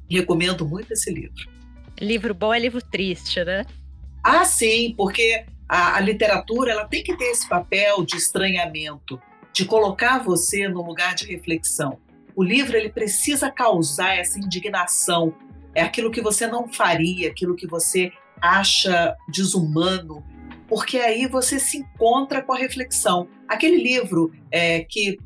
recomendo 0.09 0.67
muito 0.67 0.91
esse 0.91 1.09
livro. 1.09 1.49
Livro 1.97 2.33
bom 2.33 2.53
é 2.53 2.59
livro 2.59 2.81
triste, 2.81 3.41
né? 3.45 3.65
Ah, 4.21 4.43
sim, 4.43 4.93
porque 4.97 5.45
a, 5.69 5.95
a 5.95 5.99
literatura 6.01 6.73
ela 6.73 6.85
tem 6.85 7.01
que 7.01 7.15
ter 7.15 7.31
esse 7.31 7.47
papel 7.47 8.03
de 8.03 8.17
estranhamento, 8.17 9.21
de 9.53 9.63
colocar 9.63 10.19
você 10.19 10.67
no 10.67 10.85
lugar 10.85 11.15
de 11.15 11.25
reflexão. 11.25 11.97
O 12.35 12.43
livro 12.43 12.75
ele 12.75 12.89
precisa 12.89 13.49
causar 13.49 14.17
essa 14.17 14.37
indignação, 14.37 15.33
é 15.73 15.81
aquilo 15.81 16.11
que 16.11 16.21
você 16.21 16.45
não 16.45 16.67
faria, 16.67 17.29
aquilo 17.29 17.55
que 17.55 17.67
você 17.67 18.11
acha 18.41 19.15
desumano, 19.29 20.21
porque 20.71 20.99
aí 20.99 21.27
você 21.27 21.59
se 21.59 21.79
encontra 21.79 22.41
com 22.41 22.53
a 22.53 22.57
reflexão. 22.57 23.27
Aquele 23.45 23.75
livro 23.75 24.31
é, 24.49 24.85
que, 24.85 25.19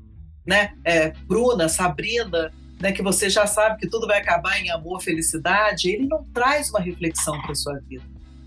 né, 0.43 0.73
é, 0.83 1.11
Bruna, 1.27 1.69
Sabrina, 1.69 2.51
né, 2.81 2.91
que 2.91 3.03
você 3.03 3.29
já 3.29 3.45
sabe 3.45 3.77
que 3.77 3.87
tudo 3.87 4.07
vai 4.07 4.17
acabar 4.17 4.59
em 4.59 4.71
amor, 4.71 5.03
felicidade, 5.03 5.91
ele 5.91 6.07
não 6.07 6.23
traz 6.33 6.71
uma 6.71 6.79
reflexão 6.79 7.39
para 7.43 7.53
sua 7.53 7.79
vida. 7.87 8.03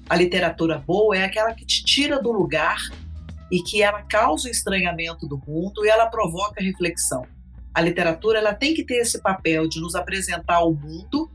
A 0.09 0.17
literatura 0.17 0.77
boa 0.77 1.17
é 1.17 1.23
aquela 1.23 1.55
que 1.55 1.65
te 1.65 1.85
tira 1.85 2.21
do 2.21 2.33
lugar 2.33 2.79
e 3.49 3.63
que 3.63 3.81
ela 3.81 4.03
causa 4.03 4.49
o 4.49 4.51
estranhamento 4.51 5.25
do 5.25 5.41
mundo 5.47 5.87
e 5.87 5.89
ela 5.89 6.07
provoca 6.07 6.61
reflexão. 6.61 7.25
A 7.73 7.81
literatura 7.81 8.41
ela 8.41 8.55
tem 8.55 8.75
que 8.75 8.83
ter 8.83 8.97
esse 8.97 9.23
papel 9.23 9.69
de 9.69 9.81
nos 9.81 9.95
apresentar 9.95 10.65
o 10.65 10.75
mundo 10.75 11.31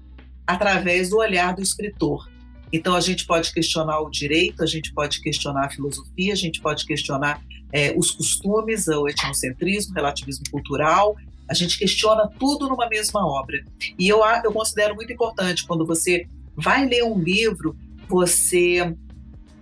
através 0.46 1.12
do 1.12 1.20
olhar 1.20 1.56
do 1.56 1.62
escritor. 1.62 2.33
Então, 2.74 2.96
a 2.96 3.00
gente 3.00 3.28
pode 3.28 3.54
questionar 3.54 4.02
o 4.02 4.10
direito, 4.10 4.64
a 4.64 4.66
gente 4.66 4.92
pode 4.92 5.22
questionar 5.22 5.68
a 5.68 5.70
filosofia, 5.70 6.34
a 6.34 6.36
gente 6.36 6.60
pode 6.60 6.86
questionar 6.88 7.40
é, 7.72 7.94
os 7.96 8.10
costumes, 8.10 8.88
o 8.88 9.08
etnocentrismo, 9.08 9.94
o 9.94 9.96
relativismo 9.96 10.44
cultural, 10.52 11.16
a 11.48 11.54
gente 11.54 11.78
questiona 11.78 12.28
tudo 12.40 12.68
numa 12.68 12.90
mesma 12.90 13.24
obra. 13.24 13.64
E 14.00 14.08
eu, 14.08 14.22
eu 14.44 14.52
considero 14.52 14.96
muito 14.96 15.14
importante 15.14 15.68
quando 15.68 15.86
você 15.86 16.26
vai 16.56 16.88
ler 16.88 17.04
um 17.04 17.20
livro, 17.20 17.78
você 18.10 18.96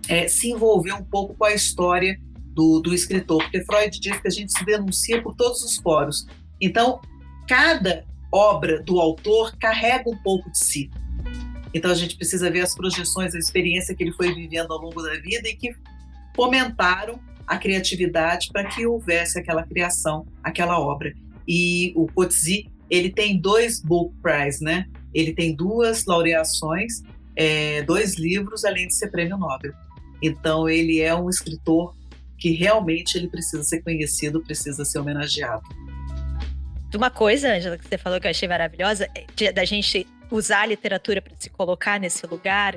é, 0.08 0.26
se 0.26 0.50
envolver 0.50 0.94
um 0.94 1.04
pouco 1.04 1.34
com 1.34 1.44
a 1.44 1.52
história 1.52 2.18
do, 2.54 2.80
do 2.80 2.94
escritor, 2.94 3.42
porque 3.42 3.64
Freud 3.64 3.98
diz 4.00 4.18
que 4.20 4.28
a 4.28 4.30
gente 4.30 4.52
se 4.52 4.64
denuncia 4.64 5.22
por 5.22 5.34
todos 5.34 5.62
os 5.62 5.78
poros. 5.78 6.26
Então, 6.60 7.00
cada 7.46 8.04
obra 8.32 8.82
do 8.82 8.98
autor 8.98 9.54
carrega 9.58 10.08
um 10.08 10.16
pouco 10.16 10.50
de 10.50 10.58
si. 10.58 10.90
Então 11.74 11.90
a 11.90 11.94
gente 11.94 12.16
precisa 12.16 12.50
ver 12.50 12.60
as 12.60 12.74
projeções, 12.74 13.34
a 13.34 13.38
experiência 13.38 13.94
que 13.94 14.02
ele 14.02 14.12
foi 14.12 14.34
vivendo 14.34 14.72
ao 14.72 14.78
longo 14.78 15.02
da 15.02 15.14
vida 15.14 15.48
e 15.48 15.56
que 15.56 15.74
fomentaram 16.34 17.18
a 17.46 17.58
criatividade 17.58 18.48
para 18.52 18.64
que 18.64 18.86
houvesse 18.86 19.38
aquela 19.38 19.62
criação, 19.64 20.26
aquela 20.42 20.78
obra. 20.78 21.12
E 21.46 21.92
o 21.96 22.06
Coetzee, 22.06 22.70
ele 22.88 23.10
tem 23.10 23.38
dois 23.38 23.80
book 23.80 24.14
prize, 24.22 24.62
né? 24.62 24.86
Ele 25.14 25.32
tem 25.32 25.54
duas 25.54 26.04
laureações 26.06 27.02
é, 27.36 27.82
dois 27.82 28.18
livros, 28.18 28.64
além 28.64 28.86
de 28.86 28.94
ser 28.94 29.10
prêmio 29.10 29.36
Nobel. 29.36 29.72
Então, 30.22 30.68
ele 30.68 31.00
é 31.00 31.14
um 31.14 31.28
escritor 31.28 31.94
que 32.38 32.50
realmente 32.52 33.16
ele 33.16 33.28
precisa 33.28 33.62
ser 33.62 33.82
conhecido, 33.82 34.42
precisa 34.42 34.84
ser 34.84 34.98
homenageado. 34.98 35.62
Uma 36.94 37.10
coisa, 37.10 37.54
Angela, 37.54 37.78
que 37.78 37.88
você 37.88 37.96
falou 37.96 38.20
que 38.20 38.26
eu 38.26 38.30
achei 38.30 38.48
maravilhosa, 38.48 39.08
é 39.40 39.52
da 39.52 39.64
gente 39.64 40.06
usar 40.32 40.62
a 40.62 40.66
literatura 40.66 41.20
para 41.20 41.34
se 41.38 41.50
colocar 41.50 42.00
nesse 42.00 42.26
lugar. 42.26 42.76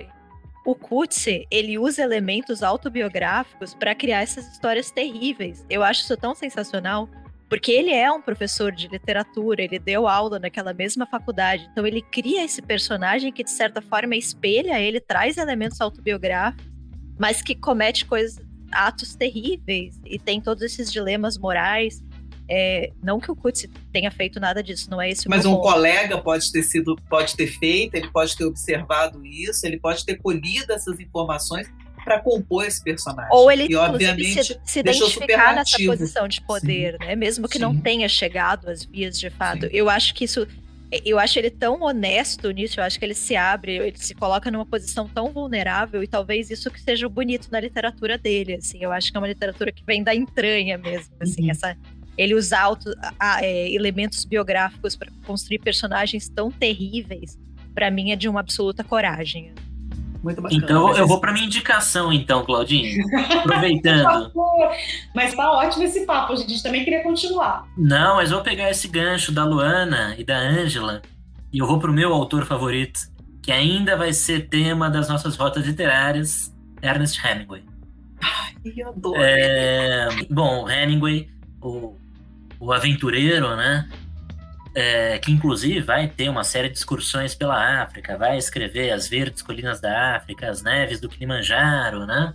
O 0.66 0.76
Coetzee, 0.76 1.48
ele 1.50 1.78
usa 1.78 2.02
elementos 2.02 2.62
autobiográficos 2.62 3.74
para 3.74 3.96
criar 3.96 4.22
essas 4.22 4.52
histórias 4.52 4.92
terríveis. 4.92 5.66
Eu 5.70 5.84
acho 5.84 6.02
isso 6.02 6.18
tão 6.18 6.36
sensacional, 6.36 7.08
porque 7.48 7.72
ele 7.72 7.92
é 7.92 8.12
um 8.12 8.22
professor 8.22 8.72
de 8.72 8.88
literatura, 8.88 9.62
ele 9.62 9.80
deu 9.80 10.08
aula 10.08 10.40
naquela 10.40 10.74
mesma 10.74 11.06
faculdade, 11.06 11.70
então 11.72 11.86
ele 11.86 12.02
cria 12.02 12.44
esse 12.44 12.62
personagem 12.62 13.32
que 13.32 13.44
de 13.44 13.52
certa 13.52 13.82
forma 13.82 14.16
espelha 14.16 14.80
ele, 14.80 15.00
traz 15.00 15.38
elementos 15.38 15.80
autobiográficos, 15.80 16.66
mas 17.18 17.42
que 17.42 17.56
comete 17.56 18.06
coisas, 18.06 18.44
atos 18.72 19.16
terríveis 19.16 20.00
e 20.04 20.20
tem 20.20 20.42
todos 20.42 20.64
esses 20.64 20.92
dilemas 20.92 21.38
morais. 21.38 22.04
É, 22.48 22.92
não 23.02 23.20
que 23.20 23.32
o 23.32 23.36
Kutz 23.36 23.68
tenha 23.92 24.12
feito 24.12 24.40
nada 24.40 24.62
disso, 24.62 24.90
não 24.90 25.02
é 25.02 25.10
esse 25.10 25.28
o 25.28 25.30
Mas 25.30 25.46
um 25.46 25.56
ponto. 25.56 25.64
colega 25.64 26.18
pode 26.20 26.52
ter 26.52 26.62
sido, 26.62 26.96
pode 27.10 27.36
ter 27.36 27.48
feito, 27.48 27.96
ele 27.96 28.10
pode 28.12 28.36
ter 28.38 28.46
observado 28.46 29.26
isso, 29.26 29.66
ele 29.66 29.80
pode 29.80 30.06
ter 30.06 30.18
colhido 30.18 30.72
essas 30.72 31.00
informações 31.00 31.68
para 32.06 32.20
compor 32.22 32.66
esse 32.66 32.84
personagem. 32.84 33.32
Ou 33.32 33.52
ele, 33.52 33.68
e, 33.68 33.76
obviamente, 33.76 34.44
se, 34.44 34.60
se 34.64 34.80
identificar 34.80 35.56
nessa 35.56 35.76
posição 35.84 36.28
de 36.28 36.40
poder, 36.42 36.94
Sim. 36.94 37.08
né? 37.08 37.16
Mesmo 37.16 37.50
que 37.50 37.58
Sim. 37.58 37.64
não 37.64 37.76
tenha 37.76 38.08
chegado 38.08 38.70
às 38.70 38.86
vias 38.86 39.20
de 39.20 39.32
fato. 39.32 39.62
Sim. 39.62 39.72
Eu 39.74 39.90
acho 39.90 40.14
que 40.14 40.24
isso. 40.24 40.48
Eu 41.04 41.18
acho 41.18 41.38
ele 41.40 41.50
tão 41.50 41.82
honesto 41.82 42.52
nisso, 42.52 42.80
eu 42.80 42.84
acho 42.84 42.98
que 43.00 43.04
ele 43.04 43.16
se 43.16 43.36
abre, 43.36 43.76
ele 43.76 43.98
se 43.98 44.14
coloca 44.14 44.52
numa 44.52 44.66
posição 44.66 45.10
tão 45.10 45.34
vulnerável, 45.34 46.02
e 46.04 46.08
talvez 46.08 46.52
isso 46.52 46.70
que 46.70 46.80
seja 46.80 47.08
o 47.08 47.10
bonito 47.10 47.50
na 47.52 47.60
literatura 47.60 48.20
dele, 48.20 48.54
assim. 48.54 48.78
Eu 48.82 48.92
acho 48.92 49.12
que 49.12 49.18
é 49.18 49.20
uma 49.20 49.28
literatura 49.28 49.72
que 49.72 49.84
vem 49.84 50.04
da 50.04 50.14
entranha 50.14 50.78
mesmo, 50.78 51.14
assim, 51.20 51.46
uhum. 51.46 51.52
essa 51.52 51.76
ele 52.18 52.34
usa 52.34 52.60
auto, 52.60 52.94
a, 53.20 53.44
é, 53.44 53.72
elementos 53.72 54.26
biográficos 54.26 54.96
para 54.96 55.12
construir 55.26 55.60
personagens 55.60 56.30
tão 56.30 56.52
terríveis, 56.52 57.38
para 57.74 57.92
mim 57.92 58.12
é 58.12 58.16
de 58.16 58.30
uma 58.30 58.40
absoluta 58.40 58.84
coragem. 58.84 59.54
Muito 60.24 60.42
bacana. 60.42 60.64
Então 60.64 60.96
eu 60.98 61.08
vou 61.08 61.20
para 61.20 61.32
minha 61.32 61.46
indicação, 61.46 62.12
então, 62.12 62.44
Claudinho. 62.44 63.04
Aproveitando. 63.40 64.32
mas 65.14 65.36
tá 65.36 65.52
ótimo 65.52 65.84
esse 65.84 66.06
papo, 66.06 66.34
a 66.34 66.36
gente 66.36 66.64
também 66.64 66.84
queria 66.84 67.04
continuar. 67.04 67.68
Não, 67.78 68.16
mas 68.16 68.32
vou 68.32 68.42
pegar 68.42 68.72
esse 68.72 68.88
gancho 68.88 69.32
da 69.32 69.46
Luana 69.46 70.16
e 70.18 70.24
da 70.24 70.38
Ângela 70.38 71.02
e 71.56 71.60
eu 71.60 71.66
vou 71.66 71.80
pro 71.80 71.94
meu 71.94 72.14
autor 72.14 72.46
favorito, 72.46 73.00
que 73.42 73.50
ainda 73.50 73.96
vai 73.96 74.12
ser 74.12 74.50
tema 74.50 74.90
das 74.90 75.08
nossas 75.08 75.38
rotas 75.38 75.66
literárias, 75.66 76.54
Ernest 76.82 77.18
Hemingway. 77.26 77.64
Ai, 78.22 78.74
eu 78.76 78.90
adoro. 78.90 79.22
É, 79.22 80.10
bom, 80.30 80.70
Hemingway, 80.70 81.30
o 81.62 81.96
o 82.66 82.74
aventureiro, 82.74 83.56
né? 83.56 83.88
É, 84.74 85.18
que 85.20 85.32
inclusive 85.32 85.80
vai 85.80 86.08
ter 86.08 86.28
uma 86.28 86.44
série 86.44 86.68
de 86.68 86.78
excursões 86.78 87.34
pela 87.34 87.82
África, 87.82 88.18
vai 88.18 88.38
escrever 88.38 88.92
as 88.92 89.08
verdes 89.08 89.42
colinas 89.42 89.80
da 89.80 90.18
África, 90.18 90.50
as 90.50 90.62
neves 90.62 91.00
do 91.00 91.08
Kilimanjaro, 91.08 92.06
né? 92.06 92.34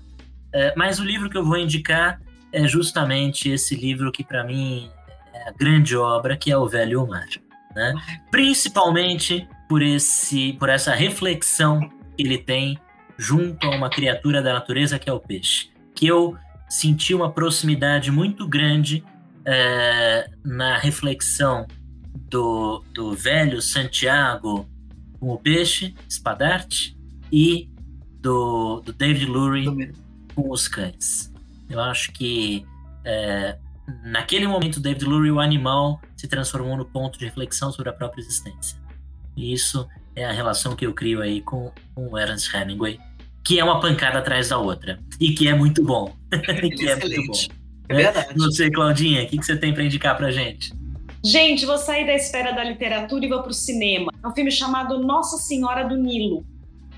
É, 0.52 0.72
mas 0.74 0.98
o 0.98 1.04
livro 1.04 1.28
que 1.28 1.36
eu 1.36 1.44
vou 1.44 1.58
indicar 1.58 2.20
é 2.52 2.66
justamente 2.66 3.50
esse 3.50 3.74
livro 3.74 4.10
que 4.10 4.24
para 4.24 4.42
mim 4.42 4.90
é 5.34 5.48
a 5.48 5.52
grande 5.52 5.96
obra, 5.96 6.36
que 6.36 6.50
é 6.50 6.56
o 6.56 6.66
Velho 6.66 7.06
Mar, 7.06 7.28
né? 7.74 7.94
Principalmente 8.30 9.46
por 9.68 9.82
esse, 9.82 10.54
por 10.54 10.68
essa 10.68 10.94
reflexão 10.94 11.80
que 12.16 12.22
ele 12.22 12.38
tem 12.38 12.78
junto 13.18 13.66
a 13.66 13.70
uma 13.70 13.90
criatura 13.90 14.42
da 14.42 14.54
natureza 14.54 14.98
que 14.98 15.10
é 15.10 15.12
o 15.12 15.20
peixe, 15.20 15.68
que 15.94 16.06
eu 16.06 16.36
senti 16.70 17.14
uma 17.14 17.30
proximidade 17.30 18.10
muito 18.10 18.48
grande 18.48 19.04
é, 19.45 20.30
na 20.45 20.78
reflexão 20.78 21.66
do, 22.28 22.84
do 22.93 23.14
velho 23.14 23.61
Santiago 23.61 24.68
com 25.18 25.30
o 25.30 25.38
peixe, 25.38 25.95
espadarte, 26.09 26.97
e 27.32 27.70
do, 28.20 28.80
do 28.80 28.93
David 28.93 29.26
Lurie 29.26 29.93
com 30.34 30.51
os 30.51 30.66
cães. 30.66 31.32
Eu 31.68 31.80
acho 31.80 32.12
que 32.12 32.66
é, 33.05 33.57
naquele 34.05 34.47
momento, 34.47 34.80
David 34.80 35.05
Lurie, 35.05 35.30
o 35.30 35.41
animal, 35.41 36.01
se 36.16 36.26
transformou 36.28 36.76
no 36.76 36.84
ponto 36.84 37.18
de 37.18 37.24
reflexão 37.24 37.72
sobre 37.72 37.91
a 37.91 37.93
própria 37.93 38.20
existência. 38.20 38.78
E 39.36 39.53
isso 39.53 39.86
é 40.14 40.24
a 40.24 40.32
relação 40.32 40.74
que 40.74 40.86
eu 40.86 40.93
crio 40.93 41.22
aí 41.22 41.41
com, 41.41 41.72
com 41.95 42.09
o 42.09 42.18
Ernest 42.18 42.55
Hemingway, 42.55 42.99
que 43.45 43.59
é 43.59 43.64
uma 43.64 43.80
pancada 43.80 44.18
atrás 44.18 44.49
da 44.49 44.59
outra. 44.59 44.99
E 45.18 45.32
que 45.32 45.49
é 45.49 45.55
muito 45.55 45.84
bom. 45.84 46.14
que 46.76 46.88
é 46.88 46.97
muito 46.97 47.26
bom. 47.26 47.59
É 47.91 47.95
verdade. 47.95 48.34
Não 48.36 48.51
sei, 48.53 48.70
Claudinha, 48.70 49.24
o 49.24 49.26
que, 49.26 49.36
que 49.36 49.45
você 49.45 49.57
tem 49.57 49.74
para 49.74 49.82
indicar 49.82 50.16
pra 50.16 50.30
gente? 50.30 50.72
Gente, 51.22 51.66
vou 51.66 51.76
sair 51.76 52.07
da 52.07 52.14
esfera 52.14 52.53
da 52.53 52.62
literatura 52.62 53.26
e 53.26 53.28
vou 53.28 53.43
para 53.43 53.51
o 53.51 53.55
cinema. 53.55 54.12
É 54.22 54.26
um 54.26 54.32
filme 54.32 54.51
chamado 54.51 54.99
Nossa 54.99 55.36
Senhora 55.36 55.86
do 55.86 55.97
Nilo, 55.97 56.47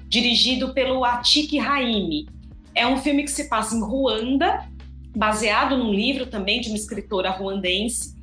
dirigido 0.07 0.75
pelo 0.75 1.03
Atik 1.03 1.59
Raimi. 1.59 2.29
É 2.75 2.87
um 2.87 2.99
filme 2.99 3.25
que 3.25 3.31
se 3.31 3.49
passa 3.49 3.75
em 3.75 3.81
Ruanda, 3.81 4.69
baseado 5.17 5.77
num 5.77 5.91
livro 5.93 6.27
também 6.27 6.61
de 6.61 6.69
uma 6.69 6.77
escritora 6.77 7.31
ruandense. 7.31 8.15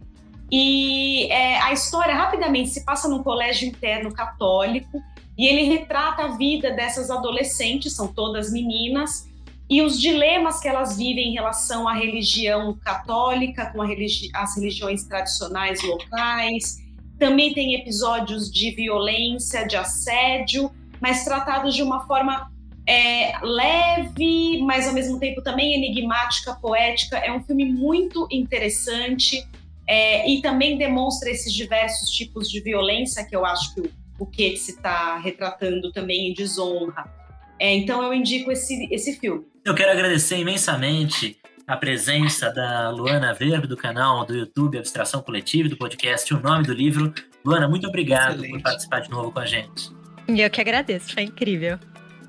E 0.52 1.26
é, 1.32 1.60
a 1.60 1.74
história, 1.74 2.14
rapidamente, 2.14 2.70
se 2.70 2.86
passa 2.86 3.08
num 3.08 3.24
colégio 3.24 3.68
interno 3.68 4.14
católico 4.14 5.02
e 5.38 5.48
ele 5.48 5.64
retrata 5.64 6.24
a 6.24 6.38
vida 6.38 6.72
dessas 6.72 7.10
adolescentes, 7.10 7.96
são 7.96 8.08
todas 8.08 8.52
meninas, 8.52 9.28
e 9.70 9.82
os 9.84 10.00
dilemas 10.00 10.60
que 10.60 10.68
elas 10.68 10.98
vivem 10.98 11.30
em 11.30 11.34
relação 11.34 11.88
à 11.88 11.94
religião 11.94 12.78
católica, 12.84 13.68
com 13.68 13.82
religi 13.82 14.30
as 14.34 14.56
religiões 14.56 15.04
tradicionais 15.04 15.84
locais. 15.84 16.78
Também 17.20 17.54
tem 17.54 17.76
episódios 17.76 18.52
de 18.52 18.72
violência, 18.72 19.68
de 19.68 19.76
assédio, 19.76 20.72
mas 21.00 21.24
tratados 21.24 21.76
de 21.76 21.84
uma 21.84 22.08
forma 22.08 22.52
é, 22.88 23.38
leve, 23.44 24.60
mas 24.64 24.88
ao 24.88 24.94
mesmo 24.94 25.20
tempo 25.20 25.44
também 25.44 25.76
enigmática, 25.76 26.56
poética. 26.56 27.18
É 27.18 27.32
um 27.32 27.44
filme 27.44 27.66
muito 27.66 28.28
interessante 28.32 29.46
é, 29.86 30.28
e 30.28 30.42
também 30.42 30.80
demonstra 30.80 31.30
esses 31.30 31.54
diversos 31.54 32.10
tipos 32.10 32.50
de 32.50 32.60
violência 32.60 33.24
que 33.24 33.36
eu 33.36 33.46
acho 33.46 33.76
que 33.76 33.82
o, 33.82 33.92
o 34.18 34.26
Keats 34.26 34.70
está 34.70 35.20
retratando 35.20 35.92
também 35.92 36.32
em 36.32 36.34
Desonra. 36.34 37.20
É, 37.60 37.76
então 37.76 38.02
eu 38.02 38.14
indico 38.14 38.52
esse, 38.52 38.88
esse 38.90 39.20
filme. 39.20 39.46
Eu 39.64 39.76
quero 39.76 39.92
agradecer 39.92 40.38
imensamente 40.38 41.38
a 41.68 41.76
presença 41.76 42.50
da 42.50 42.90
Luana 42.90 43.34
Verbe, 43.34 43.68
do 43.68 43.78
canal 43.78 44.26
do 44.26 44.36
YouTube 44.36 44.78
Abstração 44.78 45.22
Coletiva 45.22 45.68
e 45.68 45.70
do 45.70 45.78
podcast 45.78 46.34
O 46.34 46.40
Nome 46.40 46.66
do 46.66 46.74
Livro. 46.74 47.14
Luana, 47.46 47.68
muito 47.68 47.88
obrigado 47.88 48.36
Excelente. 48.36 48.54
por 48.54 48.62
participar 48.64 49.00
de 49.02 49.10
novo 49.10 49.32
com 49.32 49.40
a 49.40 49.46
gente. 49.46 49.92
Eu 50.28 50.50
que 50.50 50.62
agradeço, 50.62 51.14
foi 51.14 51.24
incrível. 51.24 51.78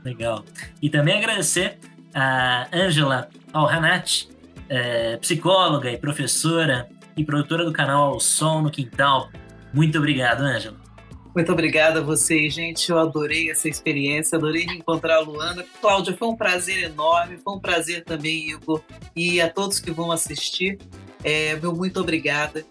Legal. 0.04 0.44
E 0.82 0.90
também 0.90 1.18
agradecer 1.18 1.78
a 2.12 2.66
Angela 2.72 3.28
Alhanat, 3.52 4.28
é, 4.68 5.16
psicóloga 5.18 5.90
e 5.90 5.96
professora 5.96 6.88
e 7.16 7.24
produtora 7.24 7.64
do 7.64 7.72
canal 7.72 8.18
Sol 8.18 8.60
no 8.60 8.70
Quintal. 8.70 9.30
Muito 9.72 9.96
obrigado, 9.98 10.40
Angela. 10.40 10.79
Muito 11.34 11.52
obrigada 11.52 12.00
a 12.00 12.02
vocês, 12.02 12.52
gente. 12.52 12.90
Eu 12.90 12.98
adorei 12.98 13.50
essa 13.50 13.68
experiência, 13.68 14.36
adorei 14.36 14.64
encontrar 14.64 15.16
a 15.16 15.20
Luana. 15.20 15.64
Cláudia, 15.80 16.16
foi 16.16 16.28
um 16.28 16.36
prazer 16.36 16.82
enorme, 16.82 17.38
foi 17.38 17.54
um 17.54 17.60
prazer 17.60 18.04
também, 18.04 18.50
Igor, 18.50 18.82
e 19.14 19.40
a 19.40 19.48
todos 19.48 19.78
que 19.78 19.92
vão 19.92 20.10
assistir. 20.10 20.78
É, 21.22 21.54
meu 21.56 21.72
muito 21.74 22.00
obrigada 22.00 22.64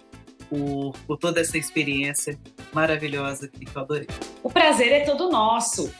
por, 0.49 0.93
por 1.07 1.17
toda 1.17 1.39
essa 1.39 1.57
experiência 1.57 2.37
maravilhosa 2.73 3.47
que 3.47 3.65
eu 3.73 3.81
adorei. 3.81 4.07
O 4.43 4.49
prazer 4.49 4.91
é 4.91 4.99
todo 5.01 5.29
nosso. 5.29 5.93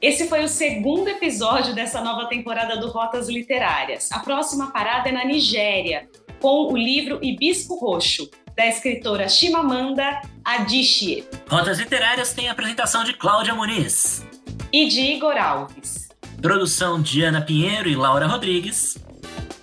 Esse 0.00 0.28
foi 0.28 0.44
o 0.44 0.48
segundo 0.48 1.08
episódio 1.08 1.74
dessa 1.74 2.00
nova 2.00 2.28
temporada 2.28 2.76
do 2.76 2.88
Rotas 2.88 3.28
Literárias. 3.28 4.12
A 4.12 4.20
próxima 4.20 4.70
parada 4.70 5.08
é 5.08 5.12
na 5.12 5.24
Nigéria, 5.24 6.08
com 6.40 6.72
o 6.72 6.76
livro 6.76 7.18
Hibisco 7.22 7.74
Roxo, 7.76 8.30
da 8.56 8.66
escritora 8.66 9.28
Chimamanda 9.28 10.22
Adichie. 10.42 11.24
Rotas 11.48 11.78
Literárias 11.78 12.32
tem 12.32 12.48
a 12.48 12.52
apresentação 12.52 13.04
de 13.04 13.12
Cláudia 13.12 13.54
Muniz. 13.54 14.26
E 14.72 14.88
de 14.88 15.00
Igor 15.00 15.36
Alves. 15.36 16.08
Produção 16.40 17.00
de 17.00 17.22
Ana 17.22 17.42
Pinheiro 17.42 17.88
e 17.88 17.94
Laura 17.94 18.26
Rodrigues. 18.26 18.96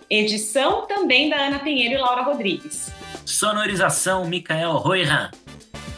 Edição 0.09 0.85
também 0.85 1.29
da 1.29 1.37
Ana 1.37 1.59
Pinheiro 1.59 1.95
e 1.95 1.97
Laura 1.97 2.21
Rodrigues. 2.21 2.91
Sonorização 3.25 4.25
Micael 4.25 4.73
Roiran. 4.73 5.31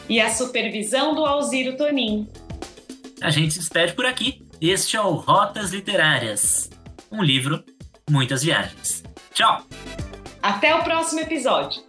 E 0.08 0.22
a 0.22 0.32
supervisão 0.32 1.14
do 1.14 1.26
Alziro 1.26 1.76
Tonin. 1.76 2.30
A 3.22 3.30
gente 3.30 3.54
se 3.54 3.60
despede 3.60 3.94
por 3.94 4.06
aqui. 4.06 4.46
Este 4.62 4.96
é 4.96 5.02
o 5.02 5.16
Rotas 5.16 5.72
Literárias. 5.72 6.70
Um 7.12 7.22
livro, 7.22 7.64
muitas 8.10 8.44
viagens. 8.44 9.04
Tchau! 9.34 9.64
Até 10.42 10.74
o 10.76 10.84
próximo 10.84 11.20
episódio! 11.22 11.84